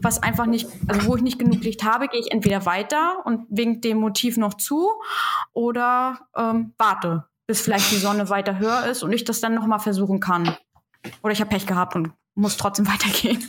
was 0.00 0.22
einfach 0.22 0.46
nicht, 0.46 0.68
also 0.86 1.06
wo 1.06 1.16
ich 1.16 1.22
nicht 1.22 1.38
genug 1.38 1.62
Licht 1.62 1.84
habe, 1.84 2.08
gehe 2.08 2.20
ich 2.20 2.30
entweder 2.30 2.64
weiter 2.64 3.24
und 3.24 3.46
wink 3.50 3.82
dem 3.82 3.98
Motiv 3.98 4.36
noch 4.36 4.54
zu 4.54 4.88
oder 5.52 6.20
ähm, 6.36 6.74
warte, 6.78 7.24
bis 7.46 7.60
vielleicht 7.60 7.90
die 7.90 7.96
Sonne 7.96 8.28
weiter 8.28 8.58
höher 8.58 8.86
ist 8.86 9.02
und 9.02 9.12
ich 9.12 9.24
das 9.24 9.40
dann 9.40 9.54
nochmal 9.54 9.80
versuchen 9.80 10.20
kann. 10.20 10.56
Oder 11.22 11.32
ich 11.32 11.40
habe 11.40 11.50
Pech 11.50 11.66
gehabt 11.66 11.96
und 11.96 12.12
muss 12.34 12.56
trotzdem 12.56 12.86
weitergehen. 12.92 13.42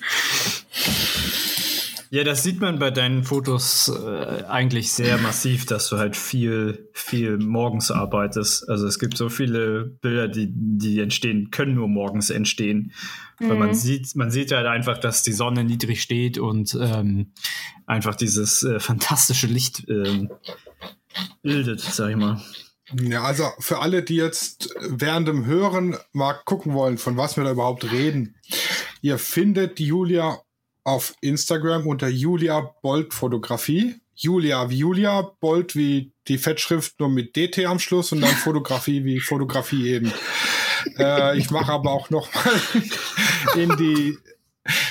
Ja, 2.10 2.24
das 2.24 2.44
sieht 2.44 2.62
man 2.62 2.80
bei 2.80 2.90
deinen 2.90 3.24
Fotos 3.24 3.90
äh, 3.90 4.44
eigentlich 4.46 4.92
sehr 4.94 5.18
massiv, 5.18 5.66
dass 5.66 5.90
du 5.90 5.98
halt 5.98 6.16
viel, 6.16 6.90
viel 6.94 7.38
morgens 7.38 7.92
arbeitest. 7.92 8.70
Also 8.70 8.88
es 8.88 8.98
gibt 9.00 9.18
so 9.18 9.30
viele 9.30 9.86
Bilder, 9.86 10.28
die, 10.28 10.48
die 10.52 11.00
entstehen, 11.00 11.52
können 11.52 11.76
nur 11.76 11.88
morgens 11.88 12.30
entstehen. 12.30 12.94
Mhm. 13.40 13.50
Weil 13.50 13.58
man 13.58 13.70
mhm. 13.70 13.74
sieht, 13.74 14.16
man 14.16 14.32
sieht 14.32 14.52
halt 14.52 14.68
einfach, 14.68 14.98
dass 14.98 15.24
die 15.24 15.34
Sonne 15.34 15.64
niedrig 15.64 16.02
steht 16.02 16.38
und 16.38 16.78
ähm, 16.80 17.34
einfach 17.86 18.16
dieses 18.16 18.64
äh, 18.64 18.80
fantastische 18.80 19.48
Licht 19.48 19.84
ähm, 19.90 20.30
bildet, 21.42 21.82
sag 21.82 22.12
ich 22.12 22.16
mal. 22.18 22.42
Ja, 23.02 23.24
also 23.24 23.44
für 23.60 23.80
alle, 23.80 24.02
die 24.02 24.16
jetzt 24.16 24.74
während 24.80 25.28
dem 25.28 25.46
Hören 25.46 25.98
mal 26.14 26.34
gucken 26.46 26.74
wollen, 26.74 26.98
von 26.98 27.18
was 27.18 27.36
wir 27.36 27.44
da 27.44 27.52
überhaupt 27.52 27.92
reden. 27.92 28.36
Ihr 29.02 29.18
findet 29.18 29.80
Julia 29.80 30.40
auf 30.88 31.14
Instagram 31.20 31.86
unter 31.86 32.08
Julia 32.08 32.62
Bolt 32.82 33.14
Fotografie. 33.14 33.96
Julia 34.16 34.70
wie 34.70 34.78
Julia, 34.78 35.22
Bolt 35.42 35.76
wie 35.76 36.14
die 36.30 36.38
Fettschrift 36.38 36.98
nur 37.02 37.10
mit 37.10 37.36
DT 37.36 37.66
am 37.66 37.78
Schluss 37.78 38.14
und 38.14 38.22
dann 38.22 38.30
Fotografie 38.44 39.04
wie 39.04 39.20
Fotografie 39.20 39.90
eben. 39.90 40.14
Äh, 40.98 41.38
ich 41.38 41.52
mache 41.52 41.74
aber 41.74 41.92
auch 41.92 42.10
noch 42.10 42.34
mal 42.34 42.62
in 43.62 43.76
die 43.76 44.18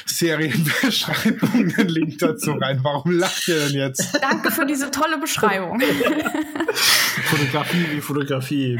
Serienbeschreibung 0.05 1.75
einen 1.75 1.89
Link 1.89 2.19
dazu 2.19 2.53
rein. 2.53 2.81
Warum 2.83 3.13
lacht 3.13 3.49
ihr 3.49 3.59
denn 3.61 3.75
jetzt? 3.75 4.19
Danke 4.21 4.51
für 4.51 4.67
diese 4.67 4.91
tolle 4.91 5.17
Beschreibung. 5.19 5.81
Fotografie 7.25 7.87
wie 7.91 8.01
Fotografie. 8.03 8.79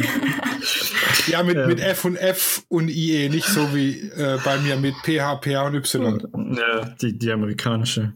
Ja, 1.33 1.43
mit, 1.43 1.57
ähm. 1.57 1.67
mit 1.67 1.81
F 1.81 2.05
und 2.05 2.17
F 2.17 2.63
und 2.69 2.89
IE, 2.89 3.29
nicht 3.29 3.47
so 3.47 3.75
wie 3.75 4.01
äh, 4.11 4.39
bei 4.45 4.59
mir 4.59 4.77
mit 4.77 4.95
PH, 5.03 5.41
PH 5.43 5.67
und 5.67 5.75
Y. 5.75 6.57
Ja, 6.57 6.85
die, 7.01 7.19
die 7.19 7.33
amerikanische. 7.33 8.15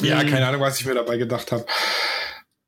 Ja, 0.00 0.20
hm. 0.20 0.28
keine 0.28 0.46
Ahnung, 0.46 0.60
was 0.60 0.80
ich 0.80 0.86
mir 0.86 0.94
dabei 0.94 1.16
gedacht 1.16 1.52
habe. 1.52 1.66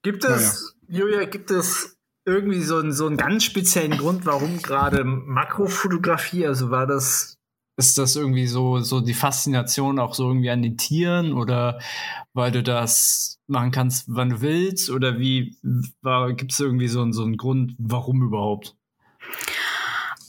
Gibt 0.02 0.24
es, 0.24 0.74
naja. 0.88 1.00
Julia, 1.00 1.24
gibt 1.24 1.50
es 1.50 1.96
irgendwie 2.24 2.62
so 2.62 2.78
einen, 2.78 2.92
so 2.92 3.06
einen 3.06 3.16
ganz 3.16 3.44
speziellen 3.44 3.96
Grund, 3.98 4.26
warum 4.26 4.62
gerade 4.62 5.04
Makrofotografie, 5.04 6.46
also 6.46 6.70
war 6.70 6.86
das 6.86 7.38
ist 7.76 7.98
das 7.98 8.16
irgendwie 8.16 8.46
so, 8.46 8.78
so 8.80 9.00
die 9.00 9.14
Faszination 9.14 9.98
auch 9.98 10.14
so 10.14 10.28
irgendwie 10.28 10.50
an 10.50 10.62
den 10.62 10.76
Tieren 10.76 11.32
oder 11.32 11.80
weil 12.32 12.52
du 12.52 12.62
das 12.62 13.40
machen 13.46 13.70
kannst, 13.70 14.04
wann 14.08 14.30
du 14.30 14.40
willst? 14.40 14.90
Oder 14.90 15.18
wie 15.18 15.56
gibt 16.36 16.52
es 16.52 16.60
irgendwie 16.60 16.88
so, 16.88 17.10
so 17.12 17.22
einen 17.22 17.36
Grund, 17.36 17.74
warum 17.78 18.22
überhaupt? 18.22 18.76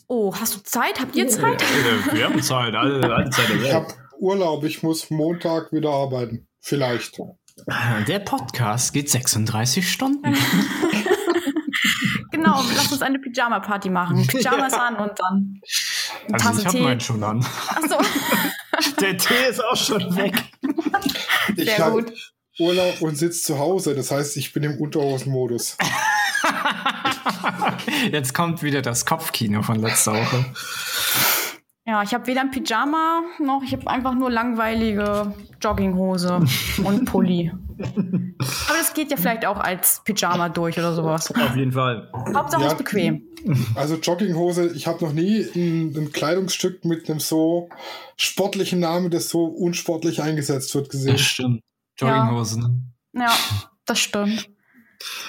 Oh, 0.08 0.34
hast 0.36 0.56
du 0.56 0.64
Zeit? 0.64 1.00
Habt 1.00 1.16
ihr 1.16 1.28
Zeit? 1.28 1.62
Ja, 1.62 2.14
wir 2.14 2.26
haben 2.26 2.42
Zeit, 2.42 2.76
alle, 2.76 3.14
alle 3.14 3.30
Zeit 3.30 3.50
Ich 3.64 3.74
habe 3.74 3.88
Urlaub, 4.20 4.64
ich 4.64 4.84
muss 4.84 5.10
Montag 5.10 5.72
wieder 5.72 5.90
arbeiten. 5.90 6.48
Vielleicht. 6.60 7.20
Der 8.08 8.20
Podcast 8.20 8.94
geht 8.94 9.10
36 9.10 9.90
Stunden. 9.90 10.34
genau, 12.32 12.62
lass 12.76 12.92
uns 12.92 13.02
eine 13.02 13.20
Pyjama-Party 13.20 13.90
machen. 13.90 14.26
Pyjamas 14.28 14.74
ja. 14.74 14.88
an 14.88 14.96
und 14.98 15.12
dann 15.20 15.62
also 16.32 16.46
Tasse 16.46 16.62
ich 16.62 16.68
habe 16.68 16.80
meinen 16.80 17.00
schon 17.00 17.24
an. 17.24 17.46
Ach 17.70 17.82
so. 17.88 17.98
Der 19.00 19.18
Tee 19.18 19.50
ist 19.50 19.64
auch 19.64 19.76
schon 19.76 20.16
weg. 20.16 20.36
ich 21.56 21.80
habe 21.80 22.06
Urlaub 22.60 23.02
und 23.02 23.18
sitze 23.18 23.42
zu 23.42 23.60
Hause. 23.60 23.96
Das 23.96 24.12
heißt, 24.12 24.38
ich 24.38 24.54
bin 24.54 24.64
im 24.64 24.80
Unterhosenmodus. 24.80 25.78
Jetzt 28.12 28.34
kommt 28.34 28.64
wieder 28.64 28.82
das 28.82 29.06
Kopfkino 29.06 29.62
von 29.62 29.80
letzter 29.80 30.14
Woche. 30.14 30.46
Ja, 31.88 32.02
ich 32.02 32.16
habe 32.16 32.26
weder 32.26 32.42
ein 32.42 32.50
Pyjama 32.50 33.22
noch, 33.40 33.62
ich 33.64 33.72
habe 33.72 33.88
einfach 33.88 34.16
nur 34.16 34.32
langweilige 34.32 35.34
Jogginghose 35.62 36.40
und 36.84 37.06
Pulli. 37.06 37.52
Aber 37.78 38.78
das 38.78 38.94
geht 38.96 39.12
ja 39.12 39.18
vielleicht 39.18 39.46
auch 39.46 39.60
als 39.60 40.02
Pyjama 40.04 40.50
durch 40.50 40.80
oder 40.80 40.94
sowas. 40.96 41.32
Auf 41.32 41.56
jeden 41.56 41.74
Fall. 41.74 42.10
Hauptsache 42.34 42.64
ja, 42.64 42.68
ist 42.70 42.78
bequem. 42.78 43.22
Also 43.76 43.96
Jogginghose, 43.96 44.74
ich 44.74 44.88
habe 44.88 45.06
noch 45.06 45.14
nie 45.14 45.46
ein, 45.56 45.96
ein, 45.96 46.12
Kleidungsstück 46.12 46.86
mit 46.86 47.08
einem 47.08 47.20
so 47.20 47.70
sportlichen 48.18 48.80
Namen, 48.80 49.12
das 49.12 49.30
so 49.30 49.46
unsportlich 49.46 50.24
eingesetzt 50.24 50.74
wird, 50.74 50.90
gesehen. 50.90 51.14
Das 51.14 51.22
stimmt. 51.22 51.62
Jogginghosen. 51.98 52.96
Ja. 53.14 53.26
ja, 53.26 53.32
das 53.86 54.00
stimmt. 54.00 54.50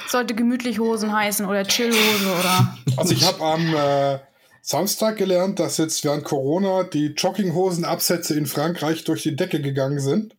Sollte 0.06 0.34
gemütlich 0.34 0.78
Hosen 0.78 1.12
heißen 1.12 1.44
oder 1.44 1.64
Chillhose 1.64 2.34
oder. 2.38 2.78
Also 2.96 3.12
ich 3.12 3.26
habe 3.26 3.44
am 3.44 3.74
äh, 3.74 4.18
Samstag 4.68 5.16
gelernt, 5.16 5.60
dass 5.60 5.76
jetzt 5.76 6.04
während 6.04 6.24
Corona 6.24 6.82
die 6.82 7.14
Jogginghosenabsätze 7.16 8.36
in 8.36 8.46
Frankreich 8.46 9.04
durch 9.04 9.22
die 9.22 9.36
Decke 9.36 9.62
gegangen 9.62 10.00
sind. 10.00 10.36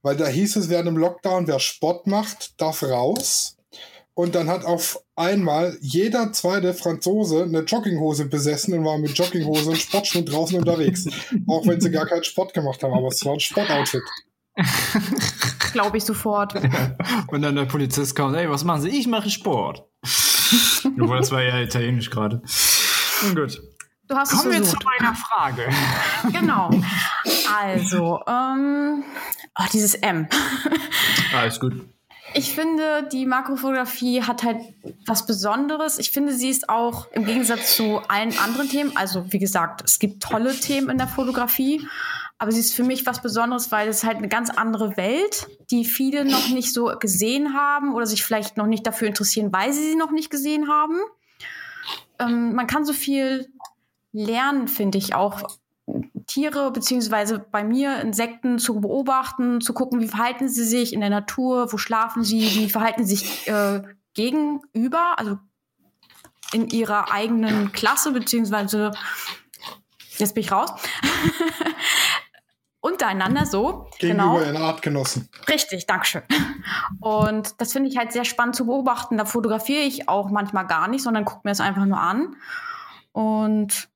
Weil 0.00 0.16
da 0.16 0.26
hieß 0.26 0.56
es 0.56 0.70
während 0.70 0.88
dem 0.88 0.96
Lockdown, 0.96 1.46
wer 1.46 1.58
Sport 1.58 2.06
macht, 2.06 2.58
darf 2.58 2.82
raus. 2.82 3.58
Und 4.14 4.34
dann 4.34 4.48
hat 4.48 4.64
auf 4.64 5.02
einmal 5.16 5.76
jeder 5.82 6.32
zweite 6.32 6.72
Franzose 6.72 7.42
eine 7.42 7.60
Jogginghose 7.60 8.24
besessen 8.24 8.72
und 8.72 8.86
war 8.86 8.96
mit 8.96 9.18
Jogginghose 9.18 9.68
und 9.68 9.76
Sportschuhen 9.76 10.24
draußen 10.24 10.58
unterwegs. 10.58 11.06
Auch 11.46 11.66
wenn 11.66 11.78
sie 11.78 11.90
gar 11.90 12.06
keinen 12.06 12.24
Sport 12.24 12.54
gemacht 12.54 12.82
haben, 12.82 12.94
aber 12.94 13.08
es 13.08 13.22
war 13.26 13.34
ein 13.34 13.40
Sportoutfit. 13.40 14.02
Glaube 15.72 15.98
ich 15.98 16.04
sofort. 16.04 16.54
und 17.28 17.42
dann 17.42 17.54
der 17.54 17.66
Polizist 17.66 18.16
kommt, 18.16 18.34
ey, 18.34 18.48
was 18.48 18.64
machen 18.64 18.80
Sie? 18.80 18.88
Ich 18.88 19.06
mache 19.06 19.28
Sport. 19.28 19.84
Nur 20.96 21.18
das 21.18 21.30
war 21.30 21.42
ja 21.42 21.60
italienisch 21.60 22.08
gerade. 22.08 22.40
Gut. 23.20 23.60
Du 24.08 24.14
hast 24.14 24.30
Kommen 24.30 24.52
wir 24.52 24.62
zu 24.62 24.76
meiner 24.84 25.14
Frage. 25.14 25.68
Genau. 26.32 26.70
Also, 27.60 28.20
ähm, 28.26 29.04
oh, 29.58 29.64
dieses 29.72 29.94
M. 29.94 30.28
Alles 31.36 31.58
gut. 31.60 31.74
ich 32.34 32.54
finde, 32.54 33.08
die 33.10 33.26
Makrofotografie 33.26 34.22
hat 34.22 34.42
halt 34.42 34.58
was 35.06 35.26
Besonderes. 35.26 35.98
Ich 35.98 36.10
finde, 36.10 36.32
sie 36.32 36.50
ist 36.50 36.68
auch 36.68 37.10
im 37.12 37.24
Gegensatz 37.24 37.76
zu 37.76 38.00
allen 38.08 38.36
anderen 38.38 38.68
Themen, 38.68 38.96
also 38.96 39.32
wie 39.32 39.38
gesagt, 39.38 39.82
es 39.84 39.98
gibt 39.98 40.22
tolle 40.22 40.54
Themen 40.54 40.90
in 40.90 40.98
der 40.98 41.08
Fotografie, 41.08 41.86
aber 42.38 42.52
sie 42.52 42.60
ist 42.60 42.74
für 42.74 42.84
mich 42.84 43.06
was 43.06 43.22
Besonderes, 43.22 43.72
weil 43.72 43.88
es 43.88 44.04
halt 44.04 44.18
eine 44.18 44.28
ganz 44.28 44.50
andere 44.50 44.96
Welt, 44.96 45.48
die 45.70 45.84
viele 45.84 46.24
noch 46.24 46.48
nicht 46.48 46.72
so 46.72 46.92
gesehen 46.98 47.54
haben 47.54 47.94
oder 47.94 48.06
sich 48.06 48.24
vielleicht 48.24 48.56
noch 48.56 48.66
nicht 48.66 48.86
dafür 48.86 49.08
interessieren, 49.08 49.52
weil 49.52 49.72
sie 49.72 49.90
sie 49.90 49.96
noch 49.96 50.10
nicht 50.10 50.30
gesehen 50.30 50.68
haben. 50.68 50.98
Ähm, 52.18 52.54
man 52.54 52.66
kann 52.66 52.84
so 52.84 52.92
viel 52.92 53.48
lernen, 54.12 54.68
finde 54.68 54.98
ich 54.98 55.14
auch 55.14 55.48
Tiere 56.26 56.72
beziehungsweise 56.72 57.38
bei 57.38 57.62
mir 57.62 58.00
Insekten 58.00 58.58
zu 58.58 58.80
beobachten, 58.80 59.60
zu 59.60 59.72
gucken, 59.72 60.00
wie 60.00 60.08
verhalten 60.08 60.48
sie 60.48 60.64
sich 60.64 60.92
in 60.92 61.00
der 61.00 61.10
Natur, 61.10 61.72
wo 61.72 61.78
schlafen 61.78 62.24
sie, 62.24 62.40
wie 62.40 62.70
verhalten 62.70 63.04
sie 63.04 63.16
sich 63.16 63.48
äh, 63.48 63.82
gegenüber, 64.14 65.18
also 65.18 65.38
in 66.52 66.68
ihrer 66.68 67.12
eigenen 67.12 67.72
Klasse 67.72 68.12
beziehungsweise 68.12 68.92
jetzt 70.18 70.34
bin 70.34 70.42
ich 70.42 70.52
raus. 70.52 70.70
untereinander 72.86 73.46
so. 73.46 73.88
Gegenüber 73.98 74.24
genau. 74.24 74.40
ihren 74.40 74.56
Artgenossen. 74.56 75.28
Richtig, 75.48 75.86
Dankeschön. 75.86 76.22
Und 77.00 77.60
das 77.60 77.72
finde 77.72 77.88
ich 77.88 77.96
halt 77.96 78.12
sehr 78.12 78.24
spannend 78.24 78.56
zu 78.56 78.66
beobachten. 78.66 79.18
Da 79.18 79.24
fotografiere 79.24 79.82
ich 79.82 80.08
auch 80.08 80.30
manchmal 80.30 80.66
gar 80.66 80.88
nicht, 80.88 81.02
sondern 81.02 81.24
gucke 81.24 81.42
mir 81.44 81.52
es 81.52 81.60
einfach 81.60 81.84
nur 81.84 82.00
an. 82.00 82.36
Und 83.12 83.88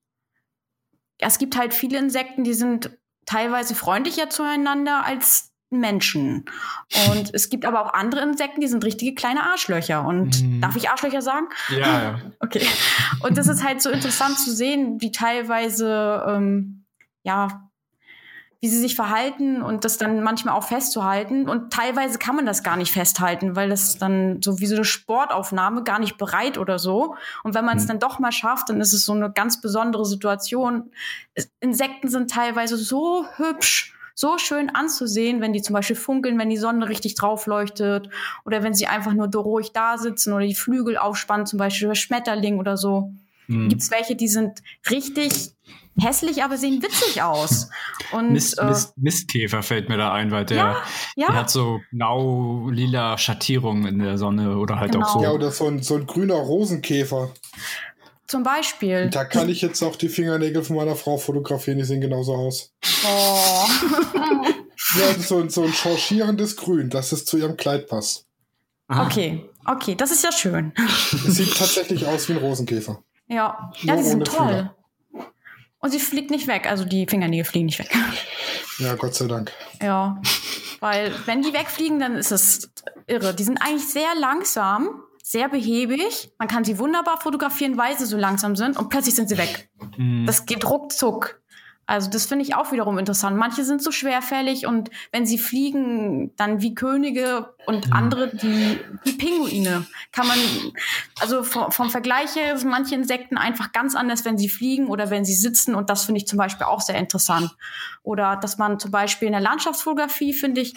es 1.18 1.38
gibt 1.38 1.56
halt 1.56 1.74
viele 1.74 1.98
Insekten, 1.98 2.44
die 2.44 2.54
sind 2.54 2.90
teilweise 3.26 3.74
freundlicher 3.74 4.30
zueinander 4.30 5.04
als 5.04 5.52
Menschen. 5.70 6.46
Und 7.10 7.32
es 7.32 7.48
gibt 7.48 7.64
aber 7.64 7.84
auch 7.84 7.94
andere 7.94 8.22
Insekten, 8.22 8.60
die 8.60 8.66
sind 8.66 8.84
richtige 8.84 9.14
kleine 9.14 9.44
Arschlöcher. 9.44 10.04
Und 10.04 10.42
mhm. 10.42 10.60
darf 10.60 10.76
ich 10.76 10.90
Arschlöcher 10.90 11.22
sagen? 11.22 11.46
Ja, 11.68 12.02
ja. 12.02 12.20
Okay. 12.40 12.66
Und 13.20 13.38
das 13.38 13.46
ist 13.46 13.64
halt 13.64 13.80
so 13.80 13.90
interessant 13.90 14.38
zu 14.38 14.52
sehen, 14.52 15.00
wie 15.00 15.12
teilweise, 15.12 16.24
ähm, 16.26 16.86
ja, 17.22 17.69
wie 18.60 18.68
sie 18.68 18.78
sich 18.78 18.94
verhalten 18.94 19.62
und 19.62 19.84
das 19.86 19.96
dann 19.96 20.22
manchmal 20.22 20.54
auch 20.54 20.64
festzuhalten. 20.64 21.48
Und 21.48 21.72
teilweise 21.72 22.18
kann 22.18 22.36
man 22.36 22.44
das 22.44 22.62
gar 22.62 22.76
nicht 22.76 22.92
festhalten, 22.92 23.56
weil 23.56 23.70
das 23.70 23.96
dann 23.96 24.42
so 24.42 24.60
wie 24.60 24.66
so 24.66 24.74
eine 24.74 24.84
Sportaufnahme 24.84 25.82
gar 25.82 25.98
nicht 25.98 26.18
bereit 26.18 26.58
oder 26.58 26.78
so. 26.78 27.14
Und 27.42 27.54
wenn 27.54 27.64
man 27.64 27.78
es 27.78 27.84
mhm. 27.84 27.88
dann 27.88 27.98
doch 28.00 28.18
mal 28.18 28.32
schafft, 28.32 28.68
dann 28.68 28.80
ist 28.80 28.92
es 28.92 29.06
so 29.06 29.12
eine 29.12 29.32
ganz 29.32 29.62
besondere 29.62 30.04
Situation. 30.04 30.90
Insekten 31.60 32.08
sind 32.08 32.30
teilweise 32.30 32.76
so 32.76 33.24
hübsch 33.36 33.94
so 34.14 34.36
schön 34.36 34.68
anzusehen, 34.68 35.40
wenn 35.40 35.54
die 35.54 35.62
zum 35.62 35.72
Beispiel 35.72 35.96
funkeln, 35.96 36.38
wenn 36.38 36.50
die 36.50 36.58
Sonne 36.58 36.90
richtig 36.90 37.14
drauf 37.14 37.46
leuchtet 37.46 38.10
oder 38.44 38.62
wenn 38.62 38.74
sie 38.74 38.86
einfach 38.86 39.14
nur 39.14 39.28
ruhig 39.34 39.72
da 39.72 39.96
sitzen 39.96 40.34
oder 40.34 40.44
die 40.44 40.54
Flügel 40.54 40.98
aufspannen, 40.98 41.46
zum 41.46 41.58
Beispiel 41.58 41.94
Schmetterling 41.94 42.58
oder 42.58 42.76
so. 42.76 43.14
Mhm. 43.46 43.70
Gibt 43.70 43.80
es 43.80 43.90
welche, 43.90 44.16
die 44.16 44.28
sind 44.28 44.62
richtig 44.90 45.54
hässlich, 45.98 46.42
aber 46.42 46.56
sehen 46.56 46.82
witzig 46.82 47.22
aus. 47.22 47.68
Und, 48.12 48.32
Mist, 48.32 48.58
äh, 48.58 48.64
Mist, 48.66 48.96
Mistkäfer 48.96 49.62
fällt 49.62 49.88
mir 49.88 49.96
da 49.96 50.12
ein, 50.12 50.30
weil 50.30 50.44
der, 50.44 50.56
ja, 50.56 50.76
ja. 51.16 51.26
der 51.28 51.36
hat 51.36 51.50
so 51.50 51.80
blau-lila 51.90 53.18
Schattierungen 53.18 53.86
in 53.86 53.98
der 53.98 54.18
Sonne 54.18 54.56
oder 54.56 54.78
halt 54.78 54.92
genau. 54.92 55.06
auch 55.06 55.12
so. 55.14 55.22
Ja, 55.22 55.30
oder 55.30 55.50
so 55.50 55.66
ein, 55.66 55.82
so 55.82 55.96
ein 55.96 56.06
grüner 56.06 56.34
Rosenkäfer. 56.34 57.30
Zum 58.26 58.42
Beispiel. 58.44 59.10
Da 59.10 59.24
kann 59.24 59.48
ich 59.48 59.60
jetzt 59.60 59.82
auch 59.82 59.96
die 59.96 60.08
Fingernägel 60.08 60.62
von 60.62 60.76
meiner 60.76 60.94
Frau 60.94 61.16
fotografieren, 61.18 61.78
die 61.78 61.84
sehen 61.84 62.00
genauso 62.00 62.34
aus. 62.34 62.72
Oh. 63.04 63.66
ja, 64.98 65.14
so, 65.18 65.48
so 65.48 65.64
ein 65.64 65.72
changierendes 65.72 66.56
Grün, 66.56 66.90
dass 66.90 67.10
es 67.10 67.24
zu 67.24 67.38
ihrem 67.38 67.56
Kleid 67.56 67.88
passt. 67.88 68.26
Okay, 68.88 69.48
okay, 69.66 69.94
das 69.94 70.10
ist 70.10 70.24
ja 70.24 70.32
schön. 70.32 70.72
Es 71.12 71.36
sieht 71.36 71.56
tatsächlich 71.56 72.06
aus 72.06 72.28
wie 72.28 72.32
ein 72.32 72.38
Rosenkäfer. 72.38 73.02
Ja, 73.28 73.72
ja 73.82 73.96
die 73.96 74.02
sind 74.02 74.24
toll. 74.24 74.46
Fühler. 74.46 74.76
Und 75.80 75.90
sie 75.90 75.98
fliegt 75.98 76.30
nicht 76.30 76.46
weg. 76.46 76.66
Also 76.70 76.84
die 76.84 77.06
Fingernägel 77.06 77.44
fliegen 77.44 77.66
nicht 77.66 77.78
weg. 77.78 77.90
Ja, 78.78 78.94
Gott 78.94 79.14
sei 79.14 79.26
Dank. 79.26 79.52
Ja. 79.82 80.20
Weil 80.80 81.12
wenn 81.26 81.42
die 81.42 81.52
wegfliegen, 81.52 81.98
dann 81.98 82.16
ist 82.16 82.32
es 82.32 82.70
irre. 83.06 83.34
Die 83.34 83.42
sind 83.42 83.58
eigentlich 83.58 83.88
sehr 83.88 84.14
langsam, 84.18 85.02
sehr 85.22 85.48
behäbig. 85.48 86.32
Man 86.38 86.48
kann 86.48 86.64
sie 86.64 86.78
wunderbar 86.78 87.20
fotografieren, 87.20 87.76
weil 87.76 87.98
sie 87.98 88.06
so 88.06 88.16
langsam 88.16 88.56
sind 88.56 88.78
und 88.78 88.88
plötzlich 88.88 89.14
sind 89.14 89.28
sie 89.28 89.38
weg. 89.38 89.70
Mhm. 89.96 90.26
Das 90.26 90.46
geht 90.46 90.68
ruckzuck. 90.68 91.39
Also 91.90 92.08
das 92.08 92.26
finde 92.26 92.44
ich 92.44 92.54
auch 92.54 92.70
wiederum 92.70 92.98
interessant. 92.98 93.36
Manche 93.36 93.64
sind 93.64 93.82
so 93.82 93.90
schwerfällig 93.90 94.64
und 94.64 94.90
wenn 95.10 95.26
sie 95.26 95.38
fliegen, 95.38 96.30
dann 96.36 96.62
wie 96.62 96.72
Könige 96.72 97.52
und 97.66 97.88
mhm. 97.88 97.92
andere 97.92 98.28
die, 98.28 98.78
wie 99.02 99.12
Pinguine. 99.14 99.84
Kann 100.12 100.28
man, 100.28 100.38
also 101.20 101.42
vom, 101.42 101.72
vom 101.72 101.90
Vergleich 101.90 102.36
her 102.36 102.56
sind 102.56 102.70
manche 102.70 102.94
Insekten 102.94 103.36
einfach 103.36 103.72
ganz 103.72 103.96
anders, 103.96 104.24
wenn 104.24 104.38
sie 104.38 104.48
fliegen 104.48 104.86
oder 104.86 105.10
wenn 105.10 105.24
sie 105.24 105.34
sitzen 105.34 105.74
und 105.74 105.90
das 105.90 106.04
finde 106.04 106.20
ich 106.20 106.28
zum 106.28 106.38
Beispiel 106.38 106.64
auch 106.64 106.80
sehr 106.80 106.94
interessant. 106.94 107.56
Oder 108.04 108.36
dass 108.36 108.56
man 108.56 108.78
zum 108.78 108.92
Beispiel 108.92 109.26
in 109.26 109.32
der 109.32 109.40
Landschaftsfotografie, 109.40 110.32
finde 110.32 110.60
ich, 110.60 110.74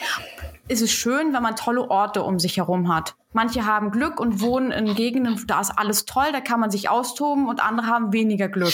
ist 0.67 0.81
es 0.81 0.91
schön, 0.91 1.31
wenn 1.31 1.43
man 1.43 1.55
tolle 1.55 1.91
Orte 1.91 2.23
um 2.23 2.39
sich 2.39 2.57
herum 2.57 2.91
hat. 2.91 3.13
Manche 3.33 3.67
haben 3.67 3.91
Glück 3.91 4.19
und 4.19 4.41
wohnen 4.41 4.71
in 4.71 4.95
Gegenden, 4.95 5.45
da 5.45 5.61
ist 5.61 5.77
alles 5.77 6.05
toll, 6.05 6.31
da 6.31 6.41
kann 6.41 6.59
man 6.59 6.71
sich 6.71 6.89
austoben 6.89 7.47
und 7.47 7.63
andere 7.63 7.85
haben 7.85 8.13
weniger 8.13 8.49
Glück. 8.49 8.73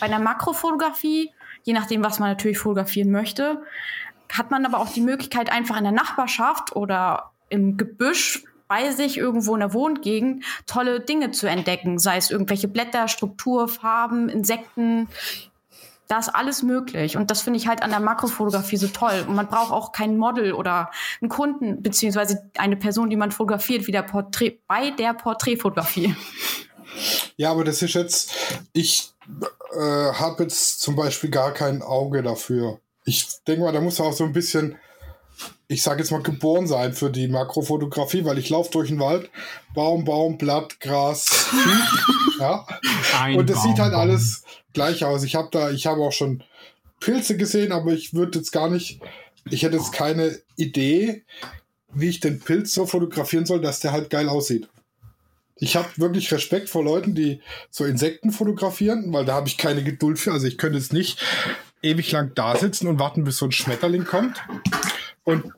Bei 0.00 0.06
einer 0.06 0.18
Makrofotografie 0.18 1.32
je 1.64 1.72
nachdem, 1.72 2.04
was 2.04 2.18
man 2.18 2.28
natürlich 2.30 2.58
fotografieren 2.58 3.10
möchte. 3.10 3.62
Hat 4.32 4.50
man 4.50 4.64
aber 4.64 4.78
auch 4.78 4.90
die 4.90 5.00
Möglichkeit, 5.00 5.52
einfach 5.52 5.76
in 5.76 5.84
der 5.84 5.92
Nachbarschaft 5.92 6.74
oder 6.74 7.32
im 7.48 7.76
Gebüsch 7.76 8.44
bei 8.66 8.90
sich 8.90 9.18
irgendwo 9.18 9.52
in 9.52 9.60
der 9.60 9.74
Wohngegend 9.74 10.44
tolle 10.66 11.00
Dinge 11.00 11.30
zu 11.30 11.46
entdecken, 11.46 11.98
sei 11.98 12.16
es 12.16 12.30
irgendwelche 12.30 12.68
Blätter, 12.68 13.06
Struktur, 13.06 13.68
Farben, 13.68 14.30
Insekten. 14.30 15.08
Da 16.08 16.18
ist 16.18 16.30
alles 16.30 16.62
möglich. 16.62 17.18
Und 17.18 17.30
das 17.30 17.42
finde 17.42 17.58
ich 17.58 17.68
halt 17.68 17.82
an 17.82 17.90
der 17.90 18.00
Makrofotografie 18.00 18.78
so 18.78 18.88
toll. 18.88 19.26
Und 19.28 19.34
man 19.34 19.48
braucht 19.48 19.72
auch 19.72 19.92
kein 19.92 20.16
Model 20.16 20.54
oder 20.54 20.90
einen 21.20 21.28
Kunden, 21.28 21.82
beziehungsweise 21.82 22.50
eine 22.56 22.76
Person, 22.76 23.10
die 23.10 23.16
man 23.16 23.30
fotografiert, 23.30 23.86
wie 23.86 23.92
der 23.92 24.02
Porträt, 24.02 24.58
bei 24.66 24.90
der 24.90 25.12
Porträtfotografie. 25.12 26.16
Ja, 27.36 27.50
aber 27.50 27.64
das 27.64 27.82
ist 27.82 27.94
jetzt, 27.94 28.34
ich 28.72 29.12
äh, 29.74 30.12
habe 30.12 30.44
jetzt 30.44 30.80
zum 30.80 30.96
Beispiel 30.96 31.30
gar 31.30 31.52
kein 31.52 31.82
Auge 31.82 32.22
dafür. 32.22 32.80
Ich 33.04 33.26
denke 33.46 33.62
mal, 33.62 33.72
da 33.72 33.80
muss 33.80 34.00
auch 34.00 34.12
so 34.12 34.24
ein 34.24 34.32
bisschen, 34.32 34.76
ich 35.68 35.82
sage 35.82 36.00
jetzt 36.00 36.12
mal, 36.12 36.22
geboren 36.22 36.66
sein 36.66 36.92
für 36.92 37.10
die 37.10 37.28
Makrofotografie, 37.28 38.24
weil 38.24 38.38
ich 38.38 38.50
laufe 38.50 38.70
durch 38.70 38.88
den 38.88 39.00
Wald, 39.00 39.30
Baum, 39.74 40.04
Baum, 40.04 40.38
Blatt, 40.38 40.78
Gras, 40.80 41.50
ja. 42.38 42.66
Ein 43.18 43.38
Und 43.38 43.50
das 43.50 43.62
sieht 43.62 43.78
halt 43.78 43.94
alles 43.94 44.44
gleich 44.72 45.04
aus. 45.04 45.24
Ich 45.24 45.34
habe 45.34 45.48
da, 45.50 45.70
ich 45.70 45.86
habe 45.86 46.02
auch 46.02 46.12
schon 46.12 46.42
Pilze 47.00 47.36
gesehen, 47.36 47.72
aber 47.72 47.92
ich 47.92 48.14
würde 48.14 48.38
jetzt 48.38 48.52
gar 48.52 48.70
nicht, 48.70 49.00
ich 49.50 49.62
hätte 49.62 49.76
jetzt 49.76 49.92
keine 49.92 50.38
Idee, 50.56 51.24
wie 51.92 52.08
ich 52.08 52.20
den 52.20 52.40
Pilz 52.40 52.72
so 52.72 52.86
fotografieren 52.86 53.46
soll, 53.46 53.60
dass 53.60 53.80
der 53.80 53.92
halt 53.92 54.08
geil 54.10 54.28
aussieht. 54.28 54.68
Ich 55.62 55.76
habe 55.76 55.88
wirklich 55.94 56.32
Respekt 56.32 56.68
vor 56.68 56.82
Leuten, 56.82 57.14
die 57.14 57.40
so 57.70 57.84
Insekten 57.84 58.32
fotografieren, 58.32 59.12
weil 59.12 59.24
da 59.24 59.34
habe 59.34 59.46
ich 59.46 59.56
keine 59.56 59.84
Geduld 59.84 60.18
für. 60.18 60.32
Also 60.32 60.48
ich 60.48 60.58
könnte 60.58 60.76
jetzt 60.76 60.92
nicht 60.92 61.24
ewig 61.82 62.10
lang 62.10 62.32
da 62.34 62.56
sitzen 62.56 62.88
und 62.88 62.98
warten, 62.98 63.22
bis 63.22 63.36
so 63.36 63.46
ein 63.46 63.52
Schmetterling 63.52 64.04
kommt. 64.04 64.42
Und 65.22 65.52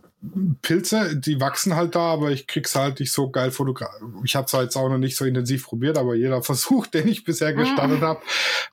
Pilze, 0.61 1.16
die 1.16 1.40
wachsen 1.40 1.74
halt 1.74 1.94
da, 1.94 2.00
aber 2.00 2.32
ich 2.32 2.46
krieg's 2.46 2.74
halt 2.74 3.00
nicht 3.00 3.12
so 3.12 3.30
geil 3.30 3.50
fotografiert. 3.50 4.02
Ich 4.24 4.36
habe 4.36 4.44
es 4.44 4.52
jetzt 4.52 4.76
auch 4.76 4.90
noch 4.90 4.98
nicht 4.98 5.16
so 5.16 5.24
intensiv 5.24 5.64
probiert, 5.64 5.96
aber 5.96 6.14
jeder 6.14 6.42
Versuch, 6.42 6.86
den 6.86 7.09
ich 7.09 7.24
bisher 7.24 7.55
gestartet 7.55 8.02
habe, 8.02 8.20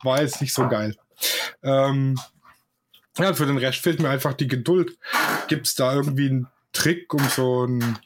war 0.03 0.21
jetzt 0.21 0.41
nicht 0.41 0.53
so 0.53 0.67
geil. 0.67 0.97
Ähm, 1.63 2.19
ja, 3.17 3.33
für 3.33 3.45
den 3.45 3.57
Rest 3.57 3.79
fehlt 3.79 4.01
mir 4.01 4.09
einfach 4.09 4.33
die 4.33 4.49
Geduld. 4.49 4.97
Gibt 5.47 5.67
es 5.67 5.75
da 5.75 5.95
irgendwie 5.95 6.27
einen 6.27 6.47
Trick, 6.73 7.13
um 7.13 7.23
so 7.29 7.63
ein, 7.65 7.97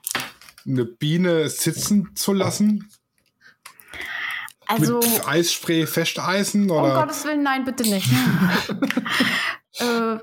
eine 0.67 0.86
Biene 0.86 1.49
sitzen 1.49 2.11
zu 2.13 2.32
lassen? 2.32 2.88
Also, 4.68 4.99
Mit 4.99 5.28
Eisspray 5.28 5.86
festeisen? 5.86 6.70
Oder? 6.70 6.84
Um 6.84 6.93
Gottes 7.01 7.26
Willen, 7.26 7.43
nein, 7.43 7.66
bitte 7.66 7.84
nicht. 7.84 8.07
äh, 9.80 10.18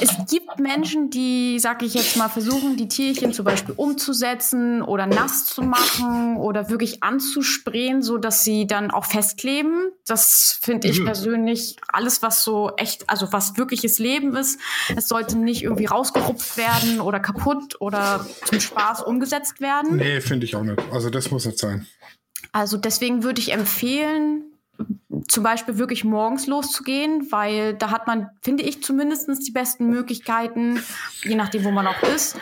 es 0.00 0.10
gibt 0.30 0.58
Menschen, 0.58 1.10
die, 1.10 1.58
sag 1.58 1.82
ich 1.82 1.94
jetzt 1.94 2.16
mal, 2.16 2.28
versuchen, 2.28 2.76
die 2.76 2.88
Tierchen 2.88 3.32
zum 3.32 3.44
Beispiel 3.44 3.74
umzusetzen 3.76 4.82
oder 4.82 5.06
nass 5.06 5.46
zu 5.46 5.62
machen 5.62 6.36
oder 6.36 6.70
wirklich 6.70 7.02
anzusprayen, 7.02 8.02
so 8.02 8.16
dass 8.16 8.44
sie 8.44 8.66
dann 8.66 8.90
auch 8.90 9.04
festkleben. 9.04 9.90
Das 10.06 10.58
finde 10.62 10.88
ich 10.88 11.00
mhm. 11.00 11.04
persönlich 11.06 11.76
alles, 11.88 12.22
was 12.22 12.44
so 12.44 12.72
echt, 12.76 13.08
also 13.10 13.32
was 13.32 13.56
wirkliches 13.56 13.98
Leben 13.98 14.34
ist. 14.36 14.58
Es 14.96 15.08
sollte 15.08 15.36
nicht 15.36 15.62
irgendwie 15.62 15.86
rausgerupft 15.86 16.56
werden 16.56 17.00
oder 17.00 17.20
kaputt 17.20 17.76
oder 17.80 18.26
zum 18.46 18.60
Spaß 18.60 19.02
umgesetzt 19.02 19.60
werden. 19.60 19.96
Nee, 19.96 20.20
finde 20.20 20.46
ich 20.46 20.56
auch 20.56 20.62
nicht. 20.62 20.80
Also 20.92 21.10
das 21.10 21.30
muss 21.30 21.44
nicht 21.44 21.58
sein. 21.58 21.86
Also 22.52 22.76
deswegen 22.76 23.22
würde 23.22 23.40
ich 23.40 23.52
empfehlen, 23.52 24.44
zum 25.28 25.42
Beispiel 25.42 25.78
wirklich 25.78 26.04
morgens 26.04 26.46
loszugehen, 26.46 27.30
weil 27.30 27.74
da 27.74 27.90
hat 27.90 28.06
man, 28.06 28.30
finde 28.42 28.62
ich, 28.62 28.82
zumindest 28.82 29.28
die 29.46 29.52
besten 29.52 29.88
Möglichkeiten, 29.88 30.82
je 31.22 31.34
nachdem, 31.34 31.64
wo 31.64 31.70
man 31.70 31.86
auch 31.86 32.02
ist. 32.02 32.36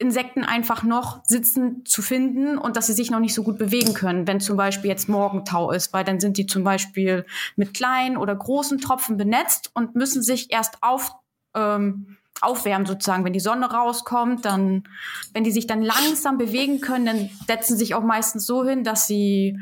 Insekten 0.00 0.44
einfach 0.44 0.84
noch 0.84 1.24
sitzen 1.24 1.84
zu 1.84 2.02
finden 2.02 2.56
und 2.56 2.76
dass 2.76 2.86
sie 2.86 2.92
sich 2.92 3.10
noch 3.10 3.18
nicht 3.18 3.34
so 3.34 3.42
gut 3.42 3.58
bewegen 3.58 3.94
können, 3.94 4.28
wenn 4.28 4.38
zum 4.38 4.56
Beispiel 4.56 4.88
jetzt 4.88 5.08
Morgentau 5.08 5.72
ist, 5.72 5.92
weil 5.92 6.04
dann 6.04 6.20
sind 6.20 6.38
die 6.38 6.46
zum 6.46 6.62
Beispiel 6.62 7.26
mit 7.56 7.74
kleinen 7.74 8.16
oder 8.16 8.34
großen 8.34 8.78
Tropfen 8.78 9.16
benetzt 9.16 9.72
und 9.74 9.96
müssen 9.96 10.22
sich 10.22 10.52
erst 10.52 10.82
auf, 10.82 11.12
ähm, 11.54 12.16
aufwärmen 12.40 12.86
sozusagen. 12.86 13.24
Wenn 13.24 13.32
die 13.32 13.40
Sonne 13.40 13.70
rauskommt, 13.70 14.44
dann, 14.44 14.84
wenn 15.32 15.44
die 15.44 15.50
sich 15.50 15.66
dann 15.66 15.82
langsam 15.82 16.38
bewegen 16.38 16.80
können, 16.80 17.06
dann 17.06 17.30
setzen 17.46 17.76
sich 17.76 17.94
auch 17.94 18.02
meistens 18.02 18.46
so 18.46 18.64
hin, 18.64 18.84
dass 18.84 19.06
sie 19.06 19.58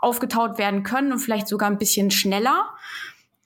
aufgetaut 0.00 0.58
werden 0.58 0.82
können 0.82 1.12
und 1.12 1.18
vielleicht 1.18 1.48
sogar 1.48 1.70
ein 1.70 1.78
bisschen 1.78 2.10
schneller 2.10 2.70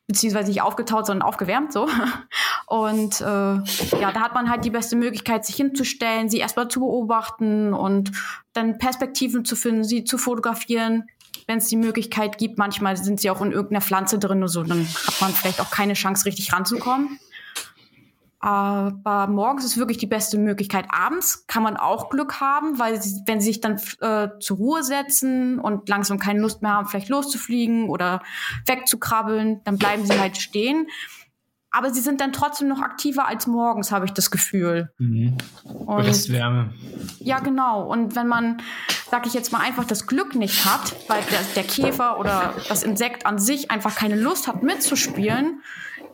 beziehungsweise 0.07 0.49
nicht 0.49 0.63
aufgetaut, 0.63 1.07
sondern 1.07 1.27
aufgewärmt 1.27 1.73
so. 1.73 1.89
Und 2.67 3.21
äh, 3.21 3.25
ja, 3.25 4.13
da 4.13 4.21
hat 4.21 4.35
man 4.35 4.51
halt 4.51 4.65
die 4.65 4.71
beste 4.71 4.97
Möglichkeit, 4.97 5.45
sich 5.45 5.57
hinzustellen, 5.57 6.29
sie 6.29 6.39
erstmal 6.39 6.69
zu 6.69 6.81
beobachten 6.81 7.75
und 7.75 8.11
dann 8.53 8.79
Perspektiven 8.79 9.45
zu 9.45 9.55
finden, 9.55 9.85
sie 9.85 10.05
zu 10.05 10.19
fotografieren, 10.19 11.05
wenn 11.47 11.59
es 11.59 11.69
die 11.69 11.77
Möglichkeit 11.77 12.39
gibt. 12.39 12.59
Manchmal 12.59 12.97
sind 12.97 13.21
sie 13.21 13.31
auch 13.31 13.43
in 13.43 13.53
irgendeiner 13.53 13.83
Pflanze 13.83 14.19
drin 14.19 14.39
oder 14.39 14.49
so, 14.49 14.63
dann 14.63 14.87
hat 14.87 15.21
man 15.21 15.33
vielleicht 15.33 15.61
auch 15.61 15.71
keine 15.71 15.93
Chance, 15.93 16.25
richtig 16.27 16.53
ranzukommen. 16.53 17.19
Aber 18.45 19.27
morgens 19.27 19.65
ist 19.65 19.79
wirklich 19.79 19.97
die 19.97 20.07
beste 20.07 20.37
Möglichkeit. 20.37 20.85
Abends 20.91 21.47
kann 21.47 21.63
man 21.63 21.79
auch 21.79 22.11
Glück 22.11 22.43
haben, 22.43 22.79
weil 22.79 23.01
sie, 23.01 23.23
wenn 23.25 23.41
sie 23.41 23.47
sich 23.47 23.63
dann 23.63 23.81
äh, 24.03 24.39
zur 24.39 24.59
Ruhe 24.59 24.83
setzen 24.83 25.59
und 25.59 25.89
langsam 25.89 26.19
keine 26.19 26.41
Lust 26.41 26.61
mehr 26.61 26.73
haben, 26.73 26.87
vielleicht 26.87 27.09
loszufliegen 27.09 27.89
oder 27.89 28.21
wegzukrabbeln, 28.67 29.63
dann 29.65 29.79
bleiben 29.79 30.05
sie 30.05 30.21
halt 30.21 30.37
stehen. 30.37 30.89
Aber 31.71 31.91
sie 31.91 32.03
sind 32.03 32.21
dann 32.21 32.35
trotzdem 32.35 32.69
noch 32.69 32.83
aktiver 32.83 33.27
als 33.27 33.47
morgens, 33.47 33.91
habe 33.91 34.05
ich 34.05 34.13
das 34.13 34.31
Gefühl. 34.31 34.93
Mhm. 34.99 35.39
Und 35.65 36.07
das 36.07 36.29
Wärme. 36.29 36.75
Ja, 37.21 37.39
genau. 37.39 37.91
Und 37.91 38.15
wenn 38.15 38.29
man, 38.29 38.59
sag 39.11 39.27
ich 39.27 39.33
jetzt 39.33 39.53
mal, 39.53 39.63
einfach 39.63 39.87
das 39.87 40.07
Glück 40.07 40.35
nicht 40.35 40.67
hat, 40.67 40.95
weil 41.09 41.23
der, 41.31 41.41
der 41.57 41.65
Käfer 41.65 42.21
oder 42.21 42.53
das 42.69 42.83
Insekt 42.83 43.25
an 43.25 43.39
sich 43.39 43.71
einfach 43.71 43.95
keine 43.95 44.17
Lust 44.17 44.49
hat 44.49 44.63
mitzuspielen, 44.63 45.63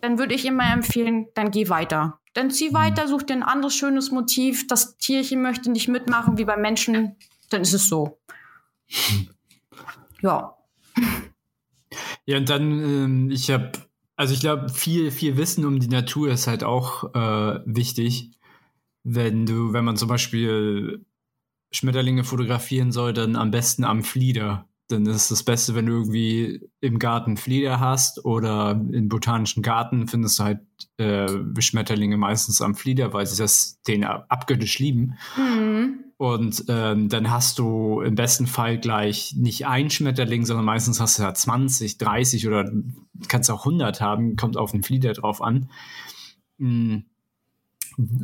dann 0.01 0.19
würde 0.19 0.33
ich 0.33 0.47
immer 0.47 0.73
empfehlen, 0.73 1.27
dann 1.35 1.51
geh 1.51 1.69
weiter. 1.69 2.20
Dann 2.33 2.51
zieh 2.51 2.73
weiter, 2.73 3.09
such 3.09 3.25
dir 3.25 3.35
ein 3.35 3.43
anderes 3.43 3.75
schönes 3.75 4.11
Motiv. 4.11 4.67
Das 4.69 4.97
Tierchen 4.97 5.43
möchte 5.43 5.71
nicht 5.71 5.89
mitmachen 5.89 6.39
wie 6.39 6.45
beim 6.45 6.61
Menschen, 6.61 7.17
dann 7.51 7.63
ist 7.63 7.73
es 7.73 7.89
so. 7.89 8.19
Ja. 10.23 10.57
Ja, 12.27 12.37
und 12.37 12.49
dann, 12.49 12.71
ähm, 12.71 13.31
ich 13.31 13.51
habe, 13.51 13.73
also 14.17 14.35
ich 14.35 14.41
glaube, 14.41 14.69
viel, 14.69 15.11
viel 15.11 15.37
Wissen 15.37 15.65
um 15.65 15.81
die 15.81 15.89
Natur 15.89 16.31
ist 16.31 16.47
halt 16.47 16.63
auch 16.63 17.15
äh, 17.15 17.61
wichtig. 17.65 18.31
Wenn 19.03 19.47
du, 19.47 19.73
wenn 19.73 19.85
man 19.85 19.97
zum 19.97 20.09
Beispiel 20.09 21.05
Schmetterlinge 21.73 22.23
fotografieren 22.23 22.93
soll, 22.93 23.13
dann 23.13 23.35
am 23.35 23.51
besten 23.51 23.85
am 23.85 24.05
Flieder 24.05 24.69
dann 24.91 25.07
ist 25.07 25.31
das 25.31 25.43
Beste, 25.43 25.75
wenn 25.75 25.87
du 25.87 25.93
irgendwie 25.93 26.69
im 26.81 26.99
Garten 26.99 27.37
Flieder 27.37 27.79
hast 27.79 28.25
oder 28.25 28.73
im 28.73 29.09
botanischen 29.09 29.63
Garten 29.63 30.09
findest 30.09 30.39
du 30.39 30.45
halt 30.45 30.61
äh, 30.99 31.29
Schmetterlinge 31.61 32.17
meistens 32.17 32.61
am 32.61 32.75
Flieder, 32.75 33.13
weil 33.13 33.27
sie 33.27 33.41
das 33.41 33.81
den 33.83 34.05
abgöttisch 34.05 34.79
lieben. 34.79 35.15
Mhm. 35.37 36.05
Und 36.17 36.65
ähm, 36.69 37.09
dann 37.09 37.31
hast 37.31 37.59
du 37.59 38.01
im 38.03 38.15
besten 38.15 38.47
Fall 38.47 38.79
gleich 38.79 39.35
nicht 39.37 39.67
ein 39.67 39.89
Schmetterling, 39.89 40.45
sondern 40.45 40.67
meistens 40.67 41.01
hast 41.01 41.19
du 41.19 41.23
ja 41.23 41.33
20, 41.33 41.97
30 41.97 42.47
oder 42.47 42.71
kannst 43.29 43.51
auch 43.51 43.65
100 43.65 44.01
haben, 44.01 44.37
kommt 44.37 44.57
auf 44.57 44.73
den 44.73 44.83
Flieder 44.83 45.13
drauf 45.13 45.41
an. 45.41 45.71
Mhm. 46.59 47.05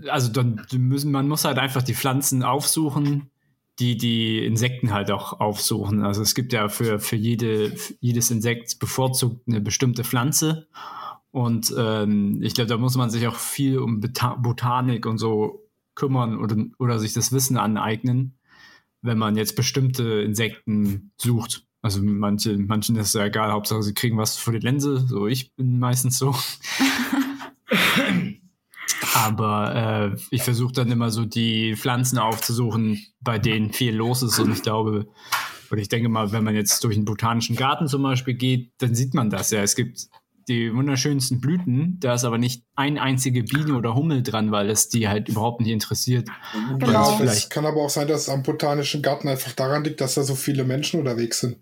Also 0.09 0.31
dann 0.31 0.67
müssen, 0.73 1.11
man 1.12 1.29
muss 1.29 1.45
halt 1.45 1.59
einfach 1.59 1.83
die 1.83 1.95
Pflanzen 1.95 2.43
aufsuchen, 2.43 3.31
die 3.79 3.97
die 3.97 4.45
Insekten 4.45 4.93
halt 4.93 5.11
auch 5.11 5.41
aufsuchen. 5.41 6.03
Also 6.03 6.22
es 6.22 6.35
gibt 6.35 6.53
ja 6.53 6.68
für, 6.68 6.99
für, 6.99 7.16
jede, 7.16 7.70
für 7.77 7.95
jedes 8.01 8.31
Insekt 8.31 8.79
bevorzugt 8.79 9.47
eine 9.47 9.61
bestimmte 9.61 10.05
Pflanze. 10.05 10.68
Und 11.31 11.74
ähm, 11.77 12.41
ich 12.43 12.55
glaube, 12.55 12.68
da 12.68 12.79
muss 12.79 12.97
man 12.97 13.11
sich 13.11 13.27
auch 13.27 13.37
viel 13.37 13.79
um 13.79 14.01
Bota 14.01 14.37
Botanik 14.37 15.05
und 15.05 15.18
so 15.18 15.68
kümmern 15.95 16.39
oder, 16.39 16.57
oder 16.79 16.99
sich 16.99 17.12
das 17.12 17.33
Wissen 17.33 17.59
aneignen, 17.59 18.39
wenn 19.03 19.18
man 19.18 19.37
jetzt 19.37 19.57
bestimmte 19.57 20.22
Insekten 20.22 21.12
sucht. 21.18 21.66
Also 21.83 22.03
manche, 22.03 22.57
manchen 22.57 22.97
ist 22.97 23.09
es 23.09 23.12
ja 23.12 23.27
egal, 23.27 23.53
Hauptsache 23.53 23.83
sie 23.83 23.95
kriegen 23.95 24.16
was 24.16 24.37
für 24.37 24.53
die 24.53 24.66
Linse. 24.66 25.07
So, 25.07 25.27
ich 25.27 25.55
bin 25.55 25.79
meistens 25.79 26.18
so. 26.18 26.35
Aber 29.25 30.14
äh, 30.14 30.21
ich 30.31 30.43
versuche 30.43 30.73
dann 30.73 30.91
immer 30.91 31.11
so 31.11 31.25
die 31.25 31.75
Pflanzen 31.75 32.19
aufzusuchen, 32.19 33.03
bei 33.21 33.39
denen 33.39 33.73
viel 33.73 33.95
los 33.95 34.23
ist. 34.23 34.39
Und 34.39 34.53
ich 34.53 34.62
glaube, 34.62 35.07
oder 35.71 35.81
ich 35.81 35.89
denke 35.89 36.09
mal, 36.09 36.33
wenn 36.33 36.45
man 36.45 36.55
jetzt 36.55 36.85
durch 36.85 36.97
einen 36.97 37.07
botanischen 37.07 37.57
Garten 37.57 37.89
zum 37.89 38.03
Beispiel 38.03 38.35
geht, 38.35 38.73
dann 38.79 38.95
sieht 38.95 39.14
man 39.14 39.31
das 39.31 39.51
ja. 39.51 39.62
Es 39.62 39.75
gibt 39.75 40.09
die 40.49 40.73
wunderschönsten 40.73 41.41
Blüten, 41.41 41.99
da 41.99 42.14
ist 42.14 42.25
aber 42.25 42.39
nicht 42.39 42.64
ein 42.77 42.99
einzige 42.99 43.43
Biene 43.43 43.75
oder 43.75 43.97
Hummel 43.97 44.23
dran, 44.23 44.53
weil 44.53 44.71
es 44.71 44.89
die 44.89 45.09
halt 45.09 45.29
überhaupt 45.29 45.61
nicht 45.61 45.71
interessiert. 45.71 46.29
Genau. 46.79 47.21
Es 47.21 47.49
kann 47.49 47.67
aber 47.67 47.83
auch 47.83 47.91
sein, 47.91 48.07
dass 48.07 48.23
es 48.23 48.29
am 48.29 48.45
botanischen 48.45 49.03
Garten 49.03 49.29
einfach 49.29 49.53
daran 49.53 49.83
liegt, 49.83 50.01
dass 50.01 50.14
da 50.14 50.23
so 50.23 50.37
viele 50.37 50.62
Menschen 50.62 51.01
unterwegs 51.01 51.41
sind. 51.41 51.59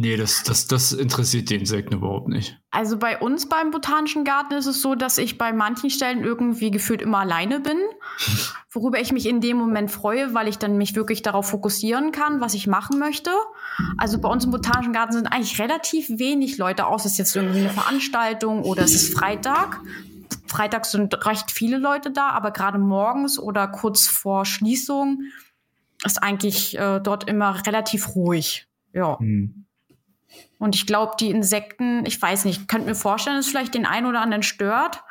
Nee, 0.00 0.16
das, 0.16 0.44
das, 0.44 0.68
das 0.68 0.92
interessiert 0.92 1.50
die 1.50 1.56
Insekten 1.56 1.94
überhaupt 1.94 2.28
nicht. 2.28 2.56
Also 2.70 2.98
bei 2.98 3.18
uns 3.18 3.48
beim 3.48 3.72
Botanischen 3.72 4.22
Garten 4.22 4.54
ist 4.54 4.66
es 4.66 4.80
so, 4.80 4.94
dass 4.94 5.18
ich 5.18 5.38
bei 5.38 5.52
manchen 5.52 5.90
Stellen 5.90 6.22
irgendwie 6.22 6.70
gefühlt 6.70 7.02
immer 7.02 7.18
alleine 7.18 7.58
bin, 7.58 7.78
worüber 8.70 9.00
ich 9.00 9.10
mich 9.10 9.26
in 9.26 9.40
dem 9.40 9.56
Moment 9.56 9.90
freue, 9.90 10.34
weil 10.34 10.46
ich 10.46 10.56
dann 10.56 10.78
mich 10.78 10.94
wirklich 10.94 11.22
darauf 11.22 11.48
fokussieren 11.48 12.12
kann, 12.12 12.40
was 12.40 12.54
ich 12.54 12.68
machen 12.68 13.00
möchte. 13.00 13.32
Also 13.96 14.20
bei 14.20 14.28
uns 14.28 14.44
im 14.44 14.52
Botanischen 14.52 14.92
Garten 14.92 15.14
sind 15.14 15.26
eigentlich 15.26 15.58
relativ 15.58 16.08
wenig 16.10 16.58
Leute, 16.58 16.86
außer 16.86 17.06
es 17.06 17.12
ist 17.12 17.18
jetzt 17.18 17.34
irgendwie 17.34 17.60
eine 17.60 17.70
Veranstaltung 17.70 18.62
oder 18.62 18.84
es 18.84 18.94
ist 18.94 19.18
Freitag. 19.18 19.80
Freitags 20.46 20.92
sind 20.92 21.26
recht 21.26 21.50
viele 21.50 21.76
Leute 21.76 22.12
da, 22.12 22.28
aber 22.28 22.52
gerade 22.52 22.78
morgens 22.78 23.36
oder 23.36 23.66
kurz 23.66 24.06
vor 24.06 24.44
Schließung 24.44 25.22
ist 26.04 26.22
eigentlich 26.22 26.78
äh, 26.78 27.00
dort 27.00 27.28
immer 27.28 27.66
relativ 27.66 28.14
ruhig. 28.14 28.68
Ja. 28.92 29.18
Hm. 29.18 29.64
Und 30.58 30.74
ich 30.74 30.86
glaube, 30.86 31.12
die 31.18 31.30
Insekten, 31.30 32.04
ich 32.04 32.20
weiß 32.20 32.44
nicht, 32.44 32.62
ich 32.62 32.66
könnte 32.66 32.88
mir 32.88 32.94
vorstellen, 32.94 33.36
dass 33.36 33.46
es 33.46 33.50
vielleicht 33.50 33.74
den 33.74 33.86
einen 33.86 34.06
oder 34.06 34.20
anderen 34.20 34.42
stört. 34.42 35.02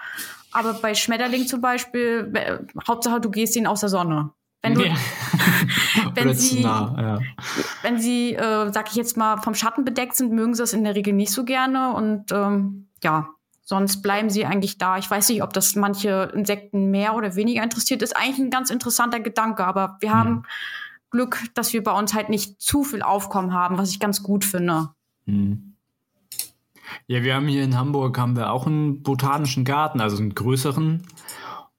Aber 0.52 0.74
bei 0.74 0.93
Schmetterling 0.93 1.48
zum 1.48 1.62
Beispiel, 1.62 2.32
äh, 2.34 2.58
Hauptsache 2.88 3.22
du 3.22 3.30
gehst 3.30 3.56
ihnen 3.56 3.68
aus 3.68 3.82
der 3.82 3.89
Sonne. 3.89 4.32
Wenn 4.62 4.74
du, 4.74 4.86
ja. 4.86 4.95
wenn 6.16 6.34
sie, 6.34 6.62
nah, 6.62 6.95
ja. 7.00 7.20
wenn 7.84 8.00
sie, 8.00 8.34
äh, 8.34 8.72
sag 8.74 8.89
ich 8.89 8.95
jetzt 8.95 9.16
mal, 9.16 9.38
vom 9.38 9.54
Schatten 9.54 9.86
bedeckt 9.86 10.16
sind, 10.16 10.32
mögen 10.32 10.54
sie 10.56 10.64
das 10.64 10.74
in 10.74 10.84
der 10.84 10.95
Regel 10.95 11.14
nicht 11.14 11.32
so 11.32 11.45
gerne. 11.45 11.93
Und 11.93 12.32
ähm, 12.32 12.89
ja, 13.04 13.30
sonst 13.64 14.02
bleiben 14.02 14.30
sie 14.30 14.45
eigentlich 14.45 14.78
da. 14.78 14.98
Ich 14.98 15.10
weiß 15.10 15.30
nicht, 15.30 15.43
ob 15.43 15.54
das 15.54 15.76
manche 15.76 16.32
Insekten 16.34 16.89
mehr 16.89 17.14
oder 17.16 17.36
weniger 17.36 17.64
interessiert. 17.64 18.02
Ist 18.02 18.18
eigentlich 18.18 18.39
ein 18.39 18.50
ganz 18.50 18.70
interessanter 18.70 19.20
Gedanke, 19.20 19.66
aber 19.66 19.98
wir 20.00 20.14
haben 20.14 20.43
Glück, 21.12 21.39
dass 21.54 21.72
wir 21.74 21.84
bei 21.84 21.91
uns 21.91 22.14
halt 22.14 22.30
nicht 22.30 22.60
zu 22.60 22.84
viel 22.84 23.02
Aufkommen 23.02 23.54
haben, 23.54 23.78
was 23.78 23.91
ich 23.91 24.00
ganz 24.00 24.24
gut 24.24 24.43
finde. 24.43 24.89
Hm. 25.28 25.73
Ja, 27.05 27.23
wir 27.23 27.36
haben 27.36 27.47
hier 27.47 27.63
in 27.63 27.78
Hamburg 27.78 28.17
haben 28.17 28.36
wir 28.36 28.51
auch 28.51 28.65
einen 28.65 29.03
botanischen 29.03 29.65
Garten, 29.65 30.01
also 30.01 30.17
einen 30.17 30.34
größeren. 30.34 31.03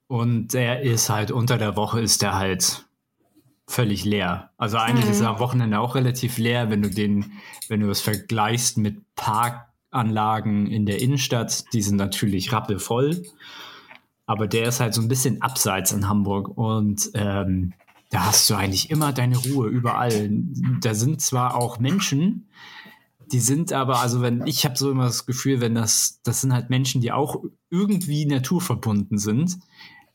Und 0.07 0.53
der 0.53 0.81
ist 0.81 1.09
halt 1.09 1.31
unter 1.31 1.57
der 1.57 1.75
Woche 1.75 2.01
ist 2.01 2.21
der 2.21 2.35
halt 2.35 2.85
völlig 3.67 4.05
leer. 4.05 4.49
Also 4.57 4.77
eigentlich 4.77 5.05
mhm. 5.05 5.11
ist 5.11 5.21
er 5.21 5.29
am 5.29 5.39
Wochenende 5.39 5.79
auch 5.79 5.93
relativ 5.93 6.39
leer, 6.39 6.71
wenn 6.71 6.81
du 6.81 6.89
den, 6.89 7.33
wenn 7.67 7.81
du 7.81 7.89
es 7.89 8.01
vergleichst 8.01 8.77
mit 8.77 8.97
Parkanlagen 9.15 10.65
in 10.65 10.87
der 10.87 10.99
Innenstadt, 10.99 11.71
die 11.73 11.83
sind 11.83 11.97
natürlich 11.97 12.51
rappelvoll. 12.51 13.23
Aber 14.25 14.47
der 14.47 14.67
ist 14.67 14.79
halt 14.79 14.95
so 14.95 15.01
ein 15.01 15.07
bisschen 15.07 15.41
abseits 15.43 15.91
in 15.91 16.09
Hamburg 16.09 16.57
und 16.57 17.11
ähm, 17.13 17.73
da 18.09 18.25
hast 18.25 18.49
du 18.49 18.55
eigentlich 18.55 18.89
immer 18.89 19.13
deine 19.13 19.37
Ruhe 19.37 19.69
überall. 19.69 20.29
Da 20.81 20.95
sind 20.95 21.21
zwar 21.21 21.55
auch 21.55 21.77
Menschen, 21.77 22.47
die 23.31 23.39
sind 23.39 23.73
aber, 23.73 23.99
also 23.99 24.21
wenn, 24.21 24.45
ich 24.47 24.65
habe 24.65 24.77
so 24.77 24.91
immer 24.91 25.05
das 25.05 25.25
Gefühl, 25.25 25.61
wenn 25.61 25.75
das, 25.75 26.21
das 26.23 26.41
sind 26.41 26.53
halt 26.53 26.69
Menschen, 26.69 27.01
die 27.01 27.11
auch 27.11 27.43
irgendwie 27.69 28.25
naturverbunden 28.25 29.17
sind, 29.17 29.59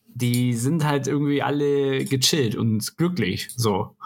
die 0.07 0.55
sind 0.55 0.85
halt 0.85 1.07
irgendwie 1.07 1.43
alle 1.43 2.05
gechillt 2.05 2.55
und 2.55 2.97
glücklich, 2.97 3.51
so. 3.57 3.97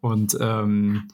Und 0.00 0.36
ähm, 0.40 1.08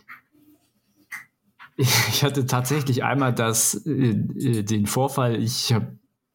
ich 1.77 2.23
hatte 2.23 2.47
tatsächlich 2.47 3.05
einmal 3.05 3.35
das, 3.35 3.75
äh, 3.87 4.11
äh, 4.11 4.63
den 4.63 4.87
Vorfall, 4.87 5.37
ich 5.37 5.73
hab, 5.73 5.93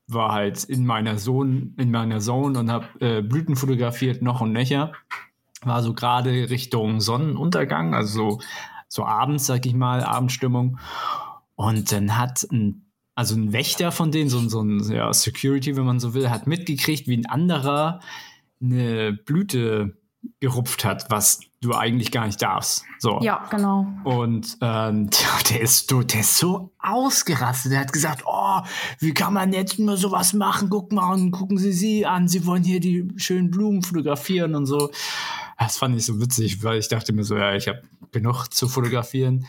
war 0.07 0.33
halt 0.33 0.65
in 0.65 0.85
meiner 0.85 1.17
Zone, 1.17 1.73
in 1.77 1.91
meiner 1.91 2.19
Zone 2.19 2.59
und 2.59 2.69
habe 2.69 2.87
äh, 2.99 3.21
Blüten 3.21 3.55
fotografiert, 3.55 4.21
noch 4.21 4.41
und 4.41 4.51
nöcher. 4.51 4.91
War 5.63 5.83
so 5.83 5.93
gerade 5.93 6.49
Richtung 6.49 6.99
Sonnenuntergang, 6.99 7.93
also 7.93 8.13
so 8.13 8.41
so 8.91 9.05
abends, 9.05 9.45
sag 9.45 9.65
ich 9.65 9.73
mal, 9.73 10.03
Abendstimmung. 10.03 10.77
Und 11.55 11.93
dann 11.93 12.17
hat 12.17 12.45
ein, 12.51 12.91
also 13.15 13.35
ein 13.35 13.53
Wächter 13.53 13.93
von 13.93 14.11
denen, 14.11 14.29
so, 14.29 14.47
so 14.49 14.61
ein 14.61 14.83
ja, 14.91 15.13
Security, 15.13 15.77
wenn 15.77 15.85
man 15.85 16.01
so 16.01 16.13
will, 16.13 16.29
hat 16.29 16.45
mitgekriegt, 16.45 17.07
wie 17.07 17.15
ein 17.15 17.25
anderer 17.25 18.01
eine 18.61 19.13
Blüte 19.13 19.97
gerupft 20.41 20.83
hat, 20.83 21.09
was 21.09 21.39
du 21.61 21.73
eigentlich 21.73 22.11
gar 22.11 22.25
nicht 22.25 22.41
darfst. 22.41 22.83
So. 22.99 23.19
Ja, 23.21 23.47
genau. 23.49 23.87
Und 24.03 24.57
ähm, 24.59 25.09
der 25.49 25.61
ist 25.61 25.89
so, 25.89 26.03
der 26.03 26.19
ist 26.19 26.37
so 26.37 26.73
ausgerastet. 26.79 27.71
Der 27.71 27.79
hat 27.79 27.93
gesagt, 27.93 28.23
oh, 28.25 28.59
wie 28.99 29.13
kann 29.13 29.33
man 29.33 29.53
jetzt 29.53 29.79
nur 29.79 29.95
sowas 29.95 30.33
machen? 30.33 30.69
Guck 30.69 30.91
mal 30.91 31.13
und 31.13 31.31
gucken 31.31 31.57
Sie 31.57 31.71
sie 31.71 32.05
an. 32.05 32.27
Sie 32.27 32.45
wollen 32.45 32.63
hier 32.63 32.81
die 32.81 33.07
schönen 33.15 33.51
Blumen 33.51 33.83
fotografieren 33.83 34.53
und 34.53 34.65
so. 34.65 34.91
Das 35.63 35.77
fand 35.77 35.95
ich 35.95 36.05
so 36.05 36.19
witzig, 36.19 36.63
weil 36.63 36.79
ich 36.79 36.87
dachte 36.87 37.13
mir 37.13 37.23
so, 37.23 37.37
ja, 37.37 37.55
ich 37.55 37.67
habe 37.67 37.83
genug 38.11 38.47
zu 38.47 38.67
fotografieren. 38.67 39.45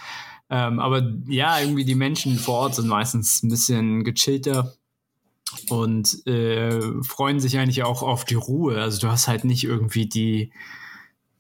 Ähm, 0.51 0.79
aber 0.79 1.11
ja, 1.27 1.59
irgendwie 1.59 1.87
die 1.87 1.95
Menschen 1.95 2.39
vor 2.39 2.57
Ort 2.57 2.75
sind 2.75 2.87
meistens 2.87 3.43
ein 3.43 3.49
bisschen 3.49 4.05
gechillter 4.05 4.75
und 5.71 6.27
äh, 6.27 6.81
freuen 7.03 7.41
sich 7.41 7.59
eigentlich 7.59 7.83
auch 7.83 8.03
auf 8.03 8.27
die 8.27 8.35
Ruhe. 8.35 8.81
Also 8.81 9.01
du 9.01 9.09
hast 9.09 9.27
halt 9.27 9.45
nicht 9.45 9.65
irgendwie 9.65 10.07
die 10.07 10.53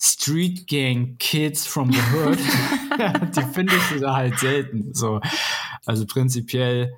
Street 0.01 0.66
Gang 0.66 1.18
Kids 1.18 1.66
from 1.66 1.93
the 1.93 2.01
Hood. 2.14 2.39
die 3.37 3.53
findest 3.53 3.91
du 3.91 4.01
da 4.01 4.16
halt 4.16 4.39
selten. 4.39 4.95
So. 4.95 5.20
Also 5.85 6.07
prinzipiell 6.07 6.95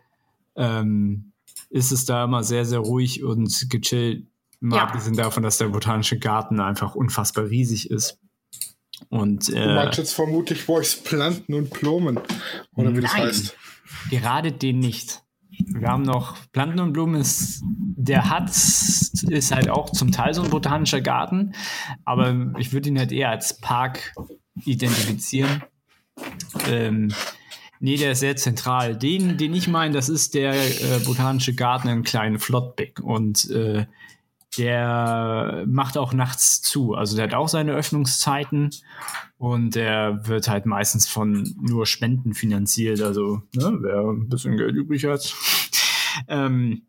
ähm, 0.54 1.32
ist 1.70 1.90
es 1.90 2.04
da 2.04 2.24
immer 2.24 2.44
sehr, 2.44 2.64
sehr 2.64 2.78
ruhig 2.78 3.24
und 3.24 3.68
gechillt. 3.68 4.26
Mal 4.60 4.76
ja. 4.76 4.82
abgesehen 4.84 5.16
davon, 5.16 5.42
dass 5.42 5.58
der 5.58 5.68
botanische 5.68 6.18
Garten 6.18 6.60
einfach 6.60 6.94
unfassbar 6.94 7.48
riesig 7.48 7.90
ist. 7.90 8.18
Und, 9.08 9.48
äh, 9.50 9.66
du 9.66 9.74
meinst 9.74 9.98
jetzt 9.98 10.14
vermutlich 10.14 10.66
Boys 10.66 10.96
Planten 10.96 11.54
und 11.54 11.70
Blumen, 11.70 12.18
oder 12.74 12.96
wie 12.96 13.00
das 13.00 13.14
heißt? 13.14 13.56
Gerade 14.10 14.52
den 14.52 14.78
nicht. 14.78 15.22
Wir 15.50 15.88
haben 15.88 16.02
noch 16.02 16.36
Planten 16.52 16.80
und 16.80 16.92
Blumen, 16.92 17.20
ist, 17.20 17.62
der 17.64 18.28
hat, 18.30 18.50
ist 18.50 19.52
halt 19.52 19.68
auch 19.68 19.90
zum 19.90 20.10
Teil 20.10 20.34
so 20.34 20.42
ein 20.42 20.50
botanischer 20.50 21.00
Garten, 21.00 21.54
aber 22.04 22.54
ich 22.58 22.72
würde 22.72 22.88
ihn 22.88 22.98
halt 22.98 23.12
eher 23.12 23.30
als 23.30 23.60
Park 23.60 24.14
identifizieren. 24.64 25.62
Ähm, 26.68 27.12
nee, 27.80 27.96
der 27.96 28.12
ist 28.12 28.20
sehr 28.20 28.36
zentral. 28.36 28.96
Den, 28.96 29.36
den 29.36 29.54
ich 29.54 29.68
meine, 29.68 29.94
das 29.94 30.08
ist 30.08 30.34
der 30.34 30.54
äh, 30.54 30.98
botanische 31.04 31.54
Garten 31.54 31.88
in 31.88 32.02
Kleinen 32.02 32.38
Flottbeck 32.38 33.00
und 33.00 33.50
äh, 33.50 33.86
der 34.58 35.64
macht 35.66 35.98
auch 35.98 36.12
nachts 36.12 36.62
zu. 36.62 36.94
Also 36.94 37.16
der 37.16 37.26
hat 37.26 37.34
auch 37.34 37.48
seine 37.48 37.72
Öffnungszeiten 37.72 38.70
und 39.38 39.74
der 39.74 40.26
wird 40.26 40.48
halt 40.48 40.66
meistens 40.66 41.08
von 41.08 41.54
nur 41.60 41.86
Spenden 41.86 42.34
finanziert. 42.34 43.00
Also 43.00 43.42
ne, 43.54 43.78
wer 43.80 44.00
ein 44.10 44.28
bisschen 44.28 44.56
Geld 44.56 44.74
übrig 44.74 45.04
hat. 45.04 45.34
ähm, 46.28 46.82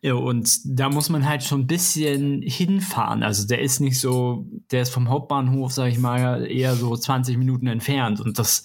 ja, 0.00 0.14
und 0.14 0.60
da 0.64 0.90
muss 0.90 1.10
man 1.10 1.28
halt 1.28 1.42
schon 1.42 1.62
ein 1.62 1.66
bisschen 1.66 2.42
hinfahren. 2.42 3.22
Also 3.22 3.46
der 3.46 3.60
ist 3.60 3.80
nicht 3.80 3.98
so, 3.98 4.46
der 4.70 4.82
ist 4.82 4.90
vom 4.90 5.08
Hauptbahnhof, 5.08 5.72
sag 5.72 5.88
ich 5.88 5.98
mal, 5.98 6.46
eher 6.48 6.76
so 6.76 6.96
20 6.96 7.36
Minuten 7.36 7.66
entfernt. 7.66 8.20
Und 8.20 8.38
das 8.38 8.62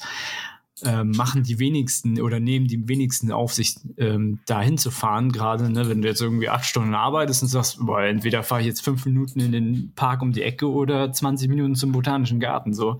ähm, 0.85 1.11
machen 1.11 1.43
die 1.43 1.59
wenigsten 1.59 2.19
oder 2.21 2.39
nehmen 2.39 2.67
die 2.67 2.87
wenigsten 2.87 3.31
auf 3.31 3.53
sich, 3.53 3.75
ähm, 3.97 4.39
da 4.45 4.61
hinzufahren. 4.61 5.31
Gerade 5.31 5.69
ne, 5.69 5.89
wenn 5.89 6.01
du 6.01 6.07
jetzt 6.07 6.21
irgendwie 6.21 6.49
acht 6.49 6.65
Stunden 6.65 6.93
arbeitest 6.93 7.43
und 7.43 7.49
sagst, 7.49 7.77
boah, 7.79 8.01
entweder 8.01 8.43
fahre 8.43 8.61
ich 8.61 8.67
jetzt 8.67 8.83
fünf 8.83 9.05
Minuten 9.05 9.39
in 9.39 9.51
den 9.51 9.91
Park 9.95 10.21
um 10.21 10.31
die 10.31 10.43
Ecke 10.43 10.69
oder 10.69 11.11
20 11.11 11.49
Minuten 11.49 11.75
zum 11.75 11.91
Botanischen 11.91 12.39
Garten. 12.39 12.73
So. 12.73 12.99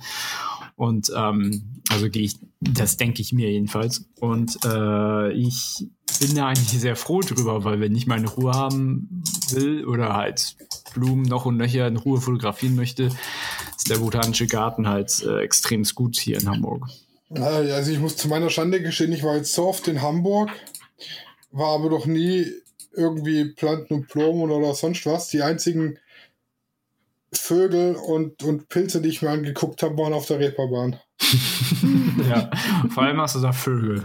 Und 0.75 1.11
ähm, 1.15 1.81
also 1.89 2.09
gehe 2.09 2.23
ich, 2.23 2.37
das 2.59 2.97
denke 2.97 3.21
ich 3.21 3.33
mir 3.33 3.51
jedenfalls. 3.51 4.09
Und 4.19 4.57
äh, 4.65 5.31
ich 5.33 5.85
bin 6.19 6.35
da 6.35 6.47
eigentlich 6.47 6.79
sehr 6.79 6.95
froh 6.95 7.21
drüber, 7.21 7.63
weil 7.63 7.79
wenn 7.79 7.95
ich 7.95 8.07
meine 8.07 8.27
Ruhe 8.27 8.53
haben 8.53 9.23
will 9.51 9.85
oder 9.85 10.15
halt 10.15 10.55
Blumen 10.93 11.23
noch 11.23 11.45
und 11.45 11.57
nöcher 11.57 11.87
in 11.87 11.97
Ruhe 11.97 12.21
fotografieren 12.21 12.75
möchte, 12.75 13.09
ist 13.75 13.89
der 13.89 13.97
Botanische 13.97 14.47
Garten 14.47 14.87
halt 14.87 15.23
äh, 15.23 15.39
extrem 15.39 15.83
gut 15.95 16.17
hier 16.17 16.39
in 16.39 16.47
Hamburg. 16.47 16.87
Also 17.41 17.91
ich 17.91 17.99
muss 17.99 18.17
zu 18.17 18.27
meiner 18.27 18.49
Schande 18.49 18.81
gestehen, 18.81 19.11
ich 19.11 19.23
war 19.23 19.35
jetzt 19.35 19.53
so 19.53 19.67
oft 19.67 19.87
in 19.87 20.01
Hamburg, 20.01 20.49
war 21.51 21.69
aber 21.69 21.89
noch 21.89 22.05
nie 22.05 22.51
irgendwie 22.95 23.45
Planten 23.45 23.93
und 23.93 24.07
Blumen 24.07 24.51
oder 24.51 24.73
sonst 24.73 25.05
was. 25.05 25.29
Die 25.29 25.41
einzigen 25.41 25.97
Vögel 27.33 27.95
und, 27.95 28.43
und 28.43 28.69
Pilze, 28.69 29.01
die 29.01 29.09
ich 29.09 29.21
mir 29.21 29.31
angeguckt 29.31 29.81
habe, 29.81 29.97
waren 29.97 30.13
auf 30.13 30.27
der 30.27 30.39
Reeperbahn. 30.39 30.99
ja, 32.29 32.49
vor 32.89 33.03
allem 33.03 33.19
hast 33.19 33.35
du 33.35 33.39
da 33.39 33.51
Vögel. 33.51 34.03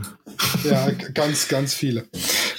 Ja, 0.64 0.91
ganz, 1.12 1.49
ganz 1.49 1.74
viele. 1.74 2.07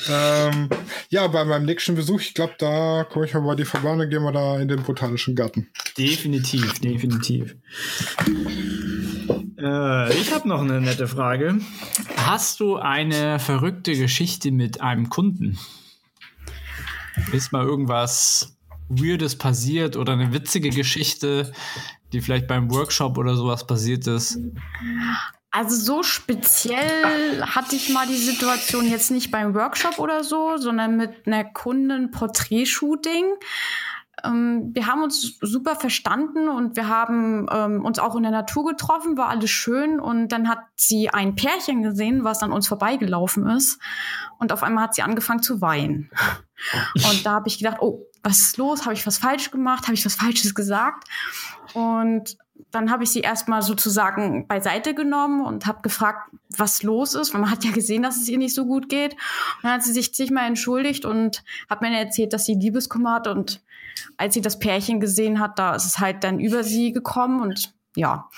Ähm, 0.10 0.70
ja, 1.10 1.28
bei 1.28 1.46
meinem 1.46 1.66
nächsten 1.66 1.96
Besuch, 1.96 2.22
ich 2.22 2.34
glaube, 2.34 2.54
da 2.58 3.06
komme 3.10 3.26
ich 3.26 3.34
mal 3.34 3.42
bei 3.42 3.56
die 3.56 3.66
Verbahn 3.66 4.00
und 4.00 4.10
gehen 4.10 4.24
wir 4.24 4.32
da 4.32 4.60
in 4.60 4.68
den 4.68 4.84
Botanischen 4.84 5.36
Garten. 5.36 5.68
Definitiv, 5.98 6.80
definitiv. 6.80 7.56
Äh, 9.62 10.14
ich 10.14 10.34
habe 10.34 10.47
noch 10.47 10.62
eine 10.62 10.80
nette 10.80 11.07
Frage. 11.07 11.60
Hast 12.18 12.60
du 12.60 12.78
eine 12.78 13.39
verrückte 13.39 13.95
Geschichte 13.95 14.51
mit 14.51 14.82
einem 14.82 15.10
Kunden? 15.10 15.60
Ist 17.32 17.51
mal 17.51 17.66
irgendwas 17.66 18.57
Weirdes 18.88 19.38
passiert 19.38 19.97
oder 19.97 20.14
eine 20.14 20.34
witzige 20.34 20.70
Geschichte, 20.70 21.51
die 22.14 22.22
vielleicht 22.22 22.47
beim 22.47 22.72
Workshop 22.72 23.18
oder 23.18 23.36
sowas 23.36 23.68
passiert 23.68 24.07
ist? 24.07 24.39
Also 25.51 25.76
so 25.76 26.03
speziell 26.03 27.43
hatte 27.43 27.76
ich 27.76 27.89
mal 27.89 28.07
die 28.07 28.18
Situation 28.18 28.88
jetzt 28.88 29.12
nicht 29.12 29.32
beim 29.32 29.55
Workshop 29.55 29.99
oder 29.99 30.24
so, 30.24 30.57
sondern 30.57 30.95
mit 30.95 31.26
einer 31.26 31.43
Kunden 31.43 32.12
Porträtshooting. 32.12 33.26
Ähm, 34.24 34.72
wir 34.74 34.88
haben 34.88 35.04
uns 35.04 35.38
super 35.42 35.76
verstanden 35.76 36.50
und 36.50 36.76
wir 36.76 36.88
haben 36.88 37.48
ähm, 37.52 37.86
uns 37.86 38.00
auch 38.00 38.16
in 38.16 38.24
der 38.24 38.32
Natur 38.32 38.66
getroffen, 38.66 39.18
war 39.18 39.30
alles 39.30 39.50
schön. 39.50 40.00
Und 40.00 40.30
dann 40.30 40.48
hat 40.48 40.60
sie 40.76 41.10
ein 41.10 41.36
Pärchen 41.36 41.84
gesehen, 41.84 42.24
was 42.24 42.44
an 42.44 42.52
uns 42.52 42.68
vorbeigelaufen 42.68 43.48
ist. 43.48 43.80
Und 44.38 44.52
auf 44.52 44.64
einmal 44.64 44.86
hat 44.86 44.96
sie 44.96 45.02
angefangen 45.02 45.44
zu 45.44 45.62
weinen. 45.62 46.12
Und 46.96 47.26
da 47.26 47.32
habe 47.32 47.48
ich 47.48 47.58
gedacht, 47.58 47.78
oh, 47.80 48.06
was 48.24 48.40
ist 48.40 48.58
los? 48.58 48.84
Habe 48.84 48.94
ich 48.94 49.08
was 49.08 49.18
falsch 49.18 49.52
gemacht? 49.52 49.84
Habe 49.84 49.94
ich 49.94 50.06
was 50.06 50.16
Falsches 50.16 50.54
gesagt? 50.54 51.08
Und 51.74 52.38
dann 52.72 52.92
habe 52.92 53.04
ich 53.04 53.12
sie 53.12 53.22
erstmal 53.22 53.62
sozusagen 53.62 54.48
beiseite 54.48 54.94
genommen 54.94 55.46
und 55.46 55.66
habe 55.66 55.82
gefragt, 55.82 56.30
was 56.56 56.84
los 56.84 57.16
ist, 57.16 57.34
weil 57.34 57.42
man 57.42 57.52
hat 57.52 57.64
ja 57.64 57.72
gesehen, 57.72 58.04
dass 58.04 58.18
es 58.18 58.28
ihr 58.28 58.38
nicht 58.38 58.54
so 58.54 58.66
gut 58.66 58.90
geht. 58.90 59.14
Und 59.14 59.64
dann 59.64 59.74
hat 59.74 59.84
sie 59.84 59.94
sich 59.94 60.14
zigmal 60.14 60.48
entschuldigt 60.48 61.06
und 61.06 61.44
hat 61.70 61.82
mir 61.82 61.98
erzählt, 61.98 62.34
dass 62.34 62.46
sie 62.46 62.56
Liebeskummer 62.56 63.16
hat 63.16 63.28
und 63.28 63.62
als 64.18 64.34
sie 64.34 64.41
das 64.41 64.60
Pärchen 64.60 65.00
gesehen 65.00 65.39
hat, 65.39 65.60
da 65.60 65.76
ist 65.76 65.86
es 65.86 66.00
halt 66.00 66.24
dann 66.24 66.39
über 66.39 66.64
sie 66.64 66.91
gekommen 66.91 67.41
und 67.41 67.74
ja, 67.95 68.30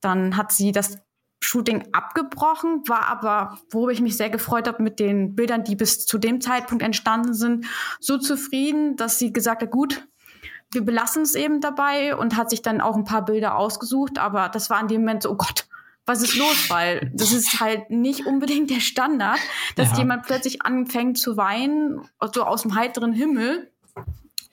dann 0.00 0.36
hat 0.36 0.52
sie 0.52 0.72
das 0.72 0.98
Shooting 1.42 1.88
abgebrochen, 1.92 2.82
war 2.86 3.06
aber, 3.06 3.58
worüber 3.70 3.92
ich 3.92 4.02
mich 4.02 4.16
sehr 4.16 4.30
gefreut 4.30 4.68
habe, 4.68 4.82
mit 4.82 5.00
den 5.00 5.34
Bildern, 5.34 5.64
die 5.64 5.74
bis 5.74 6.06
zu 6.06 6.18
dem 6.18 6.40
Zeitpunkt 6.40 6.82
entstanden 6.82 7.32
sind, 7.32 7.66
so 7.98 8.18
zufrieden, 8.18 8.96
dass 8.96 9.18
sie 9.18 9.32
gesagt 9.32 9.62
hat, 9.62 9.70
gut, 9.70 10.06
wir 10.72 10.84
belassen 10.84 11.22
es 11.22 11.34
eben 11.34 11.60
dabei 11.60 12.14
und 12.14 12.36
hat 12.36 12.50
sich 12.50 12.62
dann 12.62 12.80
auch 12.80 12.96
ein 12.96 13.04
paar 13.04 13.24
Bilder 13.24 13.56
ausgesucht, 13.56 14.18
aber 14.18 14.48
das 14.48 14.70
war 14.70 14.80
in 14.80 14.88
dem 14.88 15.00
Moment 15.00 15.22
so, 15.22 15.30
oh 15.30 15.36
Gott, 15.36 15.66
was 16.06 16.22
ist 16.22 16.36
los? 16.36 16.66
Weil 16.68 17.10
das 17.14 17.32
ist 17.32 17.60
halt 17.60 17.90
nicht 17.90 18.26
unbedingt 18.26 18.70
der 18.70 18.80
Standard, 18.80 19.38
dass 19.76 19.92
ja. 19.92 19.98
jemand 19.98 20.24
plötzlich 20.24 20.62
anfängt 20.62 21.18
zu 21.18 21.36
weinen, 21.36 22.08
so 22.34 22.44
aus 22.44 22.62
dem 22.62 22.74
heiteren 22.74 23.12
Himmel. 23.12 23.70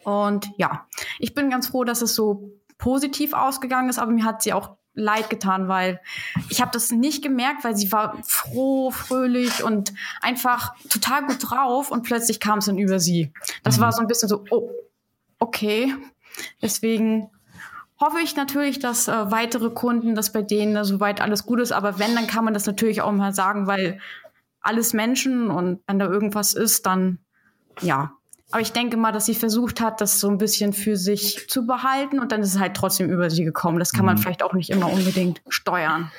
Und 0.08 0.49
ja, 0.55 0.88
ich 1.20 1.34
bin 1.34 1.49
ganz 1.49 1.68
froh, 1.68 1.84
dass 1.84 2.01
es 2.01 2.16
so 2.16 2.49
positiv 2.78 3.34
ausgegangen 3.34 3.89
ist, 3.89 3.99
aber 3.99 4.14
mir 4.14 4.24
hat 4.24 4.41
sie 4.41 4.53
auch 4.53 4.78
leid 4.93 5.30
getan, 5.30 5.68
weil 5.68 5.99
ich 6.49 6.62
habe 6.62 6.72
das 6.72 6.91
nicht 6.91 7.22
gemerkt, 7.22 7.66
weil 7.66 7.76
sie 7.76 7.91
war 7.91 8.18
froh, 8.24 8.89
fröhlich 8.89 9.66
und 9.66 9.93
einfach 10.22 10.74
total 10.88 11.26
gut 11.26 11.39
drauf 11.41 11.91
und 11.91 12.03
plötzlich 12.03 12.39
kam 12.39 12.60
es 12.60 12.68
dann 12.68 12.78
über 12.78 13.01
sie. 13.01 13.34
Das 13.64 13.80
mhm. 13.80 13.82
war 13.82 13.91
so 13.91 13.99
ein 13.99 14.08
bisschen 14.08 14.30
so, 14.30 14.45
oh, 14.49 14.70
okay. 15.39 15.93
Deswegen 16.62 17.30
hoffe 17.99 18.22
ich 18.24 18.34
natürlich, 18.38 18.80
dass 18.80 19.10
äh, 19.10 19.30
weitere 19.30 19.72
Kunden, 19.72 20.16
dass 20.16 20.32
bei 20.32 20.41
denen 20.41 20.78
äh, 20.78 20.86
soweit 20.86 21.20
alles 21.20 21.45
gut 21.45 21.60
ist. 21.60 21.74
Aber 21.74 21.99
wenn, 21.99 22.16
dann 22.16 22.28
kann 22.28 22.45
man 22.45 22.53
das 22.53 22.66
natürlich 22.66 23.01
auch 23.01 23.12
mal 23.12 23.34
sagen, 23.34 23.68
weil 23.68 23.99
alles 24.62 24.93
Menschen 24.93 25.51
und 25.51 25.82
wenn 25.86 25.99
da 25.99 26.05
irgendwas 26.05 26.53
ist, 26.53 26.86
dann 26.86 27.20
ja. 27.82 28.14
Aber 28.52 28.62
ich 28.62 28.72
denke 28.72 28.95
mal, 28.95 29.12
dass 29.12 29.26
sie 29.26 29.36
versucht 29.36 29.82
hat, 29.82 30.00
das 30.00 30.20
so 30.20 30.30
ein 30.30 30.38
bisschen 30.38 30.72
für 30.72 30.95
sich 30.95 31.50
zu 31.50 31.68
behalten 31.68 32.20
und 32.20 32.32
dann 32.32 32.41
ist 32.41 32.56
es 32.56 32.60
halt 32.60 32.76
trotzdem 32.76 33.10
über 33.10 33.30
sie 33.30 33.43
gekommen. 33.43 33.80
Das 33.80 33.91
kann 33.91 34.06
man 34.06 34.16
mhm. 34.16 34.22
vielleicht 34.22 34.43
auch 34.43 34.54
nicht 34.54 34.70
immer 34.70 34.91
unbedingt 34.91 35.41
steuern. 35.50 36.12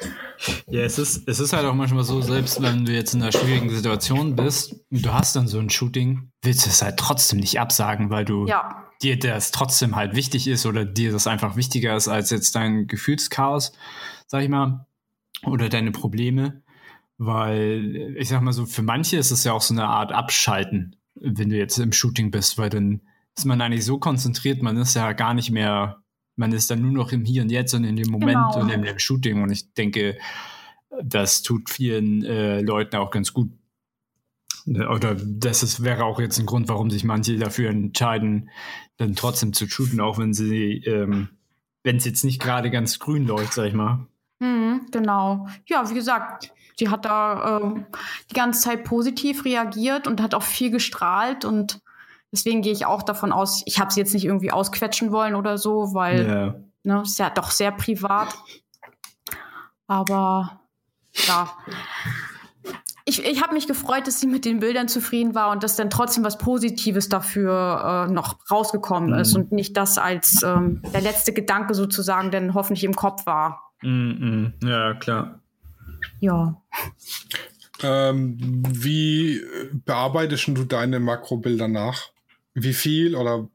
Ja, 0.66 0.82
es 0.82 0.98
ist, 0.98 1.26
es 1.26 1.40
ist 1.40 1.52
halt 1.52 1.64
auch 1.64 1.74
manchmal 1.74 2.04
so, 2.04 2.20
selbst 2.20 2.60
wenn 2.60 2.84
du 2.84 2.92
jetzt 2.92 3.14
in 3.14 3.22
einer 3.22 3.32
schwierigen 3.32 3.70
Situation 3.70 4.36
bist 4.36 4.74
und 4.90 5.04
du 5.04 5.12
hast 5.12 5.36
dann 5.36 5.48
so 5.48 5.58
ein 5.58 5.70
Shooting, 5.70 6.30
willst 6.42 6.66
du 6.66 6.70
es 6.70 6.82
halt 6.82 6.98
trotzdem 6.98 7.40
nicht 7.40 7.58
absagen, 7.58 8.10
weil 8.10 8.24
du 8.24 8.46
ja 8.46 8.84
dir 9.02 9.18
das 9.18 9.50
trotzdem 9.50 9.96
halt 9.96 10.14
wichtig 10.14 10.48
ist 10.48 10.66
oder 10.66 10.84
dir 10.84 11.12
das 11.12 11.26
einfach 11.26 11.56
wichtiger 11.56 11.96
ist 11.96 12.08
als 12.08 12.30
jetzt 12.30 12.54
dein 12.54 12.86
Gefühlschaos, 12.86 13.72
sag 14.26 14.42
ich 14.42 14.48
mal, 14.48 14.86
oder 15.44 15.68
deine 15.68 15.92
Probleme. 15.92 16.62
Weil 17.20 18.14
ich 18.16 18.28
sag 18.28 18.42
mal 18.42 18.52
so, 18.52 18.64
für 18.64 18.82
manche 18.82 19.16
ist 19.16 19.32
es 19.32 19.42
ja 19.42 19.52
auch 19.52 19.62
so 19.62 19.74
eine 19.74 19.86
Art 19.86 20.12
Abschalten, 20.12 20.94
wenn 21.20 21.50
du 21.50 21.56
jetzt 21.56 21.78
im 21.78 21.92
Shooting 21.92 22.30
bist, 22.30 22.58
weil 22.58 22.70
dann 22.70 23.00
ist 23.36 23.44
man 23.44 23.60
eigentlich 23.60 23.84
so 23.84 23.98
konzentriert, 23.98 24.62
man 24.62 24.76
ist 24.76 24.94
ja 24.94 25.12
gar 25.12 25.34
nicht 25.34 25.50
mehr 25.50 26.02
man 26.38 26.52
ist 26.52 26.70
dann 26.70 26.80
nur 26.80 26.92
noch 26.92 27.12
im 27.12 27.24
Hier 27.24 27.42
und 27.42 27.50
Jetzt 27.50 27.74
und 27.74 27.84
in 27.84 27.96
dem 27.96 28.10
Moment 28.10 28.52
genau. 28.52 28.60
und 28.60 28.70
in 28.70 28.82
dem 28.82 28.98
Shooting. 28.98 29.42
Und 29.42 29.50
ich 29.50 29.74
denke, 29.74 30.16
das 31.02 31.42
tut 31.42 31.68
vielen 31.68 32.24
äh, 32.24 32.60
Leuten 32.60 32.96
auch 32.96 33.10
ganz 33.10 33.32
gut. 33.32 33.50
Oder 34.66 35.16
das 35.16 35.62
ist, 35.62 35.82
wäre 35.82 36.04
auch 36.04 36.20
jetzt 36.20 36.38
ein 36.38 36.46
Grund, 36.46 36.68
warum 36.68 36.90
sich 36.90 37.02
manche 37.02 37.36
dafür 37.38 37.70
entscheiden, 37.70 38.50
dann 38.98 39.16
trotzdem 39.16 39.52
zu 39.52 39.68
shooten, 39.68 40.00
auch 40.00 40.18
wenn 40.18 40.32
sie, 40.32 40.84
ähm, 40.84 41.30
wenn 41.82 41.96
es 41.96 42.04
jetzt 42.04 42.24
nicht 42.24 42.40
gerade 42.40 42.70
ganz 42.70 42.98
grün 42.98 43.26
läuft, 43.26 43.54
sag 43.54 43.66
ich 43.66 43.74
mal. 43.74 44.06
Mhm, 44.40 44.86
genau. 44.92 45.48
Ja, 45.66 45.88
wie 45.88 45.94
gesagt, 45.94 46.52
sie 46.78 46.88
hat 46.88 47.04
da 47.04 47.58
äh, 47.58 47.80
die 48.30 48.34
ganze 48.34 48.60
Zeit 48.60 48.84
positiv 48.84 49.44
reagiert 49.44 50.06
und 50.06 50.22
hat 50.22 50.34
auch 50.34 50.42
viel 50.42 50.70
gestrahlt 50.70 51.44
und 51.44 51.80
deswegen 52.32 52.62
gehe 52.62 52.72
ich 52.72 52.86
auch 52.86 53.02
davon 53.02 53.32
aus, 53.32 53.62
ich 53.66 53.80
habe 53.80 53.92
sie 53.92 54.00
jetzt 54.00 54.14
nicht 54.14 54.24
irgendwie 54.24 54.52
ausquetschen 54.52 55.12
wollen 55.12 55.34
oder 55.34 55.58
so, 55.58 55.94
weil 55.94 56.26
yeah. 56.26 56.54
ne, 56.84 57.02
ist 57.02 57.18
ja 57.18 57.30
doch 57.30 57.50
sehr 57.50 57.72
privat. 57.72 58.28
Aber 59.86 60.60
ja. 61.26 61.50
Ich, 63.06 63.24
ich 63.24 63.42
habe 63.42 63.54
mich 63.54 63.66
gefreut, 63.66 64.06
dass 64.06 64.20
sie 64.20 64.26
mit 64.26 64.44
den 64.44 64.60
Bildern 64.60 64.86
zufrieden 64.86 65.34
war 65.34 65.50
und 65.50 65.62
dass 65.62 65.76
dann 65.76 65.88
trotzdem 65.88 66.24
was 66.24 66.36
Positives 66.36 67.08
dafür 67.08 68.06
äh, 68.06 68.12
noch 68.12 68.36
rausgekommen 68.50 69.12
mhm. 69.12 69.18
ist 69.18 69.34
und 69.34 69.50
nicht 69.50 69.78
das 69.78 69.96
als 69.96 70.42
ähm, 70.42 70.82
der 70.92 71.00
letzte 71.00 71.32
Gedanke 71.32 71.72
sozusagen 71.72 72.30
denn 72.30 72.52
hoffentlich 72.52 72.84
im 72.84 72.94
Kopf 72.94 73.24
war. 73.24 73.72
Mm 73.80 73.86
-mm. 73.86 74.68
Ja, 74.68 74.92
klar. 74.92 75.40
Ja. 76.20 76.60
Ähm, 77.82 78.36
wie 78.68 79.40
bearbeitest 79.84 80.48
du 80.48 80.64
deine 80.64 81.00
Makrobilder 81.00 81.68
nach? 81.68 82.10
Wie 82.54 82.74
viel 82.74 83.14
oder 83.14 83.48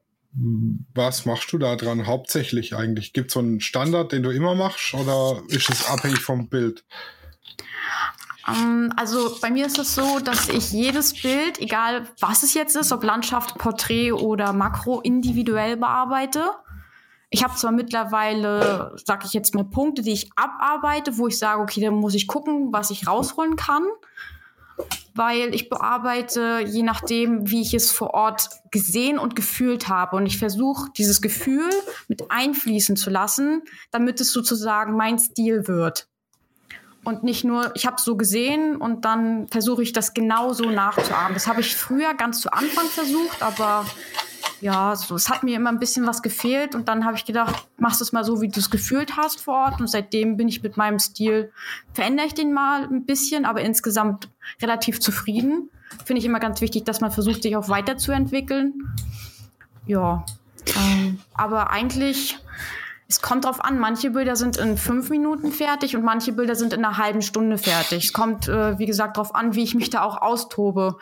was 0.93 1.25
machst 1.25 1.51
du 1.51 1.57
da 1.57 1.75
dran 1.75 2.07
hauptsächlich 2.07 2.75
eigentlich? 2.75 3.13
Gibt 3.13 3.27
es 3.27 3.33
so 3.33 3.39
einen 3.39 3.59
Standard, 3.59 4.11
den 4.11 4.23
du 4.23 4.31
immer 4.31 4.55
machst 4.55 4.93
oder 4.93 5.41
ist 5.49 5.69
es 5.69 5.85
abhängig 5.87 6.19
vom 6.19 6.47
Bild? 6.47 6.83
Ähm, 8.47 8.91
also 8.95 9.37
bei 9.41 9.49
mir 9.51 9.67
ist 9.67 9.77
es 9.77 9.95
so, 9.95 10.19
dass 10.19 10.49
ich 10.49 10.71
jedes 10.71 11.21
Bild, 11.21 11.59
egal 11.59 12.07
was 12.19 12.43
es 12.43 12.53
jetzt 12.53 12.75
ist, 12.75 12.91
ob 12.91 13.03
Landschaft, 13.03 13.57
Porträt 13.57 14.11
oder 14.11 14.53
Makro, 14.53 15.01
individuell 15.01 15.77
bearbeite. 15.77 16.49
Ich 17.33 17.43
habe 17.43 17.55
zwar 17.55 17.71
mittlerweile, 17.71 18.95
sag 19.03 19.25
ich 19.25 19.33
jetzt 19.33 19.55
mal, 19.55 19.63
Punkte, 19.63 20.03
die 20.03 20.11
ich 20.11 20.29
abarbeite, 20.35 21.17
wo 21.17 21.27
ich 21.27 21.39
sage, 21.39 21.63
okay, 21.63 21.81
dann 21.81 21.95
muss 21.95 22.13
ich 22.13 22.27
gucken, 22.27 22.71
was 22.71 22.91
ich 22.91 23.07
rausholen 23.07 23.55
kann, 23.55 23.87
weil 25.15 25.55
ich 25.55 25.67
bearbeite 25.67 26.59
je 26.63 26.83
nachdem, 26.83 27.49
wie 27.49 27.61
ich 27.61 27.73
es 27.73 27.91
vor 27.91 28.13
Ort 28.13 28.49
gesehen 28.69 29.17
und 29.17 29.35
gefühlt 29.35 29.87
habe. 29.87 30.15
Und 30.15 30.27
ich 30.27 30.37
versuche, 30.37 30.91
dieses 30.95 31.23
Gefühl 31.23 31.71
mit 32.07 32.29
einfließen 32.29 32.97
zu 32.97 33.09
lassen, 33.09 33.63
damit 33.89 34.21
es 34.21 34.31
sozusagen 34.31 34.95
mein 34.95 35.17
Stil 35.17 35.67
wird. 35.67 36.07
Und 37.03 37.23
nicht 37.23 37.43
nur, 37.43 37.75
ich 37.75 37.87
habe 37.87 37.99
so 37.99 38.15
gesehen 38.15 38.75
und 38.75 39.05
dann 39.05 39.47
versuche 39.47 39.81
ich 39.81 39.91
das 39.91 40.13
genauso 40.13 40.69
nachzuahmen. 40.69 41.33
Das 41.33 41.47
habe 41.47 41.61
ich 41.61 41.75
früher 41.75 42.13
ganz 42.13 42.41
zu 42.41 42.53
Anfang 42.53 42.85
versucht, 42.85 43.41
aber 43.41 43.87
ja, 44.63 44.95
so, 44.95 45.15
es 45.15 45.29
hat 45.29 45.43
mir 45.43 45.57
immer 45.57 45.69
ein 45.69 45.77
bisschen 45.77 46.07
was 46.07 46.21
gefehlt 46.21 46.73
und 46.73 46.87
dann 46.87 47.03
habe 47.03 47.17
ich 47.17 47.25
gedacht, 47.25 47.67
machst 47.77 47.99
es 48.01 48.13
mal 48.13 48.23
so, 48.23 48.39
wie 48.39 48.47
du 48.47 48.61
es 48.61 48.69
gefühlt 48.69 49.17
hast 49.17 49.41
vor 49.41 49.55
Ort 49.55 49.81
und 49.81 49.89
seitdem 49.89 50.37
bin 50.37 50.47
ich 50.47 50.63
mit 50.63 50.77
meinem 50.77 50.99
Stil, 50.99 51.51
verändere 51.91 52.27
ich 52.27 52.33
den 52.33 52.53
mal 52.53 52.83
ein 52.83 53.05
bisschen, 53.05 53.43
aber 53.43 53.59
insgesamt 53.59 54.29
relativ 54.61 55.01
zufrieden. 55.01 55.69
Finde 56.05 56.21
ich 56.21 56.25
immer 56.25 56.39
ganz 56.39 56.61
wichtig, 56.61 56.85
dass 56.85 57.01
man 57.01 57.11
versucht, 57.11 57.43
sich 57.43 57.57
auch 57.57 57.67
weiterzuentwickeln. 57.67 58.73
Ja, 59.85 60.25
ähm, 60.77 61.19
aber 61.33 61.69
eigentlich, 61.69 62.39
es 63.09 63.21
kommt 63.21 63.43
drauf 63.43 63.61
an, 63.61 63.79
manche 63.79 64.11
Bilder 64.11 64.37
sind 64.37 64.55
in 64.55 64.77
fünf 64.77 65.09
Minuten 65.09 65.51
fertig 65.51 65.97
und 65.97 66.05
manche 66.05 66.31
Bilder 66.31 66.55
sind 66.55 66.71
in 66.71 66.85
einer 66.85 66.97
halben 66.97 67.21
Stunde 67.21 67.57
fertig. 67.57 68.05
Es 68.05 68.13
kommt, 68.13 68.47
äh, 68.47 68.79
wie 68.79 68.85
gesagt, 68.85 69.17
drauf 69.17 69.35
an, 69.35 69.55
wie 69.55 69.63
ich 69.63 69.75
mich 69.75 69.89
da 69.89 70.03
auch 70.03 70.21
austobe. 70.21 70.95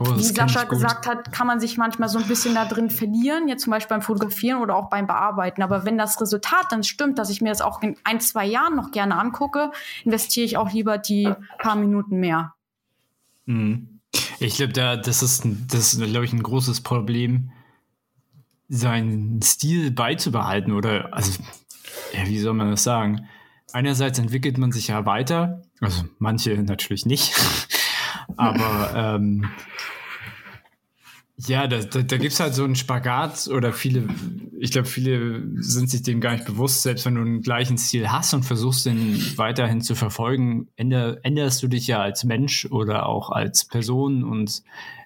Oh, 0.00 0.16
Wie 0.16 0.22
Sascha 0.22 0.64
gesagt 0.64 1.08
hat, 1.08 1.32
kann 1.32 1.48
man 1.48 1.58
sich 1.58 1.76
manchmal 1.76 2.08
so 2.08 2.18
ein 2.18 2.28
bisschen 2.28 2.54
da 2.54 2.64
drin 2.66 2.88
verlieren, 2.88 3.48
jetzt 3.48 3.64
zum 3.64 3.72
Beispiel 3.72 3.96
beim 3.96 4.02
Fotografieren 4.02 4.60
oder 4.60 4.76
auch 4.76 4.90
beim 4.90 5.08
Bearbeiten. 5.08 5.60
Aber 5.60 5.84
wenn 5.84 5.98
das 5.98 6.20
Resultat 6.20 6.66
dann 6.70 6.84
stimmt, 6.84 7.18
dass 7.18 7.30
ich 7.30 7.40
mir 7.40 7.48
das 7.48 7.62
auch 7.62 7.82
in 7.82 7.96
ein, 8.04 8.20
zwei 8.20 8.46
Jahren 8.46 8.76
noch 8.76 8.92
gerne 8.92 9.16
angucke, 9.18 9.72
investiere 10.04 10.46
ich 10.46 10.56
auch 10.56 10.72
lieber 10.72 10.98
die 10.98 11.28
paar 11.58 11.74
Minuten 11.74 12.20
mehr. 12.20 12.54
Mhm. 13.46 14.00
Ich 14.38 14.56
glaube, 14.56 14.72
da, 14.72 14.96
das 14.96 15.22
ist, 15.22 15.44
das 15.66 15.94
ist, 15.94 16.00
glaube 16.00 16.24
ich, 16.24 16.32
ein 16.32 16.42
großes 16.42 16.82
Problem, 16.82 17.50
seinen 18.68 19.42
Stil 19.42 19.90
beizubehalten 19.90 20.72
oder, 20.72 21.12
also, 21.12 21.42
ja, 22.12 22.26
wie 22.26 22.38
soll 22.38 22.54
man 22.54 22.70
das 22.70 22.84
sagen? 22.84 23.26
Einerseits 23.72 24.18
entwickelt 24.18 24.58
man 24.58 24.70
sich 24.70 24.88
ja 24.88 25.04
weiter, 25.06 25.62
also 25.80 26.04
manche 26.18 26.56
natürlich 26.62 27.04
nicht. 27.04 27.34
Aber 28.36 28.92
ähm, 28.94 29.48
ja, 31.46 31.68
da, 31.68 31.78
da, 31.78 32.02
da 32.02 32.16
gibt 32.16 32.32
es 32.32 32.40
halt 32.40 32.54
so 32.54 32.64
einen 32.64 32.74
Spagat 32.74 33.46
oder 33.48 33.72
viele, 33.72 34.08
ich 34.58 34.72
glaube, 34.72 34.88
viele 34.88 35.42
sind 35.62 35.88
sich 35.88 36.02
dem 36.02 36.20
gar 36.20 36.32
nicht 36.32 36.44
bewusst, 36.44 36.82
selbst 36.82 37.06
wenn 37.06 37.14
du 37.14 37.20
einen 37.20 37.42
gleichen 37.42 37.78
Stil 37.78 38.10
hast 38.10 38.34
und 38.34 38.42
versuchst, 38.42 38.86
den 38.86 39.16
weiterhin 39.36 39.80
zu 39.80 39.94
verfolgen, 39.94 40.68
änder, 40.74 41.24
änderst 41.24 41.62
du 41.62 41.68
dich 41.68 41.86
ja 41.86 42.00
als 42.00 42.24
Mensch 42.24 42.66
oder 42.66 43.06
auch 43.06 43.30
als 43.30 43.64
Person 43.66 44.24
und 44.24 44.62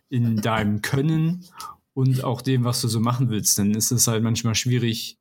in 0.09 0.37
deinem 0.37 0.81
Können 0.81 1.45
und 1.93 2.25
auch 2.25 2.41
dem, 2.41 2.65
was 2.65 2.81
du 2.81 2.89
so 2.89 3.01
machen 3.01 3.29
willst. 3.29 3.59
Dann 3.59 3.73
ist 3.73 3.91
es 3.91 4.07
halt 4.07 4.23
manchmal 4.23 4.55
schwierig, 4.55 5.19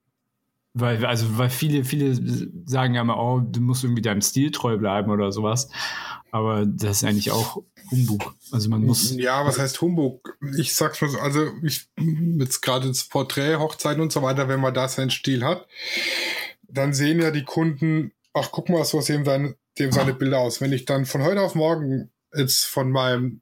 weil, 0.74 1.06
also, 1.06 1.38
weil 1.38 1.50
viele, 1.50 1.84
viele 1.84 2.16
sagen 2.66 2.94
ja 2.94 3.02
immer, 3.02 3.18
oh, 3.18 3.40
du 3.40 3.60
musst 3.60 3.84
irgendwie 3.84 4.02
deinem 4.02 4.22
Stil 4.22 4.52
treu 4.52 4.78
bleiben 4.78 5.12
oder 5.12 5.32
sowas. 5.32 5.70
Aber 6.32 6.66
das 6.66 6.98
ist 6.98 7.04
eigentlich 7.04 7.32
auch 7.32 7.62
Humbug. 7.92 8.36
Also 8.52 8.70
man 8.70 8.86
muss. 8.86 9.14
Ja, 9.16 9.46
was 9.46 9.60
heißt 9.60 9.82
Humbug? 9.82 10.38
Ich 10.58 10.74
sag's 10.74 11.02
mal 11.02 11.10
so, 11.10 11.20
also 11.20 11.52
ich 11.62 11.90
jetzt 12.38 12.62
gerade 12.62 12.88
das 12.88 13.04
Porträt, 13.04 13.58
Hochzeiten 13.58 14.02
und 14.02 14.14
so 14.14 14.22
weiter, 14.22 14.48
wenn 14.48 14.62
man 14.62 14.74
da 14.74 14.88
seinen 14.88 15.10
Stil 15.10 15.44
hat, 15.44 15.68
dann 16.70 16.94
sehen 16.94 17.20
ja 17.20 17.32
die 17.32 17.44
Kunden, 17.44 18.14
ach 18.34 18.50
guck 18.52 18.70
mal, 18.70 18.86
so 18.86 19.02
sehen 19.02 19.26
seine, 19.26 19.56
dem 19.78 19.92
seine 19.92 20.14
Bilder 20.14 20.40
aus. 20.40 20.62
Wenn 20.62 20.72
ich 20.72 20.86
dann 20.86 21.06
von 21.06 21.22
heute 21.22 21.42
auf 21.42 21.54
morgen 21.54 22.10
jetzt 22.34 22.64
von 22.64 22.92
meinem 22.92 23.42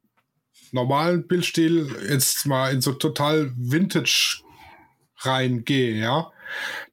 normalen 0.72 1.28
Bildstil 1.28 1.96
jetzt 2.10 2.48
mal 2.48 2.74
in 2.74 2.82
so 2.82 2.94
total 2.94 3.52
Vintage 3.56 4.42
reingehe, 5.18 5.96
ja, 5.96 6.32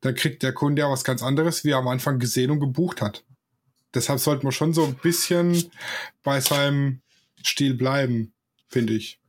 dann 0.00 0.14
kriegt 0.14 0.42
der 0.42 0.52
Kunde 0.52 0.82
ja 0.82 0.90
was 0.90 1.04
ganz 1.04 1.22
anderes, 1.22 1.64
wie 1.64 1.70
er 1.70 1.78
am 1.78 1.88
Anfang 1.88 2.18
gesehen 2.18 2.50
und 2.50 2.60
gebucht 2.60 3.00
hat. 3.00 3.24
Deshalb 3.94 4.20
sollte 4.20 4.44
man 4.44 4.52
schon 4.52 4.74
so 4.74 4.84
ein 4.84 4.94
bisschen 4.94 5.70
bei 6.22 6.40
seinem 6.40 7.00
Stil 7.42 7.74
bleiben, 7.74 8.32
finde 8.68 8.94
ich. 8.94 9.20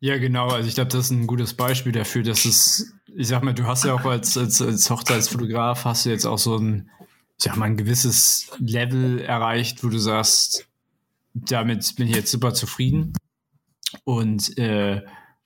Ja, 0.00 0.18
genau. 0.18 0.48
Also 0.48 0.68
ich 0.68 0.74
glaube, 0.74 0.90
das 0.90 1.06
ist 1.06 1.10
ein 1.10 1.26
gutes 1.26 1.54
Beispiel 1.54 1.92
dafür, 1.92 2.22
dass 2.22 2.44
es, 2.44 2.92
ich 3.16 3.28
sag 3.28 3.42
mal, 3.42 3.54
du 3.54 3.64
hast 3.64 3.84
ja 3.84 3.94
auch 3.94 4.04
als, 4.04 4.36
als, 4.36 4.60
als 4.60 4.90
Hochzeitsfotograf 4.90 5.84
hast 5.84 6.04
du 6.04 6.10
jetzt 6.10 6.26
auch 6.26 6.38
so 6.38 6.56
ein, 6.56 6.90
ich 7.38 7.44
sag 7.44 7.56
mal, 7.56 7.66
ein 7.66 7.76
gewisses 7.76 8.50
Level 8.58 9.20
erreicht, 9.20 9.82
wo 9.82 9.88
du 9.88 9.98
sagst, 9.98 10.68
damit 11.32 11.96
bin 11.96 12.08
ich 12.08 12.16
jetzt 12.16 12.30
super 12.30 12.54
zufrieden. 12.54 13.12
Und 14.04 14.56
äh, 14.58 15.02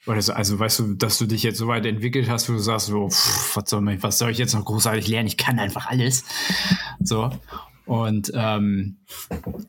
oder 0.08 0.22
so, 0.22 0.32
also 0.32 0.58
weißt 0.58 0.78
du, 0.78 0.94
dass 0.94 1.18
du 1.18 1.26
dich 1.26 1.42
jetzt 1.42 1.58
so 1.58 1.68
weit 1.68 1.84
entwickelt 1.86 2.28
hast, 2.28 2.48
wo 2.48 2.54
du 2.54 2.58
sagst, 2.58 2.86
so, 2.86 3.08
pff, 3.08 3.56
was, 3.56 3.70
soll 3.70 3.82
man, 3.82 4.02
was 4.02 4.18
soll 4.18 4.30
ich 4.30 4.38
jetzt 4.38 4.54
noch 4.54 4.64
großartig 4.64 5.06
lernen? 5.06 5.28
Ich 5.28 5.36
kann 5.36 5.58
einfach 5.58 5.86
alles. 5.86 6.24
So. 7.00 7.30
Und 7.84 8.30
ähm, 8.34 8.98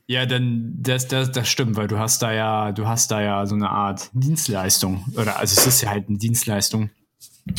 ja, 0.07 0.25
dann 0.25 0.73
das, 0.77 1.07
das, 1.07 1.31
das 1.31 1.47
stimmt, 1.47 1.77
weil 1.77 1.87
du 1.87 1.99
hast 1.99 2.21
da 2.21 2.33
ja, 2.33 2.71
du 2.71 2.87
hast 2.87 3.11
da 3.11 3.21
ja 3.21 3.45
so 3.45 3.55
eine 3.55 3.69
Art 3.69 4.09
Dienstleistung. 4.13 5.05
Oder 5.15 5.37
also 5.37 5.59
es 5.59 5.67
ist 5.67 5.81
ja 5.81 5.89
halt 5.89 6.09
eine 6.09 6.17
Dienstleistung. 6.17 6.89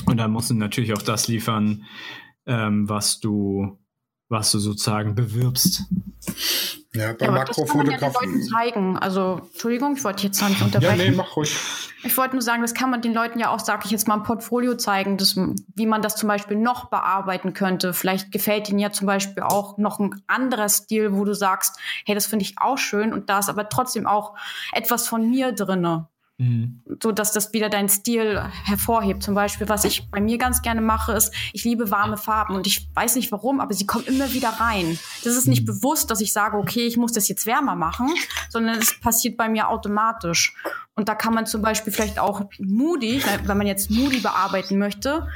Und 0.06 0.18
dann 0.18 0.30
musst 0.30 0.50
du 0.50 0.54
natürlich 0.54 0.92
auch 0.92 1.02
das 1.02 1.28
liefern, 1.28 1.84
ähm, 2.46 2.88
was 2.88 3.20
du, 3.20 3.78
was 4.28 4.52
du 4.52 4.58
sozusagen 4.58 5.14
bewirbst. 5.14 5.84
Ja, 6.92 7.12
bei 7.12 7.26
ja, 7.26 7.30
Makrofotografie. 7.30 8.00
Das 8.00 8.00
kann 8.00 8.12
man 8.12 8.22
ja 8.24 8.30
den 8.30 8.32
Leuten 8.32 8.42
zeigen. 8.42 8.98
Also, 8.98 9.40
Entschuldigung, 9.52 9.96
ich 9.96 10.02
wollte 10.02 10.26
jetzt 10.26 10.40
noch 10.42 10.48
nicht 10.48 10.60
unterbrechen. 10.60 10.98
Ja, 10.98 11.10
nee, 11.10 11.16
mach 11.16 11.36
ruhig. 11.36 11.56
Ich 12.02 12.16
wollte 12.16 12.34
nur 12.34 12.42
sagen, 12.42 12.62
das 12.62 12.74
kann 12.74 12.90
man 12.90 13.00
den 13.00 13.14
Leuten 13.14 13.38
ja 13.38 13.50
auch, 13.50 13.60
sag 13.60 13.84
ich 13.84 13.92
jetzt 13.92 14.08
mal, 14.08 14.14
ein 14.14 14.22
Portfolio 14.24 14.74
zeigen, 14.74 15.16
das, 15.16 15.38
wie 15.74 15.86
man 15.86 16.02
das 16.02 16.16
zum 16.16 16.28
Beispiel 16.28 16.56
noch 16.56 16.86
bearbeiten 16.86 17.52
könnte. 17.52 17.92
Vielleicht 17.92 18.32
gefällt 18.32 18.68
ihnen 18.68 18.80
ja 18.80 18.90
zum 18.90 19.06
Beispiel 19.06 19.42
auch 19.42 19.78
noch 19.78 20.00
ein 20.00 20.20
anderer 20.26 20.68
Stil, 20.68 21.14
wo 21.14 21.24
du 21.24 21.34
sagst, 21.34 21.78
hey, 22.06 22.14
das 22.14 22.26
finde 22.26 22.44
ich 22.44 22.58
auch 22.58 22.78
schön 22.78 23.12
und 23.12 23.30
da 23.30 23.38
ist 23.38 23.48
aber 23.48 23.68
trotzdem 23.68 24.06
auch 24.06 24.34
etwas 24.72 25.06
von 25.06 25.30
mir 25.30 25.52
drinne. 25.52 26.08
Mhm. 26.40 26.80
So 27.02 27.12
dass 27.12 27.32
das 27.32 27.52
wieder 27.52 27.68
deinen 27.68 27.90
Stil 27.90 28.42
hervorhebt. 28.64 29.22
Zum 29.22 29.34
Beispiel, 29.34 29.68
was 29.68 29.84
ich 29.84 30.10
bei 30.10 30.22
mir 30.22 30.38
ganz 30.38 30.62
gerne 30.62 30.80
mache, 30.80 31.12
ist, 31.12 31.34
ich 31.52 31.64
liebe 31.64 31.90
warme 31.90 32.16
Farben 32.16 32.54
und 32.54 32.66
ich 32.66 32.88
weiß 32.94 33.16
nicht 33.16 33.30
warum, 33.30 33.60
aber 33.60 33.74
sie 33.74 33.84
kommen 33.84 34.06
immer 34.06 34.32
wieder 34.32 34.48
rein. 34.48 34.98
Das 35.22 35.36
ist 35.36 35.46
nicht 35.46 35.62
mhm. 35.62 35.66
bewusst, 35.66 36.10
dass 36.10 36.22
ich 36.22 36.32
sage, 36.32 36.56
okay, 36.56 36.86
ich 36.86 36.96
muss 36.96 37.12
das 37.12 37.28
jetzt 37.28 37.44
wärmer 37.44 37.76
machen, 37.76 38.08
sondern 38.48 38.78
es 38.78 38.98
passiert 38.98 39.36
bei 39.36 39.50
mir 39.50 39.68
automatisch. 39.68 40.56
Und 40.94 41.10
da 41.10 41.14
kann 41.14 41.34
man 41.34 41.44
zum 41.44 41.60
Beispiel 41.60 41.92
vielleicht 41.92 42.18
auch 42.18 42.42
Moody, 42.58 43.22
wenn 43.44 43.58
man 43.58 43.66
jetzt 43.66 43.90
Moody 43.90 44.20
bearbeiten 44.20 44.78
möchte, 44.78 45.28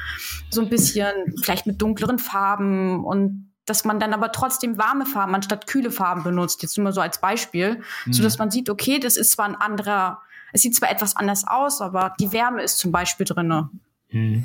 so 0.48 0.62
ein 0.62 0.70
bisschen 0.70 1.12
vielleicht 1.42 1.66
mit 1.66 1.82
dunkleren 1.82 2.18
Farben 2.18 3.04
und 3.04 3.50
dass 3.66 3.84
man 3.84 4.00
dann 4.00 4.14
aber 4.14 4.32
trotzdem 4.32 4.78
warme 4.78 5.06
Farben 5.06 5.34
anstatt 5.34 5.66
kühle 5.66 5.90
Farben 5.90 6.22
benutzt. 6.22 6.62
Jetzt 6.62 6.76
nur 6.76 6.84
mal 6.84 6.92
so 6.92 7.00
als 7.00 7.20
Beispiel, 7.20 7.82
mhm. 8.06 8.12
so 8.12 8.22
dass 8.22 8.38
man 8.38 8.50
sieht, 8.50 8.70
okay, 8.70 8.98
das 8.98 9.16
ist 9.16 9.32
zwar 9.32 9.46
ein 9.46 9.54
anderer, 9.54 10.22
es 10.54 10.62
sieht 10.62 10.76
zwar 10.76 10.90
etwas 10.90 11.16
anders 11.16 11.44
aus, 11.46 11.80
aber 11.80 12.14
die 12.20 12.32
Wärme 12.32 12.62
ist 12.62 12.78
zum 12.78 12.92
Beispiel 12.92 13.26
drinne. 13.26 13.70
Mhm. 14.10 14.44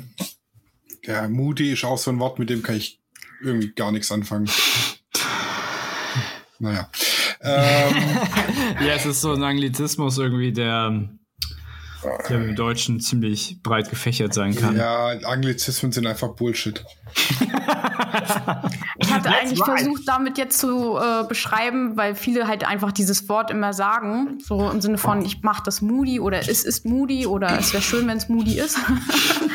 Ja, 1.04 1.28
Moody 1.28 1.72
ist 1.72 1.84
auch 1.84 1.98
so 1.98 2.10
ein 2.10 2.18
Wort, 2.18 2.40
mit 2.40 2.50
dem 2.50 2.64
kann 2.64 2.74
ich 2.74 3.00
irgendwie 3.40 3.70
gar 3.72 3.92
nichts 3.92 4.10
anfangen. 4.10 4.50
naja. 6.58 6.90
Ähm, 7.40 7.94
ja, 8.86 8.94
es 8.94 9.06
ist 9.06 9.20
so 9.20 9.32
ein 9.32 9.42
Anglizismus 9.44 10.18
irgendwie, 10.18 10.52
der, 10.52 11.08
der 12.28 12.36
im 12.36 12.56
Deutschen 12.56 12.98
ziemlich 12.98 13.62
breit 13.62 13.88
gefächert 13.88 14.34
sein 14.34 14.56
kann. 14.56 14.76
Ja, 14.76 15.10
Anglizismen 15.22 15.92
sind 15.92 16.08
einfach 16.08 16.34
Bullshit. 16.34 16.84
ich 18.98 19.12
hatte 19.12 19.30
eigentlich 19.30 19.60
right. 19.60 19.80
versucht, 19.80 20.02
damit 20.06 20.38
jetzt 20.38 20.58
zu 20.58 20.96
äh, 20.96 21.24
beschreiben, 21.24 21.96
weil 21.96 22.14
viele 22.14 22.46
halt 22.46 22.66
einfach 22.66 22.92
dieses 22.92 23.28
Wort 23.28 23.50
immer 23.50 23.72
sagen, 23.72 24.38
so 24.42 24.70
im 24.70 24.80
Sinne 24.80 24.98
von, 24.98 25.24
ich 25.24 25.42
mache 25.42 25.62
das 25.64 25.82
moody 25.82 26.20
oder 26.20 26.40
es 26.40 26.64
ist 26.64 26.84
moody 26.84 27.26
oder 27.26 27.58
es 27.58 27.72
wäre 27.72 27.82
schön, 27.82 28.06
wenn 28.08 28.16
es 28.16 28.28
moody 28.28 28.58
ist. 28.58 28.78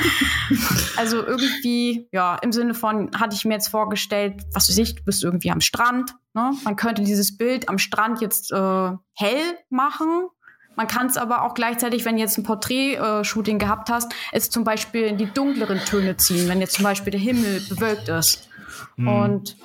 also 0.97 1.25
irgendwie, 1.25 2.07
ja, 2.11 2.35
im 2.41 2.51
Sinne 2.51 2.73
von, 2.73 3.11
hatte 3.15 3.35
ich 3.35 3.45
mir 3.45 3.53
jetzt 3.53 3.67
vorgestellt, 3.67 4.43
was 4.53 4.69
weiß 4.69 4.77
ich, 4.77 4.95
du 4.95 5.03
bist 5.03 5.23
irgendwie 5.23 5.51
am 5.51 5.61
Strand. 5.61 6.15
Ne? 6.33 6.51
Man 6.63 6.75
könnte 6.75 7.03
dieses 7.03 7.37
Bild 7.37 7.69
am 7.69 7.77
Strand 7.77 8.21
jetzt 8.21 8.51
äh, 8.51 8.91
hell 9.13 9.57
machen 9.69 10.29
man 10.75 10.87
kann 10.87 11.07
es 11.07 11.17
aber 11.17 11.43
auch 11.43 11.53
gleichzeitig, 11.53 12.05
wenn 12.05 12.15
du 12.15 12.21
jetzt 12.21 12.37
ein 12.37 12.43
Porträt-Shooting 12.43 13.59
gehabt 13.59 13.89
hast, 13.89 14.13
es 14.31 14.49
zum 14.49 14.63
Beispiel 14.63 15.03
in 15.03 15.17
die 15.17 15.25
dunkleren 15.25 15.79
Töne 15.79 16.17
ziehen, 16.17 16.47
wenn 16.49 16.59
jetzt 16.59 16.73
zum 16.73 16.83
Beispiel 16.83 17.11
der 17.11 17.19
Himmel 17.19 17.61
bewölkt 17.69 18.09
ist. 18.09 18.49
Mhm. 18.95 19.07
Und 19.07 19.57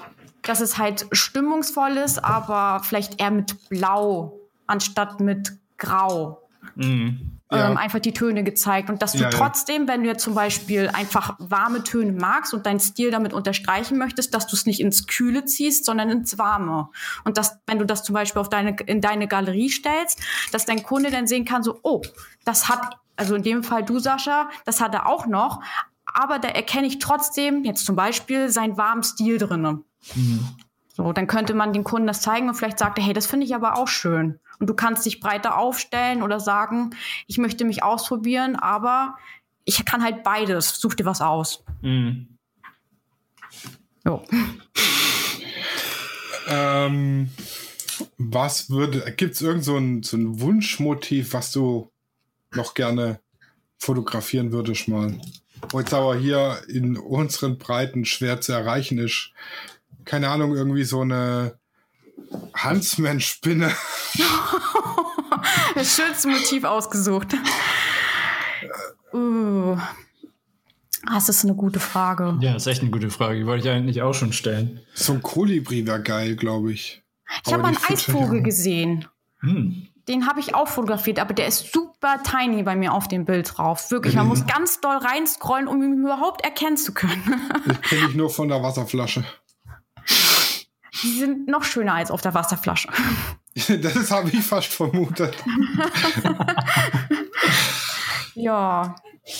dass 0.43 0.61
es 0.61 0.79
halt 0.79 1.07
stimmungsvoll 1.13 1.97
ist, 1.97 2.25
aber 2.25 2.83
vielleicht 2.83 3.21
eher 3.21 3.31
mit 3.31 3.69
Blau 3.69 4.39
anstatt 4.67 5.21
mit 5.21 5.53
Grau. 5.77 6.43
Mhm 6.75 7.41
ja. 7.51 7.71
ähm, 7.71 7.77
einfach 7.77 7.99
die 7.99 8.13
Töne 8.13 8.45
gezeigt. 8.45 8.91
Und 8.91 9.03
dass 9.03 9.13
du 9.13 9.23
ja, 9.23 9.31
trotzdem, 9.31 9.89
wenn 9.89 10.03
du 10.03 10.09
jetzt 10.09 10.23
zum 10.23 10.35
Beispiel 10.35 10.89
einfach 10.89 11.37
warme 11.39 11.83
Töne 11.83 12.13
magst 12.13 12.55
und 12.55 12.67
deinen 12.67 12.81
Stil 12.81 13.11
damit 13.11 13.33
unterstreichen 13.33 13.99
möchtest, 13.99 14.35
dass 14.35 14.47
du 14.47 14.57
es 14.57 14.67
nicht 14.67 14.81
ins 14.81 15.07
Kühle 15.07 15.45
ziehst, 15.45 15.85
sondern 15.85 16.11
ins 16.11 16.39
Warme. 16.39 16.89
Und 17.25 17.39
dass, 17.39 17.59
wenn 17.67 17.79
du 17.79 17.85
das 17.85 18.03
zum 18.05 18.15
Beispiel 18.15 18.41
auf 18.41 18.49
deine, 18.49 18.77
in 18.87 19.01
deine 19.01 19.29
Galerie 19.29 19.71
stellst, 19.71 20.21
dass 20.53 20.65
dein 20.65 20.83
Kunde 20.83 21.11
dann 21.11 21.27
sehen 21.27 21.45
kann, 21.45 21.63
so, 21.63 21.79
oh, 21.83 22.03
das 22.45 22.69
hat, 22.69 22.97
also 23.17 23.35
in 23.35 23.43
dem 23.43 23.63
Fall 23.63 23.85
du, 23.85 23.99
Sascha, 23.99 24.49
das 24.65 24.81
hat 24.81 24.95
er 24.95 25.07
auch 25.07 25.27
noch, 25.27 25.61
aber 26.13 26.39
da 26.39 26.49
erkenne 26.49 26.87
ich 26.87 26.99
trotzdem 26.99 27.65
jetzt 27.65 27.85
zum 27.85 27.97
Beispiel 27.97 28.49
seinen 28.49 28.77
warmen 28.77 29.03
Stil 29.03 29.39
drinnen. 29.39 29.85
Mhm. 30.15 30.49
So, 30.93 31.13
dann 31.13 31.27
könnte 31.27 31.55
man 31.55 31.73
den 31.73 31.85
Kunden 31.85 32.07
das 32.07 32.21
zeigen 32.21 32.49
und 32.49 32.55
vielleicht 32.55 32.79
sagt 32.79 32.99
er, 32.99 33.05
hey, 33.05 33.13
das 33.13 33.27
finde 33.27 33.47
ich 33.47 33.55
aber 33.55 33.77
auch 33.77 33.89
schön. 33.89 34.39
Und 34.59 34.67
du 34.69 34.75
kannst 34.75 35.07
dich 35.07 35.21
breiter 35.21 35.57
aufstellen 35.57 36.23
oder 36.23 36.41
sagen, 36.41 36.91
ich 37.27 37.39
möchte 37.39 37.65
mich 37.65 37.83
ausprobieren, 37.83 38.57
aber 38.57 39.17
ich 39.65 39.85
kann 39.85 40.03
halt 40.03 40.23
beides. 40.23 40.81
Such 40.81 40.95
dir 40.95 41.07
was 41.07 41.21
aus. 41.21 41.65
Mhm. 41.81 42.37
Jo. 44.05 44.23
Ähm, 46.49 47.31
was 48.19 48.71
würde, 48.71 49.13
gibt 49.17 49.35
es 49.35 49.41
irgend 49.41 49.65
so 49.65 49.77
ein, 49.77 50.03
so 50.03 50.17
ein 50.17 50.41
Wunschmotiv, 50.41 51.33
was 51.33 51.53
du 51.53 51.91
noch 52.53 52.75
gerne 52.75 53.21
fotografieren 53.79 54.53
würdest 54.53 54.89
mal? 54.89 55.19
Aber 55.63 56.17
hier 56.17 56.63
in 56.69 56.97
unseren 56.97 57.59
Breiten 57.59 58.05
schwer 58.05 58.41
zu 58.41 58.53
erreichen 58.53 58.99
ist. 58.99 59.31
Keine 60.05 60.29
Ahnung, 60.29 60.55
irgendwie 60.55 60.85
so 60.85 61.03
eine 61.03 61.59
Huntsman-Spinne. 62.65 63.71
das 65.75 65.97
schönste 65.97 66.29
Motiv 66.29 66.65
ausgesucht. 66.65 67.37
Uh. 69.13 69.77
Das 71.07 71.29
ist 71.29 71.45
eine 71.45 71.55
gute 71.55 71.81
Frage. 71.81 72.39
Ja, 72.41 72.53
das 72.53 72.63
ist 72.63 72.73
echt 72.73 72.83
eine 72.83 72.91
gute 72.91 73.11
Frage. 73.11 73.39
Die 73.39 73.47
wollte 73.47 73.67
ich 73.69 73.75
eigentlich 73.75 74.03
auch 74.03 74.13
schon 74.13 74.33
stellen. 74.33 74.81
So 74.95 75.15
ein 75.15 75.23
Kolibri 75.23 75.87
wäre 75.87 76.03
geil, 76.03 76.37
glaube 76.37 76.73
ich. 76.73 77.03
Ich 77.47 77.53
habe 77.53 77.65
einen 77.65 77.79
Eisvogel 77.89 78.43
gesehen. 78.43 79.07
Hm. 79.41 79.89
Den 80.11 80.27
habe 80.27 80.41
ich 80.41 80.57
auch 80.57 80.67
fotografiert, 80.67 81.21
aber 81.21 81.35
der 81.35 81.47
ist 81.47 81.73
super 81.73 82.21
tiny 82.25 82.65
bei 82.65 82.75
mir 82.75 82.93
auf 82.93 83.07
dem 83.07 83.25
Bild 83.25 83.57
drauf. 83.57 83.93
Wirklich, 83.93 84.17
man 84.17 84.27
muss 84.27 84.45
ganz 84.45 84.81
doll 84.81 84.97
reinscrollen, 84.97 85.69
um 85.69 85.81
ihn 85.85 86.01
überhaupt 86.01 86.43
erkennen 86.43 86.77
zu 86.77 86.93
können. 86.93 87.41
das 87.65 87.81
kenne 87.83 88.09
ich 88.09 88.17
nur 88.17 88.29
von 88.29 88.49
der 88.49 88.61
Wasserflasche. 88.61 89.23
Die 91.05 91.17
sind 91.17 91.47
noch 91.47 91.63
schöner 91.63 91.95
als 91.95 92.11
auf 92.11 92.23
der 92.23 92.35
Wasserflasche. 92.35 92.89
das 93.55 94.11
habe 94.11 94.31
ich 94.31 94.43
fast 94.43 94.73
vermutet. 94.73 95.37
ja. 98.35 98.97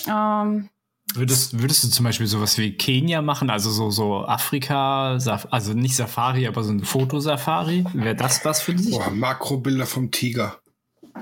Ähm, 0.07 0.71
Würdest, 1.15 1.61
würdest 1.61 1.83
du 1.83 1.89
zum 1.89 2.05
Beispiel 2.05 2.29
sowas 2.29 2.57
wie 2.57 2.77
Kenia 2.77 3.21
machen, 3.21 3.51
also 3.51 3.71
so, 3.71 3.91
so 3.91 4.25
Afrika, 4.27 5.19
also 5.51 5.75
nicht 5.75 5.97
Safari, 5.97 6.47
aber 6.47 6.63
so 6.63 6.73
ein 6.73 6.85
Fotosafari? 6.85 7.85
Wäre 7.95 8.15
das 8.15 8.45
was 8.45 8.63
für 8.63 8.75
dich? 8.75 8.93
Boah, 8.93 9.11
Makrobilder 9.11 9.87
vom 9.87 10.13
Tiger. 10.13 10.60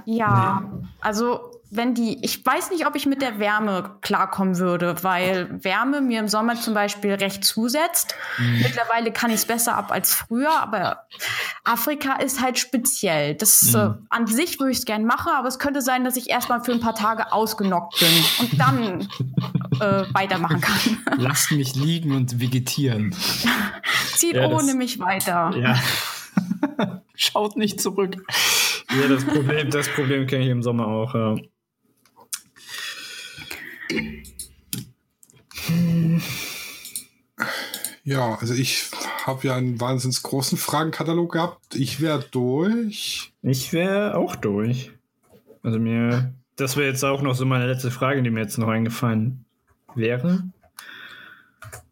Ja, 0.07 0.62
nee. 0.62 0.86
also 1.01 1.59
wenn 1.70 1.94
die, 1.94 2.24
ich 2.24 2.44
weiß 2.44 2.70
nicht, 2.70 2.86
ob 2.86 2.96
ich 2.96 3.05
mit 3.05 3.20
der 3.20 3.38
Wärme 3.38 3.99
klarkommen 4.01 4.59
würde, 4.59 5.03
weil 5.03 5.62
Wärme 5.62 6.01
mir 6.01 6.20
im 6.20 6.28
Sommer 6.28 6.59
zum 6.59 6.72
Beispiel 6.72 7.12
recht 7.12 7.44
zusetzt. 7.44 8.14
Mhm. 8.38 8.61
Mittlerweile 8.62 9.12
kann 9.12 9.30
ich 9.30 9.36
es 9.36 9.46
besser 9.46 9.76
ab 9.76 9.92
als 9.92 10.14
früher, 10.14 10.51
aber 10.51 11.07
Afrika 11.64 12.14
ist 12.14 12.40
halt 12.40 12.59
speziell. 12.59 13.34
Das 13.34 13.72
mhm. 13.72 13.78
äh, 13.78 13.90
an 14.09 14.26
sich 14.26 14.59
würde 14.59 14.72
ich 14.72 14.78
es 14.78 14.84
gerne 14.86 15.05
machen, 15.05 15.30
aber 15.34 15.49
es 15.49 15.59
könnte 15.59 15.82
sein, 15.82 16.05
dass 16.05 16.16
ich 16.16 16.30
erstmal 16.30 16.64
für 16.64 16.72
ein 16.72 16.80
paar 16.80 16.94
Tage 16.94 17.32
ausgenockt 17.32 18.01
bin 18.01 18.24
und 18.40 18.59
dann 18.61 19.09
äh, 19.80 20.14
weitermachen 20.14 20.62
kann. 20.62 20.78
Lasst 21.18 21.53
mich 21.53 21.74
liegen 21.74 22.12
und 22.12 22.40
vegetieren. 22.40 23.14
Zieht 24.14 24.36
ja, 24.36 24.49
ohne 24.49 24.74
mich 24.74 25.01
weiter. 25.01 25.53
Ja. 25.55 25.78
Schaut 27.14 27.57
nicht 27.57 27.80
zurück. 27.80 28.24
Ja, 28.91 29.09
das 29.09 29.24
Problem, 29.24 29.70
das 29.70 29.89
Problem 29.89 30.26
kenne 30.26 30.45
ich 30.45 30.51
im 30.51 30.62
Sommer 30.62 30.86
auch. 30.86 31.14
Ja. 31.14 31.36
Ja, 38.05 38.39
also 38.41 38.55
ich 38.55 38.91
habe 39.26 39.47
ja 39.47 39.57
einen 39.57 39.80
wahnsinnig 39.80 40.22
großen 40.22 40.57
Fragenkatalog 40.57 41.32
gehabt. 41.32 41.74
Ich 41.74 42.01
wäre 42.01 42.24
durch. 42.30 43.34
Ich 43.43 43.74
wäre 43.74 44.16
auch 44.16 44.34
durch. 44.34 44.93
Also 45.62 45.78
mir, 45.78 46.32
das 46.57 46.78
wäre 46.78 46.89
jetzt 46.89 47.05
auch 47.05 47.20
noch 47.20 47.34
so 47.34 47.45
meine 47.45 47.66
letzte 47.66 47.91
Frage, 47.91 48.22
die 48.22 48.30
mir 48.30 48.41
jetzt 48.41 48.57
noch 48.57 48.68
eingefallen 48.68 49.45
wäre. 49.95 50.45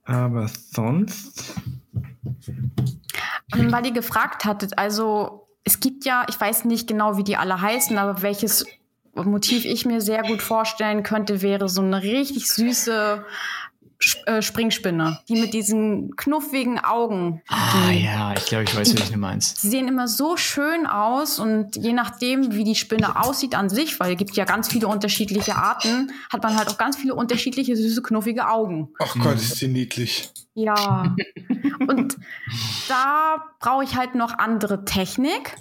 Aber 0.04 0.48
sonst. 0.48 1.54
Ähm, 3.54 3.70
weil 3.70 3.84
ihr 3.84 3.92
gefragt 3.92 4.46
hattet, 4.46 4.78
also 4.78 5.45
es 5.66 5.80
gibt 5.80 6.04
ja, 6.04 6.24
ich 6.28 6.40
weiß 6.40 6.64
nicht 6.64 6.86
genau, 6.86 7.18
wie 7.18 7.24
die 7.24 7.36
alle 7.36 7.60
heißen, 7.60 7.98
aber 7.98 8.22
welches 8.22 8.64
Motiv 9.14 9.64
ich 9.64 9.84
mir 9.84 10.00
sehr 10.00 10.22
gut 10.22 10.40
vorstellen 10.40 11.02
könnte, 11.02 11.42
wäre 11.42 11.68
so 11.68 11.82
eine 11.82 12.02
richtig 12.02 12.48
süße 12.48 13.24
äh, 14.26 14.42
Springspinne, 14.42 15.20
die 15.28 15.40
mit 15.40 15.54
diesen 15.54 16.14
knuffigen 16.16 16.78
Augen. 16.78 17.42
Ah 17.48 17.90
ja, 17.90 18.34
ich 18.36 18.46
glaube, 18.46 18.64
ich 18.64 18.76
weiß, 18.76 18.94
was 18.98 19.10
du 19.10 19.18
meinst. 19.18 19.60
Sie 19.60 19.70
sehen 19.70 19.88
immer 19.88 20.06
so 20.06 20.36
schön 20.36 20.86
aus 20.86 21.38
und 21.38 21.76
je 21.76 21.92
nachdem, 21.92 22.52
wie 22.54 22.64
die 22.64 22.74
Spinne 22.74 23.22
aussieht 23.22 23.54
an 23.54 23.68
sich, 23.68 23.98
weil 23.98 24.12
es 24.12 24.18
gibt 24.18 24.36
ja 24.36 24.44
ganz 24.44 24.68
viele 24.68 24.88
unterschiedliche 24.88 25.56
Arten, 25.56 26.12
hat 26.30 26.42
man 26.42 26.56
halt 26.56 26.68
auch 26.68 26.78
ganz 26.78 26.96
viele 26.96 27.14
unterschiedliche 27.14 27.76
süße, 27.76 28.02
knuffige 28.02 28.48
Augen. 28.48 28.90
Ach 28.98 29.16
Gott, 29.18 29.36
ist 29.36 29.56
sie 29.56 29.68
niedlich. 29.68 30.30
Ja. 30.54 31.14
Und 31.86 32.16
da 32.88 33.44
brauche 33.60 33.84
ich 33.84 33.96
halt 33.96 34.14
noch 34.14 34.38
andere 34.38 34.84
Technik 34.84 35.56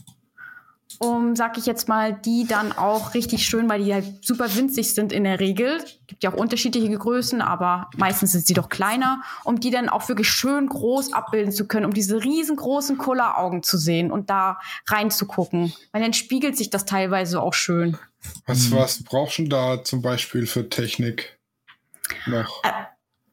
um, 0.99 1.35
sag 1.35 1.57
ich 1.57 1.65
jetzt 1.65 1.87
mal, 1.87 2.13
die 2.13 2.45
dann 2.47 2.71
auch 2.71 3.13
richtig 3.13 3.45
schön, 3.45 3.69
weil 3.69 3.83
die 3.83 3.93
halt 3.93 4.25
super 4.25 4.53
winzig 4.55 4.93
sind 4.93 5.11
in 5.11 5.23
der 5.23 5.39
Regel. 5.39 5.83
Gibt 6.07 6.23
ja 6.23 6.31
auch 6.31 6.37
unterschiedliche 6.37 6.97
Größen, 6.97 7.41
aber 7.41 7.89
meistens 7.97 8.31
sind 8.31 8.45
sie 8.45 8.53
doch 8.53 8.69
kleiner, 8.69 9.21
um 9.43 9.59
die 9.59 9.71
dann 9.71 9.89
auch 9.89 10.07
wirklich 10.09 10.29
schön 10.29 10.67
groß 10.67 11.13
abbilden 11.13 11.51
zu 11.51 11.67
können, 11.67 11.85
um 11.85 11.93
diese 11.93 12.23
riesengroßen 12.23 12.97
Kulleraugen 12.97 13.63
zu 13.63 13.77
sehen 13.77 14.11
und 14.11 14.29
da 14.29 14.59
reinzugucken. 14.87 15.73
Weil 15.91 16.01
dann 16.01 16.13
spiegelt 16.13 16.57
sich 16.57 16.69
das 16.69 16.85
teilweise 16.85 17.41
auch 17.41 17.53
schön. 17.53 17.97
Was, 18.45 18.71
was 18.71 19.03
brauchst 19.03 19.37
du 19.37 19.47
da 19.47 19.83
zum 19.83 20.01
Beispiel 20.01 20.47
für 20.47 20.69
Technik 20.69 21.37
noch? 22.25 22.61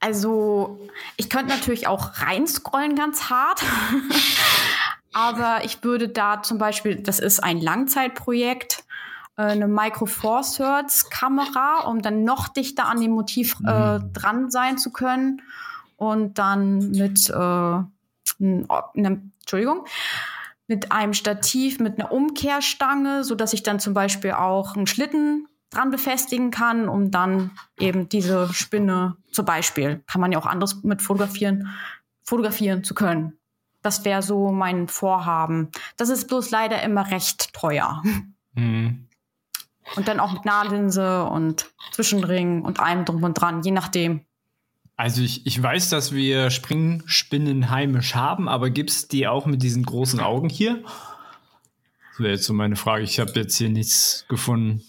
Also, 0.01 0.81
ich 1.17 1.31
könnte 1.31 1.55
natürlich 1.55 1.87
auch 1.87 2.19
reinscrollen 2.21 2.97
ganz 2.97 3.31
hart. 3.31 3.63
Aber 5.13 5.65
ich 5.65 5.83
würde 5.85 6.09
da 6.09 6.43
zum 6.43 6.59
Beispiel, 6.59 6.97
das 6.97 7.19
ist 7.19 7.43
ein 7.43 7.61
Langzeitprojekt, 7.61 8.85
äh, 9.37 9.43
eine 9.43 9.69
Micro 9.69 10.07
Four 10.07 10.43
Thirds 10.43 11.11
Kamera, 11.11 11.81
um 11.87 12.03
dann 12.03 12.25
noch 12.25 12.49
dichter 12.49 12.87
an 12.87 13.01
dem 13.01 13.13
Motiv 13.13 13.57
äh, 13.67 13.99
Mhm. 13.99 14.13
dran 14.13 14.51
sein 14.51 14.79
zu 14.79 14.91
können. 14.93 15.43
Und 15.97 16.39
dann 16.39 16.91
mit, 16.91 17.31
äh, 17.31 17.35
ne, 18.39 19.23
Entschuldigung, 19.41 19.85
mit 20.67 20.91
einem 20.91 21.13
Stativ, 21.13 21.79
mit 21.79 21.99
einer 21.99 22.13
Umkehrstange, 22.13 23.25
so 23.25 23.35
dass 23.35 23.53
ich 23.53 23.63
dann 23.63 23.79
zum 23.79 23.95
Beispiel 23.95 24.33
auch 24.33 24.75
einen 24.75 24.87
Schlitten 24.87 25.47
dran 25.71 25.91
befestigen 25.91 26.51
kann, 26.51 26.89
um 26.89 27.11
dann 27.11 27.51
eben 27.79 28.09
diese 28.09 28.53
Spinne, 28.53 29.17
zum 29.33 29.45
Beispiel, 29.45 30.03
kann 30.07 30.21
man 30.21 30.33
ja 30.33 30.39
auch 30.39 30.47
anderes 30.47 30.83
mit 30.83 31.03
fotografieren, 31.03 31.69
fotografieren 32.25 32.85
zu 32.85 32.95
können. 32.95 33.39
Das 33.83 34.05
wäre 34.05 34.23
so 34.23 34.53
mein 34.53 34.89
Vorhaben. 34.89 35.71
Das 35.97 36.09
ist 36.09 36.29
bloß 36.29 36.51
leider 36.51 36.83
immer 36.83 37.11
recht 37.11 37.53
teuer. 37.53 38.03
Mhm. 38.55 39.09
Und 39.97 40.09
dann 40.09 40.21
auch 40.21 40.33
mit 40.33 40.45
Nahlinse 40.45 41.25
und 41.25 41.67
Zwischenring 41.91 42.63
und 42.63 42.81
allem 42.81 43.05
drum 43.05 43.23
und 43.23 43.35
dran, 43.35 43.63
je 43.63 43.73
nachdem. 43.73 44.25
Also 44.97 45.23
ich, 45.23 45.47
ich 45.47 45.61
weiß, 45.61 45.89
dass 45.89 46.13
wir 46.13 46.51
Springspinnen 46.51 47.71
heimisch 47.71 48.15
haben, 48.15 48.49
aber 48.49 48.71
gibt 48.71 48.91
es 48.91 49.09
die 49.09 49.27
auch 49.27 49.47
mit 49.47 49.63
diesen 49.63 49.85
großen 49.85 50.21
Augen 50.21 50.49
hier? 50.49 50.83
Das 52.11 52.21
wäre 52.21 52.33
jetzt 52.35 52.45
so 52.45 52.53
meine 52.53 52.77
Frage. 52.77 53.03
Ich 53.03 53.19
habe 53.19 53.33
jetzt 53.33 53.57
hier 53.57 53.71
nichts 53.71 54.27
gefunden 54.29 54.83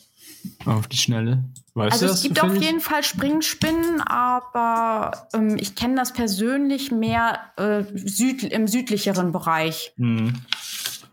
auf 0.65 0.87
die 0.87 0.97
Schnelle. 0.97 1.43
Weißt 1.75 1.93
Also 2.03 2.13
es 2.13 2.21
gibt 2.21 2.41
auf 2.43 2.55
jeden 2.55 2.79
Fall 2.81 3.01
Springspinnen, 3.03 4.01
aber 4.01 5.27
ähm, 5.33 5.57
ich 5.57 5.75
kenne 5.75 5.95
das 5.95 6.13
persönlich 6.13 6.91
mehr 6.91 7.39
äh, 7.57 7.83
süd 7.95 8.43
im 8.43 8.67
südlicheren 8.67 9.31
Bereich. 9.31 9.93
Mhm. 9.97 10.33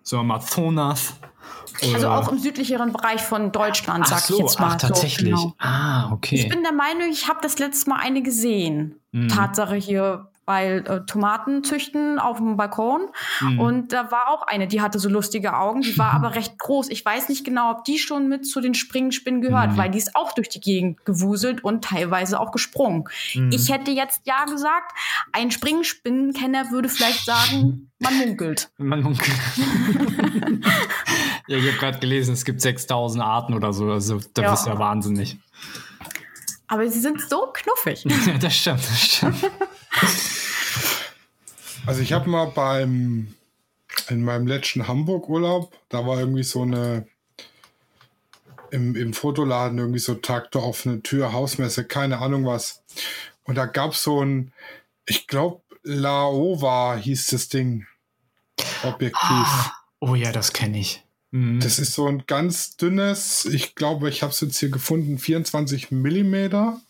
So 0.03 0.19
Amazonas. 0.19 1.15
Also 1.83 1.97
oder- 1.97 2.19
auch 2.19 2.29
im 2.31 2.39
südlicheren 2.39 2.93
Bereich 2.93 3.23
von 3.23 3.53
Deutschland, 3.53 4.05
ach 4.05 4.11
sag 4.11 4.21
so, 4.21 4.35
ich 4.35 4.41
jetzt 4.41 4.61
mal. 4.61 4.73
ach, 4.73 4.77
tatsächlich. 4.77 5.35
So, 5.35 5.43
genau. 5.45 5.55
Ah, 5.59 6.13
okay. 6.13 6.37
Ich 6.37 6.49
bin 6.49 6.63
der 6.63 6.73
Meinung, 6.73 7.09
ich 7.11 7.27
habe 7.29 7.39
das 7.43 7.59
letzte 7.59 7.89
Mal 7.89 8.01
eine 8.01 8.23
gesehen. 8.23 8.97
Mhm. 9.13 9.29
Tatsache 9.29 9.77
hier 9.77 10.30
bei 10.47 10.79
äh, 10.79 11.05
Tomaten 11.07 11.63
züchten 11.63 12.19
auf 12.19 12.39
dem 12.39 12.57
Balkon. 12.57 13.03
Mhm. 13.41 13.61
Und 13.61 13.93
da 13.93 14.11
war 14.11 14.29
auch 14.31 14.43
eine, 14.47 14.67
die 14.67 14.81
hatte 14.81 14.99
so 14.99 15.09
lustige 15.09 15.57
Augen, 15.57 15.83
die 15.83 15.97
war 15.97 16.11
aber 16.15 16.35
recht 16.35 16.59
groß. 16.59 16.89
Ich 16.89 17.05
weiß 17.05 17.29
nicht 17.29 17.45
genau, 17.45 17.71
ob 17.71 17.85
die 17.85 17.99
schon 17.99 18.29
mit 18.29 18.47
zu 18.47 18.61
den 18.61 18.75
Springspinnen 18.75 19.43
gehört, 19.43 19.73
Mhm. 19.73 19.77
weil 19.77 19.91
die 19.91 19.99
ist 19.99 20.17
auch 20.17 20.33
durch 20.33 20.49
die 20.49 20.61
Gegend 20.61 21.05
gewuselt 21.05 21.63
und 21.63 21.85
teilweise 21.85 22.41
auch 22.41 22.51
gesprungen. 22.53 23.05
Mhm. 23.35 23.51
Ich 23.53 23.71
hätte 23.71 23.91
jetzt 23.93 24.23
ja 24.25 24.45
gesagt, 24.47 24.93
ein 25.33 25.51
Springspinnenkenner 25.51 26.71
würde 26.71 26.89
vielleicht 26.89 27.25
sagen, 27.25 27.91
man 28.01 28.17
munkelt. 28.19 28.71
Man 28.79 29.03
munkelt. 29.03 29.31
ja, 31.47 31.57
ich 31.59 31.67
habe 31.69 31.79
gerade 31.79 31.99
gelesen, 31.99 32.33
es 32.35 32.45
gibt 32.45 32.61
6000 32.61 33.23
Arten 33.23 33.55
oder 33.55 33.73
so. 33.73 33.91
Also, 33.91 34.21
das 34.35 34.45
Ja. 34.45 34.53
ist 34.55 34.67
ja 34.67 34.79
wahnsinnig. 34.79 35.39
Aber 36.67 36.89
sie 36.89 37.01
sind 37.01 37.21
so 37.29 37.53
knuffig. 37.53 38.05
das 38.41 38.55
stimmt, 38.55 38.81
das 38.81 39.01
stimmt. 39.01 39.37
Also 41.87 42.03
ich 42.03 42.13
habe 42.13 42.29
mal 42.29 42.47
beim 42.47 43.35
in 44.09 44.23
meinem 44.23 44.47
letzten 44.47 44.87
Hamburg-Urlaub, 44.87 45.73
da 45.89 46.07
war 46.07 46.19
irgendwie 46.21 46.43
so 46.43 46.63
eine 46.63 47.07
im, 48.71 48.95
im 48.95 49.13
Fotoladen 49.15 49.79
irgendwie 49.79 49.99
so 49.99 50.15
Tag 50.15 50.53
der 50.53 50.63
offene 50.63 51.03
Tür, 51.03 51.33
Hausmesse, 51.33 51.85
keine 51.85 52.19
Ahnung 52.19 52.47
was. 52.47 52.83
Und 53.45 53.57
da 53.57 53.67
gab 53.67 53.93
es 53.93 54.03
so 54.03 54.25
ein, 54.25 54.53
ich 55.07 55.27
glaube, 55.27 55.63
Laowa 55.83 56.97
hieß 56.97 57.29
das 57.29 57.49
Ding. 57.49 57.87
Objektiv. 58.83 59.71
Oh 59.99 60.15
ja, 60.15 60.33
das 60.33 60.53
kenne 60.53 60.79
ich. 60.79 61.03
Mhm. 61.31 61.61
Das 61.61 61.79
ist 61.79 61.95
so 61.95 62.07
ein 62.07 62.25
ganz 62.27 62.77
dünnes, 62.77 63.45
ich 63.45 63.75
glaube, 63.75 64.09
ich 64.09 64.23
habe 64.23 64.33
es 64.33 64.41
jetzt 64.41 64.59
hier 64.59 64.71
gefunden, 64.71 65.19
24 65.19 65.91
Millimeter. 65.91 66.81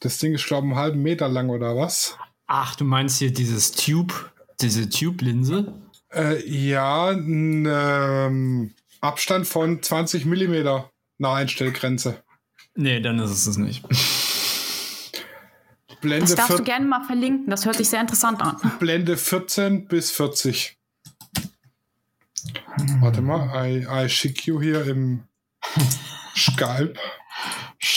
Das 0.00 0.18
Ding 0.18 0.34
ist, 0.34 0.46
glaube 0.46 0.66
ich, 0.66 0.72
einen 0.72 0.80
halben 0.80 1.02
Meter 1.02 1.28
lang 1.28 1.48
oder 1.50 1.76
was? 1.76 2.16
Ach, 2.46 2.76
du 2.76 2.84
meinst 2.84 3.18
hier 3.18 3.32
dieses 3.32 3.72
Tube, 3.72 4.12
diese 4.60 4.88
Tube-Linse? 4.88 5.74
Äh, 6.12 6.46
ja, 6.48 7.08
ein 7.10 7.66
ähm, 7.68 8.74
Abstand 9.00 9.46
von 9.46 9.82
20 9.82 10.24
Millimeter 10.26 10.90
Naheinstellgrenze. 11.18 12.22
Nee, 12.74 13.00
dann 13.00 13.18
ist 13.18 13.30
es 13.30 13.46
es 13.46 13.56
nicht. 13.56 13.82
Blende, 16.02 16.26
Das 16.26 16.34
darfst 16.36 16.48
vier- 16.52 16.58
du 16.58 16.64
gerne 16.64 16.86
mal 16.86 17.04
verlinken. 17.04 17.48
Das 17.48 17.64
hört 17.64 17.76
sich 17.76 17.88
sehr 17.88 18.00
interessant 18.00 18.40
an. 18.42 18.56
Blende 18.78 19.16
14 19.16 19.88
bis 19.88 20.10
40. 20.10 20.76
Warte 23.00 23.22
mal, 23.22 23.66
I, 23.66 23.86
I 23.90 24.08
schick 24.08 24.46
you 24.46 24.60
hier 24.60 24.86
im 24.86 25.24
Skype. 26.36 26.94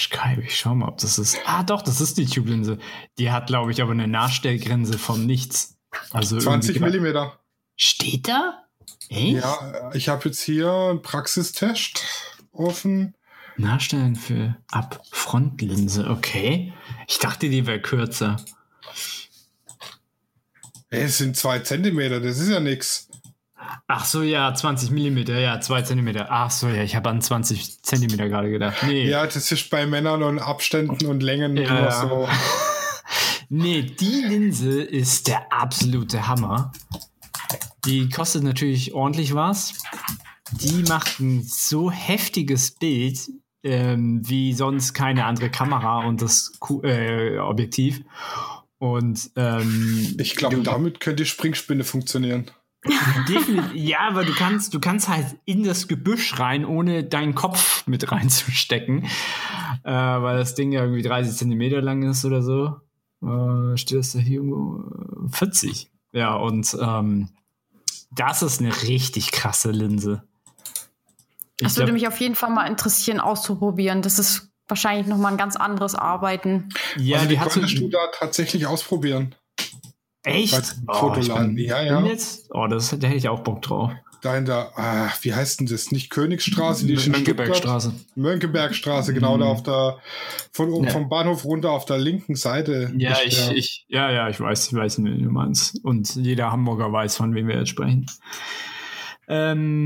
Skype, 0.09 0.41
ich 0.43 0.57
schau 0.57 0.73
mal, 0.75 0.87
ob 0.87 0.97
das 0.97 1.19
ist. 1.19 1.37
Ah, 1.45 1.63
doch, 1.63 1.81
das 1.83 2.01
ist 2.01 2.17
die 2.17 2.25
Tube-Linse. 2.25 2.79
Die 3.19 3.31
hat, 3.31 3.47
glaube 3.47 3.71
ich, 3.71 3.81
aber 3.81 3.91
eine 3.91 4.07
Nachstellgrenze 4.07 4.97
von 4.97 5.25
nichts. 5.25 5.77
Also 6.11 6.39
20 6.39 6.75
irgendwie- 6.75 6.89
Millimeter. 6.97 7.39
Steht 7.75 8.27
da? 8.27 8.63
Echt? 9.09 9.37
Ja, 9.43 9.91
ich 9.93 10.09
habe 10.09 10.25
jetzt 10.29 10.41
hier 10.41 10.71
einen 10.71 11.01
Praxistest 11.01 12.03
offen. 12.51 13.15
Nachstellen 13.57 14.15
für 14.15 14.55
ab 14.71 15.01
Frontlinse, 15.11 16.09
okay. 16.09 16.73
Ich 17.07 17.19
dachte, 17.19 17.49
die 17.49 17.67
wäre 17.67 17.81
kürzer. 17.81 18.37
Es 20.89 21.17
sind 21.19 21.37
zwei 21.37 21.59
Zentimeter, 21.59 22.19
das 22.19 22.39
ist 22.39 22.49
ja 22.49 22.59
nix. 22.59 23.09
Ach 23.87 24.05
so, 24.05 24.21
ja, 24.21 24.53
20 24.53 24.91
Millimeter, 24.91 25.39
ja, 25.39 25.59
2 25.59 25.81
Zentimeter. 25.83 26.27
Ach 26.29 26.51
so, 26.51 26.67
ja, 26.67 26.83
ich 26.83 26.95
habe 26.95 27.09
an 27.09 27.21
20 27.21 27.83
Zentimeter 27.83 28.29
gerade 28.29 28.49
gedacht. 28.49 28.77
Nee, 28.85 29.09
Ja, 29.09 29.25
das 29.25 29.51
ist 29.51 29.69
bei 29.69 29.85
Männern 29.85 30.23
und 30.23 30.39
Abständen 30.39 31.05
und 31.05 31.23
Längen 31.23 31.57
Ja, 31.57 31.63
immer 31.63 31.81
ja. 31.81 31.91
so. 31.91 32.29
nee, 33.49 33.81
die 33.81 34.23
Linse 34.27 34.81
ist 34.81 35.27
der 35.27 35.51
absolute 35.51 36.27
Hammer. 36.27 36.71
Die 37.85 38.09
kostet 38.09 38.43
natürlich 38.43 38.93
ordentlich 38.93 39.33
was. 39.33 39.73
Die 40.51 40.83
macht 40.83 41.19
ein 41.19 41.43
so 41.43 41.91
heftiges 41.91 42.71
Bild 42.71 43.19
ähm, 43.63 44.21
wie 44.27 44.53
sonst 44.53 44.93
keine 44.93 45.25
andere 45.25 45.49
Kamera 45.49 46.05
und 46.05 46.21
das 46.21 46.53
äh, 46.83 47.37
Objektiv. 47.37 48.01
Und 48.77 49.31
ähm, 49.35 50.15
Ich 50.17 50.35
glaube, 50.35 50.61
damit 50.61 50.99
könnte 51.01 51.23
die 51.23 51.29
Springspinne 51.29 51.83
funktionieren. 51.83 52.49
Definitiv, 53.27 53.73
ja, 53.73 53.99
aber 54.07 54.23
du 54.23 54.33
kannst, 54.33 54.73
du 54.73 54.79
kannst 54.79 55.09
halt 55.09 55.25
in 55.45 55.63
das 55.63 55.87
Gebüsch 55.87 56.39
rein, 56.39 56.63
ohne 56.65 57.03
deinen 57.03 57.35
Kopf 57.35 57.85
mit 57.87 58.09
reinzustecken, 58.11 59.03
äh, 59.83 59.91
weil 59.91 60.37
das 60.37 60.55
Ding 60.55 60.71
ja 60.71 60.81
irgendwie 60.83 61.01
30 61.01 61.35
Zentimeter 61.35 61.81
lang 61.81 62.03
ist 62.03 62.23
oder 62.23 62.41
so. 62.41 62.77
Äh, 63.21 63.75
steht 63.77 63.99
das 63.99 64.13
da 64.13 64.19
hier 64.19 64.37
irgendwo? 64.37 65.25
Äh, 65.25 65.29
40. 65.29 65.91
Ja, 66.13 66.35
und 66.35 66.75
ähm, 66.81 67.29
das 68.11 68.41
ist 68.41 68.61
eine 68.61 68.71
richtig 68.83 69.31
krasse 69.31 69.71
Linse. 69.71 70.23
Ich 71.57 71.67
Das 71.67 71.75
würde 71.75 71.87
glaub- 71.87 71.93
mich 71.95 72.07
auf 72.07 72.19
jeden 72.19 72.35
Fall 72.35 72.49
mal 72.49 72.65
interessieren, 72.65 73.19
auszuprobieren. 73.19 74.01
Das 74.01 74.17
ist 74.19 74.49
wahrscheinlich 74.69 75.07
noch 75.07 75.17
mal 75.17 75.29
ein 75.29 75.37
ganz 75.37 75.57
anderes 75.57 75.95
Arbeiten. 75.95 76.69
ja, 76.95 77.17
also 77.17 77.29
die 77.29 77.35
die 77.35 77.41
konntest 77.41 77.77
du 77.79 77.89
da 77.89 77.99
tatsächlich 78.13 78.65
ausprobieren. 78.67 79.35
Echt? 80.23 80.75
beim 80.85 80.95
Fotoladen. 80.97 81.49
ich 81.51 81.55
bin, 81.55 81.65
Ja, 81.67 81.81
ja. 81.81 81.99
Bin 81.99 82.09
jetzt? 82.11 82.49
Oh, 82.51 82.67
das, 82.67 82.89
da 82.89 83.07
hätte 83.07 83.17
ich 83.17 83.29
auch 83.29 83.41
Bock 83.41 83.61
drauf. 83.61 83.91
Da 84.21 84.35
in 84.37 84.43
der, 84.43 84.77
ah, 84.77 85.09
wie 85.21 85.33
heißt 85.33 85.61
denn 85.61 85.67
das? 85.67 85.93
Nicht 85.93 86.09
Königsstraße, 86.09 86.85
die. 86.85 86.95
Mönckebergstraße. 87.09 87.93
Mönckebergstraße, 88.15 89.13
genau 89.13 89.37
Mhm. 89.37 89.39
da 89.39 89.45
auf 89.45 89.63
der, 89.63 89.97
von 90.51 90.69
oben 90.73 90.87
Ja. 90.87 90.91
vom 90.91 91.07
Bahnhof 91.07 91.45
runter 91.45 91.71
auf 91.71 91.85
der 91.85 91.99
linken 91.99 92.35
Seite. 92.35 92.91
Ja, 92.97 93.15
ich, 93.25 93.47
der. 93.47 93.55
ich, 93.55 93.85
ja, 93.87 94.11
ja, 94.11 94.27
ich 94.27 94.37
weiß, 94.41 94.67
ich 94.67 94.73
weiß, 94.73 94.97
wen 95.01 95.23
du 95.23 95.29
meinst. 95.29 95.79
Und 95.85 96.15
jeder 96.15 96.51
Hamburger 96.51 96.91
weiß, 96.91 97.15
von 97.15 97.33
wem 97.33 97.47
wir 97.47 97.55
jetzt 97.59 97.69
sprechen. 97.69 98.07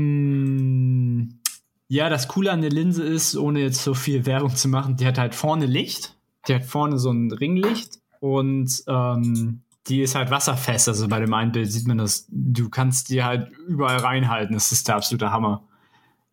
Ähm, 0.04 1.38
ja, 1.88 2.08
das 2.08 2.28
Coole 2.28 2.50
an 2.50 2.60
der 2.62 2.70
Linse 2.70 3.02
ist, 3.04 3.36
ohne 3.36 3.60
jetzt 3.60 3.82
so 3.84 3.94
viel 3.94 4.26
Werbung 4.26 4.54
zu 4.56 4.68
machen, 4.68 4.96
die 4.96 5.06
hat 5.06 5.18
halt 5.18 5.34
vorne 5.34 5.66
Licht. 5.66 6.16
Die 6.48 6.54
hat 6.54 6.64
vorne 6.64 6.98
so 6.98 7.10
ein 7.10 7.30
Ringlicht 7.32 8.00
und 8.20 8.70
ähm, 8.88 9.62
die 9.86 10.00
ist 10.00 10.14
halt 10.14 10.30
wasserfest. 10.30 10.88
Also 10.88 11.08
bei 11.08 11.20
dem 11.20 11.34
einen 11.34 11.52
Bild 11.52 11.70
sieht 11.70 11.86
man 11.86 11.98
das. 11.98 12.26
Du 12.30 12.68
kannst 12.68 13.10
die 13.10 13.22
halt 13.22 13.50
überall 13.66 13.98
reinhalten. 13.98 14.54
Das 14.54 14.72
ist 14.72 14.88
der 14.88 14.96
absolute 14.96 15.30
Hammer. 15.30 15.64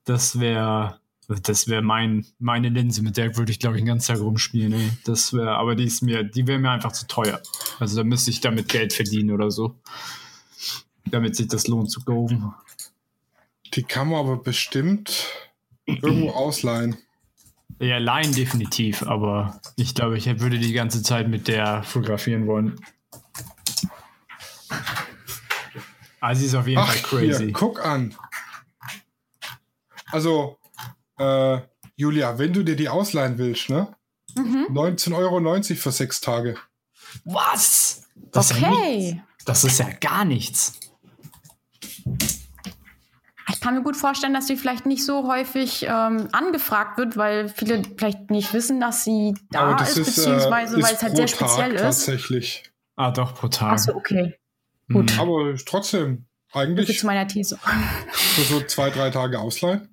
Das 0.05 0.39
wäre 0.39 1.01
das 1.39 1.67
wäre 1.67 1.81
mein, 1.81 2.25
meine 2.39 2.69
Linse, 2.69 3.01
mit 3.01 3.17
der 3.17 3.37
würde 3.37 3.51
ich, 3.51 3.59
glaube 3.59 3.75
ich, 3.75 3.81
den 3.81 3.87
ganzen 3.87 4.13
Tag 4.13 4.21
rumspielen. 4.21 4.73
Ey. 4.73 4.89
Das 5.05 5.33
wäre, 5.33 5.51
aber 5.51 5.75
die 5.75 5.85
ist 5.85 6.01
mir, 6.01 6.23
die 6.23 6.47
wäre 6.47 6.59
mir 6.59 6.71
einfach 6.71 6.91
zu 6.91 7.07
teuer. 7.07 7.41
Also 7.79 7.97
da 7.97 8.03
müsste 8.03 8.31
ich 8.31 8.41
damit 8.41 8.67
Geld 8.67 8.93
verdienen 8.93 9.31
oder 9.31 9.51
so. 9.51 9.75
Damit 11.05 11.35
sich 11.35 11.47
das 11.47 11.67
lohnt 11.67 11.89
zu 11.89 12.01
kaufen. 12.01 12.53
Die 13.73 13.83
kann 13.83 14.09
man 14.09 14.19
aber 14.19 14.37
bestimmt 14.37 15.27
irgendwo 15.85 16.29
ausleihen. 16.35 16.97
Ja, 17.79 17.97
Line 17.97 18.33
definitiv, 18.33 19.03
aber 19.03 19.59
ich 19.75 19.95
glaube, 19.95 20.17
ich 20.17 20.27
würde 20.39 20.59
die 20.59 20.73
ganze 20.73 21.01
Zeit 21.01 21.29
mit 21.29 21.47
der 21.47 21.81
fotografieren 21.83 22.45
wollen. 22.45 22.79
Ah, 26.21 26.33
sie 26.35 26.45
ist 26.45 26.55
auf 26.55 26.67
jeden 26.67 26.79
Ach, 26.79 26.87
Fall 26.91 27.01
crazy. 27.19 27.45
hier, 27.45 27.51
guck 27.53 27.83
an. 27.85 28.15
Also, 30.11 30.57
Äh, 31.17 31.59
Julia, 31.95 32.39
wenn 32.39 32.51
du 32.53 32.63
dir 32.63 32.75
die 32.75 32.89
ausleihen 32.89 33.37
willst, 33.37 33.69
ne? 33.69 33.95
Mhm. 34.35 34.67
19,90 34.71 35.13
Euro 35.15 35.61
für 35.75 35.91
sechs 35.91 36.19
Tage. 36.21 36.57
Was? 37.25 38.03
Das 38.31 38.49
Ist 38.51 38.59
ja 38.59 38.71
Okay. 38.71 39.21
das 39.45 39.63
ist 39.63 39.77
ja 39.79 39.89
gar 39.99 40.25
nichts. 40.25 40.79
Ich 43.49 43.59
kann 43.59 43.75
mir 43.75 43.83
gut 43.83 43.97
vorstellen, 43.97 44.33
dass 44.33 44.47
sie 44.47 44.55
vielleicht 44.57 44.85
nicht 44.87 45.05
so 45.05 45.27
häufig 45.27 45.85
ähm, 45.87 46.29
angefragt 46.31 46.97
wird, 46.97 47.17
weil 47.17 47.49
viele 47.49 47.83
vielleicht 47.97 48.31
nicht 48.31 48.53
wissen, 48.53 48.79
dass 48.79 49.03
sie 49.03 49.35
da 49.51 49.75
ist, 49.83 49.95
beziehungsweise 49.95 50.77
äh, 50.79 50.83
weil 50.83 50.95
es 50.95 51.03
halt 51.03 51.15
sehr 51.15 51.27
Tag 51.27 51.35
speziell 51.35 51.73
ist. 51.73 51.81
Tatsächlich. 51.81 52.63
Ah, 52.95 53.11
doch, 53.11 53.35
pro 53.35 53.47
Tag. 53.49 53.73
Achso, 53.73 53.93
okay. 53.95 54.39
Gut. 54.93 55.17
Aber 55.19 55.55
trotzdem, 55.65 56.25
Das 56.53 56.61
eigentlich 56.63 56.89
ist 56.89 57.03
meiner 57.03 57.27
These. 57.27 57.57
für 58.13 58.41
so 58.41 58.61
zwei, 58.61 58.89
drei 58.89 59.09
Tage 59.09 59.39
ausleihen. 59.39 59.87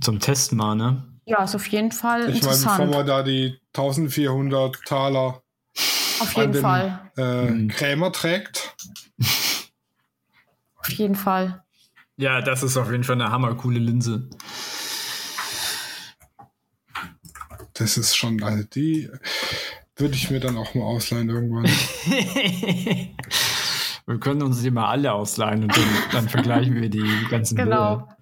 Zum 0.00 0.18
Testen 0.20 0.58
mal, 0.58 0.74
ne? 0.74 1.04
Ja, 1.26 1.42
ist 1.44 1.54
auf 1.54 1.66
jeden 1.68 1.92
Fall 1.92 2.28
Ich 2.28 2.42
meine, 2.42 2.56
bevor 2.58 2.86
man 2.86 3.06
da 3.06 3.22
die 3.22 3.58
1400 3.74 4.82
Taler 4.84 5.42
auf 6.20 6.36
an 6.36 6.42
jeden 6.42 6.52
den 6.52 6.62
Fall. 6.62 7.10
äh, 7.16 7.44
Mhm. 7.50 7.68
Krämer 7.68 8.12
trägt. 8.12 8.76
Auf 10.76 10.90
jeden 10.90 11.14
Fall. 11.14 11.62
Ja, 12.16 12.40
das 12.42 12.62
ist 12.62 12.76
auf 12.76 12.90
jeden 12.90 13.04
Fall 13.04 13.14
eine 13.20 13.30
hammercoole 13.30 13.78
Linse. 13.78 14.28
Das 17.72 17.96
ist 17.96 18.14
schon, 18.16 18.42
also 18.42 18.62
die 18.64 19.08
würde 19.96 20.14
ich 20.14 20.30
mir 20.30 20.40
dann 20.40 20.56
auch 20.58 20.74
mal 20.74 20.84
ausleihen 20.84 21.28
irgendwann. 21.30 21.64
wir 24.06 24.18
können 24.18 24.42
uns 24.42 24.62
die 24.62 24.70
mal 24.70 24.88
alle 24.88 25.12
ausleihen 25.12 25.62
und 25.64 25.76
dann, 25.76 25.84
dann 26.12 26.28
vergleichen 26.28 26.74
wir 26.80 26.90
die 26.90 27.26
ganzen 27.30 27.56
Genau. 27.56 27.96
Bilder. 27.96 28.16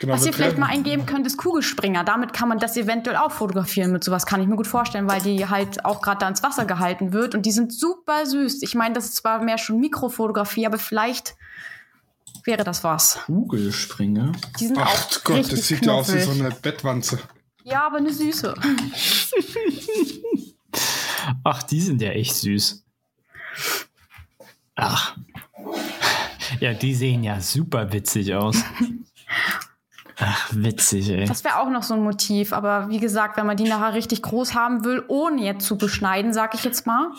Genau, 0.00 0.14
Was 0.14 0.22
wir 0.22 0.28
ihr 0.28 0.32
vielleicht 0.34 0.58
mal 0.58 0.66
eingeben 0.66 1.06
könnt, 1.06 1.26
ist 1.26 1.38
Kugelspringer. 1.38 2.02
Damit 2.04 2.32
kann 2.32 2.48
man 2.48 2.58
das 2.58 2.76
eventuell 2.76 3.16
auch 3.16 3.30
fotografieren. 3.30 3.92
Mit 3.92 4.02
sowas 4.02 4.26
kann 4.26 4.40
ich 4.42 4.48
mir 4.48 4.56
gut 4.56 4.66
vorstellen, 4.66 5.08
weil 5.08 5.22
die 5.22 5.46
halt 5.48 5.84
auch 5.84 6.02
gerade 6.02 6.18
da 6.18 6.28
ins 6.28 6.42
Wasser 6.42 6.64
gehalten 6.66 7.12
wird. 7.12 7.34
Und 7.34 7.46
die 7.46 7.52
sind 7.52 7.72
super 7.72 8.26
süß. 8.26 8.62
Ich 8.62 8.74
meine, 8.74 8.94
das 8.94 9.04
ist 9.06 9.16
zwar 9.16 9.42
mehr 9.42 9.56
schon 9.56 9.78
Mikrofotografie, 9.78 10.66
aber 10.66 10.78
vielleicht 10.78 11.36
wäre 12.44 12.64
das 12.64 12.82
was. 12.84 13.20
Kugelspringer. 13.26 14.32
Die 14.58 14.66
sind 14.66 14.78
Ach 14.78 14.92
auch 14.92 15.24
Gott, 15.24 15.50
das 15.50 15.68
sieht 15.68 15.86
ja 15.86 15.92
aus 15.92 16.12
wie 16.12 16.20
so 16.20 16.32
eine 16.32 16.50
Bettwanze. 16.50 17.20
Ja, 17.62 17.86
aber 17.86 17.98
eine 17.98 18.12
süße. 18.12 18.52
Ach, 21.44 21.62
die 21.62 21.80
sind 21.80 22.02
ja 22.02 22.10
echt 22.10 22.34
süß. 22.34 22.84
Ach. 24.76 25.16
Ja, 26.60 26.72
die 26.74 26.94
sehen 26.94 27.24
ja 27.24 27.40
super 27.40 27.92
witzig 27.92 28.34
aus. 28.34 28.62
Ach, 30.16 30.48
witzig, 30.52 31.10
ey. 31.10 31.24
Das 31.24 31.42
wäre 31.42 31.58
auch 31.58 31.70
noch 31.70 31.82
so 31.82 31.94
ein 31.94 32.02
Motiv. 32.02 32.52
Aber 32.52 32.88
wie 32.88 32.98
gesagt, 33.00 33.36
wenn 33.36 33.46
man 33.46 33.56
die 33.56 33.64
nachher 33.64 33.94
richtig 33.94 34.22
groß 34.22 34.54
haben 34.54 34.84
will, 34.84 35.02
ohne 35.08 35.42
jetzt 35.42 35.66
zu 35.66 35.76
beschneiden, 35.76 36.32
sag 36.32 36.54
ich 36.54 36.64
jetzt 36.64 36.86
mal, 36.86 37.10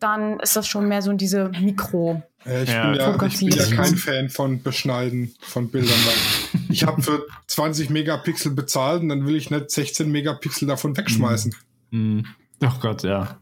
dann 0.00 0.40
ist 0.40 0.56
das 0.56 0.66
schon 0.66 0.88
mehr 0.88 1.02
so 1.02 1.12
diese 1.12 1.50
Mikro. 1.60 2.22
Äh, 2.44 2.64
ich, 2.64 2.70
Ja, 2.70 2.90
bin 2.90 3.00
ja, 3.00 3.26
ich 3.26 3.38
bin 3.38 3.48
ja 3.50 3.76
kein 3.76 3.96
Fan 3.96 4.28
von 4.28 4.62
Beschneiden 4.62 5.34
von 5.40 5.68
Bildern. 5.70 5.98
Weil 6.04 6.60
ich 6.68 6.84
habe 6.84 7.00
für 7.00 7.26
20 7.46 7.90
Megapixel 7.90 8.52
bezahlt 8.52 9.02
und 9.02 9.08
dann 9.08 9.26
will 9.26 9.36
ich 9.36 9.50
nicht 9.50 9.70
16 9.70 10.10
Megapixel 10.10 10.66
davon 10.66 10.96
wegschmeißen. 10.96 11.54
Hm. 11.92 12.26
Ach 12.64 12.80
Gott, 12.80 13.02
ja. 13.04 13.38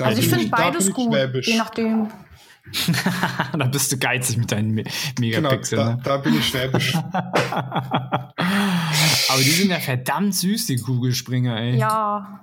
Da 0.00 0.06
Also 0.06 0.22
ich 0.22 0.30
bin 0.30 0.38
finde 0.40 0.56
beides 0.56 0.88
ich 0.88 0.94
gut. 0.94 1.12
schwäbisch. 1.12 1.46
Je 1.48 1.58
nachdem. 1.58 2.08
da 3.58 3.64
bist 3.66 3.90
du 3.92 3.98
geizig 3.98 4.36
mit 4.38 4.50
deinen 4.52 4.70
Me 4.72 4.84
Genau, 5.16 5.48
Megapixeln. 5.50 5.80
da, 5.80 5.94
ne? 5.96 6.00
da 6.02 6.16
bin 6.18 6.34
ich 6.38 6.48
schwäbisch. 6.48 6.94
Aber 7.12 8.32
die 9.38 9.50
sind 9.50 9.70
ja 9.70 9.78
verdammt 9.78 10.34
süß, 10.34 10.66
die 10.66 10.76
Kugelspringer, 10.76 11.56
ey. 11.58 11.76
Ja. 11.76 12.40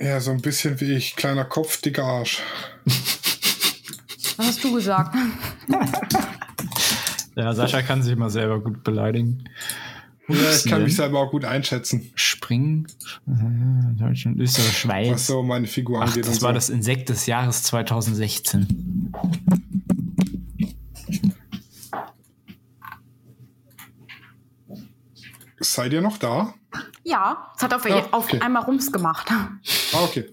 ja, 0.00 0.20
so 0.20 0.30
ein 0.30 0.40
bisschen 0.42 0.80
wie 0.80 0.92
ich, 0.92 1.16
kleiner 1.16 1.44
Kopf, 1.44 1.80
dicker 1.80 2.04
Arsch. 2.04 2.40
Was 4.36 4.46
hast 4.46 4.62
du 4.64 4.74
gesagt? 4.74 5.16
Ja, 7.34 7.54
Sascha 7.54 7.80
kann 7.80 8.02
sich 8.02 8.14
mal 8.14 8.28
selber 8.28 8.60
gut 8.60 8.84
beleidigen. 8.84 9.48
Ja, 10.28 10.36
ich 10.52 10.64
kann 10.64 10.82
mich 10.84 10.92
denn? 10.92 11.04
selber 11.04 11.18
auch 11.20 11.30
gut 11.30 11.44
einschätzen, 11.44 12.10
Springen, 12.14 12.86
Deutschland, 13.98 14.38
Österreich, 14.38 14.78
Schweiz. 14.78 15.10
was 15.12 15.26
so 15.26 15.42
meine 15.42 15.66
Figur 15.66 16.00
Ach, 16.00 16.06
angeht. 16.08 16.26
das 16.26 16.40
war 16.42 16.50
so. 16.50 16.54
das 16.54 16.70
Insekt 16.70 17.08
des 17.08 17.26
Jahres 17.26 17.64
2016. 17.64 19.12
Seid 25.60 25.92
ihr 25.92 26.02
noch 26.02 26.18
da? 26.18 26.54
Ja, 27.04 27.50
es 27.56 27.62
hat 27.62 27.74
auf, 27.74 27.88
Ja, 27.88 27.96
auf 28.12 28.24
okay. 28.24 28.40
einmal 28.40 28.62
Rums 28.64 28.90
gemacht. 28.92 29.28
Ah, 29.30 29.48
okay. 30.04 30.30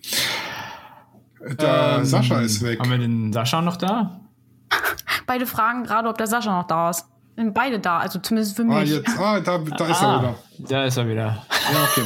Der 1.60 1.98
Ähm, 2.00 2.06
Sascha 2.06 2.42
ist 2.42 2.62
weg. 2.64 2.80
Haben 2.80 2.92
wir 2.92 2.98
den 2.98 3.34
Sascha 3.34 3.62
noch 3.62 3.78
da? 3.78 4.22
Beide 5.26 5.46
fragen 5.46 5.84
gerade, 5.84 6.10
ob 6.10 6.18
der 6.18 6.28
Sascha 6.28 6.56
noch 6.58 6.68
da 6.68 6.90
ist. 6.90 7.06
Sind 7.40 7.54
beide 7.54 7.80
da, 7.80 8.00
also 8.00 8.20
zumindest 8.20 8.58
für 8.58 8.64
Ah, 8.64 8.82
mich. 8.82 8.90
jetzt, 8.90 9.18
ah 9.18 9.40
da, 9.40 9.60
da 9.60 9.86
ist 9.88 10.02
er 10.02 10.08
Ah, 10.10 10.20
wieder. 10.20 10.36
da 10.58 10.84
ist 10.84 10.98
er 10.98 11.08
wieder. 11.08 11.46
Ja, 11.72 11.84
okay. 11.86 12.06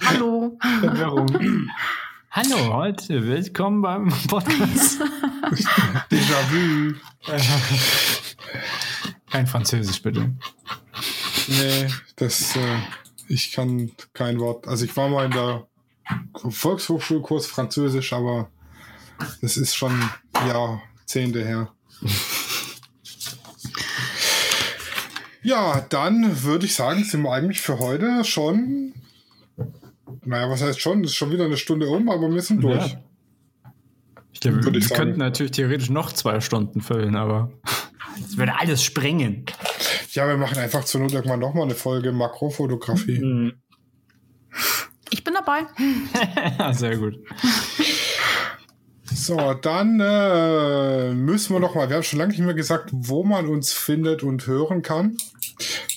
Hallo. 0.06 0.58
Warum? 0.80 1.70
Hallo, 2.30 2.72
heute 2.72 3.26
willkommen 3.26 3.82
beim 3.82 4.08
Podcast. 4.26 5.02
Déjà-vu. 6.10 6.94
Kein 9.30 9.46
Französisch, 9.46 10.00
bitte. 10.02 10.32
Nee, 11.48 11.88
das, 12.16 12.56
äh, 12.56 12.78
ich 13.28 13.52
kann 13.52 13.92
kein 14.14 14.40
Wort. 14.40 14.66
Also 14.66 14.86
ich 14.86 14.96
war 14.96 15.10
mal 15.10 15.26
in 15.26 15.32
der 15.32 15.66
Volkshochschulkurs 16.48 17.48
Französisch, 17.48 18.14
aber 18.14 18.48
das 19.42 19.58
ist 19.58 19.74
schon 19.76 19.92
Jahrzehnte 20.48 21.44
her. 21.44 21.68
Ja, 25.46 25.86
dann 25.90 26.42
würde 26.42 26.66
ich 26.66 26.74
sagen, 26.74 27.04
sind 27.04 27.22
wir 27.22 27.30
eigentlich 27.30 27.60
für 27.60 27.78
heute 27.78 28.24
schon. 28.24 28.94
Naja, 30.24 30.50
was 30.50 30.60
heißt 30.60 30.80
schon? 30.80 31.04
Es 31.04 31.12
ist 31.12 31.16
schon 31.16 31.30
wieder 31.30 31.44
eine 31.44 31.56
Stunde 31.56 31.86
um, 31.88 32.10
aber 32.10 32.28
wir 32.28 32.42
sind 32.42 32.64
durch. 32.64 32.84
Ja. 32.84 33.04
Ich 34.32 34.40
glaube, 34.40 34.64
wir 34.64 34.74
ich 34.74 34.90
könnten 34.90 35.20
natürlich 35.20 35.52
theoretisch 35.52 35.88
noch 35.88 36.10
zwei 36.10 36.40
Stunden 36.40 36.80
füllen, 36.80 37.14
aber 37.14 37.52
es 38.18 38.36
würde 38.36 38.58
alles 38.58 38.82
sprengen. 38.82 39.46
Ja, 40.10 40.26
wir 40.26 40.36
machen 40.36 40.58
einfach 40.58 40.84
zur 40.84 41.00
Not 41.00 41.12
irgendwann 41.12 41.38
nochmal 41.38 41.62
eine 41.62 41.76
Folge 41.76 42.10
Makrofotografie. 42.10 43.52
Ich 45.10 45.22
bin 45.22 45.34
dabei. 45.34 46.72
Sehr 46.72 46.96
gut. 46.96 47.20
So, 49.04 49.54
dann 49.54 50.00
äh, 50.00 51.14
müssen 51.14 51.54
wir 51.54 51.60
noch 51.60 51.74
mal, 51.74 51.88
wir 51.88 51.96
haben 51.96 52.02
schon 52.02 52.18
lange 52.18 52.32
nicht 52.32 52.42
mehr 52.42 52.54
gesagt, 52.54 52.90
wo 52.92 53.24
man 53.24 53.46
uns 53.46 53.72
findet 53.72 54.22
und 54.22 54.46
hören 54.46 54.82
kann. 54.82 55.16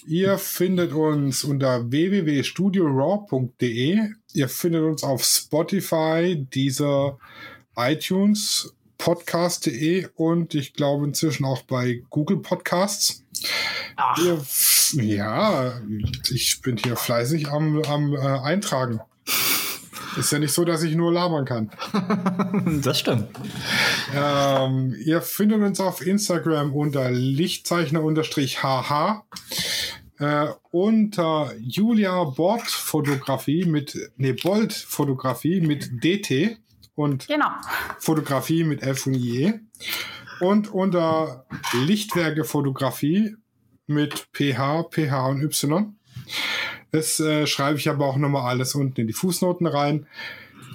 Ihr 0.10 0.38
findet 0.40 0.92
uns 0.92 1.44
unter 1.44 1.92
www.studioraw.de. 1.92 4.00
Ihr 4.34 4.50
findet 4.50 4.82
uns 4.82 5.04
auf 5.04 5.24
Spotify, 5.24 6.48
dieser 6.52 7.20
iTunes, 7.76 8.74
Podcast.de 8.98 10.08
und 10.16 10.56
ich 10.56 10.74
glaube 10.74 11.06
inzwischen 11.06 11.46
auch 11.46 11.62
bei 11.62 12.02
Google 12.10 12.38
Podcasts. 12.38 13.24
Ihr, 14.18 14.44
ja, 14.94 15.80
ich 16.32 16.60
bin 16.64 16.78
hier 16.78 16.96
fleißig 16.96 17.50
am, 17.50 17.80
am 17.84 18.16
äh, 18.16 18.18
Eintragen. 18.18 19.02
Ist 20.18 20.32
ja 20.32 20.40
nicht 20.40 20.54
so, 20.54 20.66
dass 20.66 20.82
ich 20.82 20.96
nur 20.96 21.14
labern 21.14 21.46
kann. 21.46 21.70
das 22.84 22.98
stimmt. 23.00 23.28
Ähm, 24.16 24.96
ihr 25.06 25.22
findet 25.22 25.62
uns 25.62 25.80
auf 25.80 26.04
Instagram 26.06 26.74
unter 26.74 27.12
Lichtzeichner-HH, 27.12 29.24
äh, 30.20 30.48
unter 30.72 31.54
Julia 31.60 32.24
Bord 32.26 32.68
Fotografie 32.68 33.66
mit, 33.66 33.98
ne, 34.18 34.34
Bold 34.34 34.74
Fotografie 34.74 35.62
mit 35.62 36.04
DT 36.04 36.58
und 36.96 37.28
Genau. 37.28 37.50
Fotografie 38.00 38.64
mit 38.64 38.84
F 38.84 39.08
und 39.08 39.16
IE 39.16 39.60
und 40.42 40.72
unter 40.72 41.46
Lichtwerke 41.74 42.44
Fotografie 42.44 43.36
mit 43.88 44.28
PH, 44.34 44.90
PH 44.92 45.28
und 45.28 45.42
Y. 45.42 45.96
Das 46.92 47.20
äh, 47.20 47.48
schreibe 47.48 47.78
ich 47.78 47.90
aber 47.90 48.06
auch 48.06 48.18
nochmal 48.18 48.50
alles 48.50 48.76
unten 48.76 49.02
in 49.02 49.08
die 49.08 49.14
Fußnoten 49.14 49.68
rein. 49.68 50.08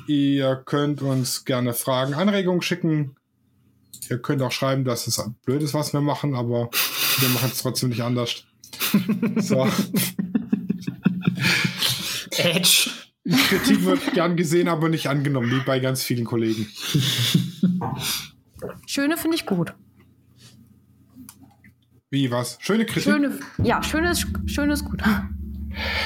Ihr 0.06 0.62
könnt 0.64 1.02
uns 1.02 1.44
gerne 1.44 1.74
Fragen, 1.74 2.14
Anregungen 2.14 2.62
schicken. 2.62 3.16
Ihr 4.10 4.18
könnt 4.18 4.42
auch 4.42 4.52
schreiben, 4.52 4.84
dass 4.84 5.06
es 5.06 5.22
blöd 5.44 5.62
ist, 5.62 5.74
was 5.74 5.92
wir 5.92 6.00
machen, 6.00 6.34
aber 6.34 6.70
wir 7.18 7.28
machen 7.30 7.50
es 7.52 7.62
trotzdem 7.62 7.88
nicht 7.88 8.02
anders. 8.02 8.44
So. 9.36 9.68
Edge. 12.30 12.90
Kritik 13.48 13.84
wird 13.84 14.12
gern 14.12 14.36
gesehen, 14.36 14.68
aber 14.68 14.88
nicht 14.88 15.09
angenommen, 15.09 15.51
wie 15.51 15.60
bei 15.64 15.80
ganz 15.80 16.02
vielen 16.02 16.24
Kollegen. 16.24 16.66
Schöne 18.86 19.16
finde 19.16 19.36
ich 19.36 19.46
gut. 19.46 19.72
Wie 22.10 22.30
was? 22.30 22.59
Schöne 22.60 22.84
Kritik? 22.84 23.05
Schöne, 23.05 23.38
ja, 23.62 23.82
schönes, 23.82 24.26
schönes 24.46 24.84
gut. 24.84 25.02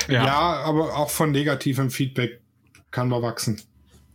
Ja. 0.09 0.24
ja, 0.24 0.39
aber 0.65 0.97
auch 0.97 1.11
von 1.11 1.32
negativem 1.32 1.90
Feedback 1.90 2.40
kann 2.90 3.09
man 3.09 3.20
wachsen. 3.20 3.61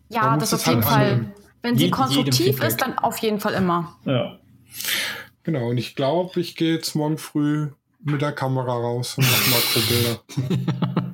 Ja, 0.10 0.38
das 0.38 0.54
auf 0.54 0.66
jeden 0.66 0.84
halt 0.84 0.86
Fall. 0.86 1.12
Annehmen. 1.12 1.34
Wenn 1.62 1.78
sie 1.78 1.86
Je 1.86 1.92
konstruktiv 1.92 2.62
ist, 2.64 2.82
dann 2.82 2.98
auf 2.98 3.18
jeden 3.20 3.40
Fall 3.40 3.54
immer. 3.54 3.98
Ja. 4.06 4.40
Genau, 5.44 5.70
und 5.70 5.78
ich 5.78 5.96
glaube, 5.96 6.40
ich 6.40 6.56
gehe 6.56 6.74
jetzt 6.74 6.96
morgen 6.96 7.18
früh 7.18 7.70
mit 8.04 8.22
der 8.22 8.32
Kamera 8.32 8.74
raus 8.74 9.18
und 9.18 9.26
mache 9.30 9.50
Makrobilder. 9.50 10.20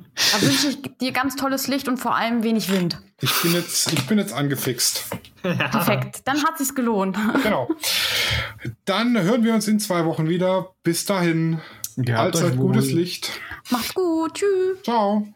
Da 0.32 0.42
wünsche 0.42 0.68
ich 0.68 0.82
dir 0.98 1.12
ganz 1.12 1.34
tolles 1.34 1.66
Licht 1.66 1.88
und 1.88 1.96
vor 1.96 2.14
allem 2.14 2.42
wenig 2.42 2.70
Wind. 2.70 3.00
Ich 3.22 3.32
bin 3.42 3.54
jetzt, 3.54 3.90
ich 3.92 4.06
bin 4.06 4.18
jetzt 4.18 4.32
angefixt. 4.32 5.04
Ja. 5.42 5.68
Perfekt, 5.68 6.20
dann 6.26 6.44
hat 6.44 6.58
sich's 6.58 6.74
gelohnt. 6.74 7.16
Genau. 7.42 7.66
Dann 8.84 9.18
hören 9.18 9.42
wir 9.42 9.54
uns 9.54 9.66
in 9.68 9.80
zwei 9.80 10.04
Wochen 10.04 10.28
wieder. 10.28 10.74
Bis 10.82 11.06
dahin. 11.06 11.62
Allzeit 12.14 12.58
gutes 12.58 12.92
Licht. 12.92 13.30
Macht's 13.70 13.94
gut. 13.94 14.34
Tschüss. 14.34 14.82
Ciao. 14.82 15.26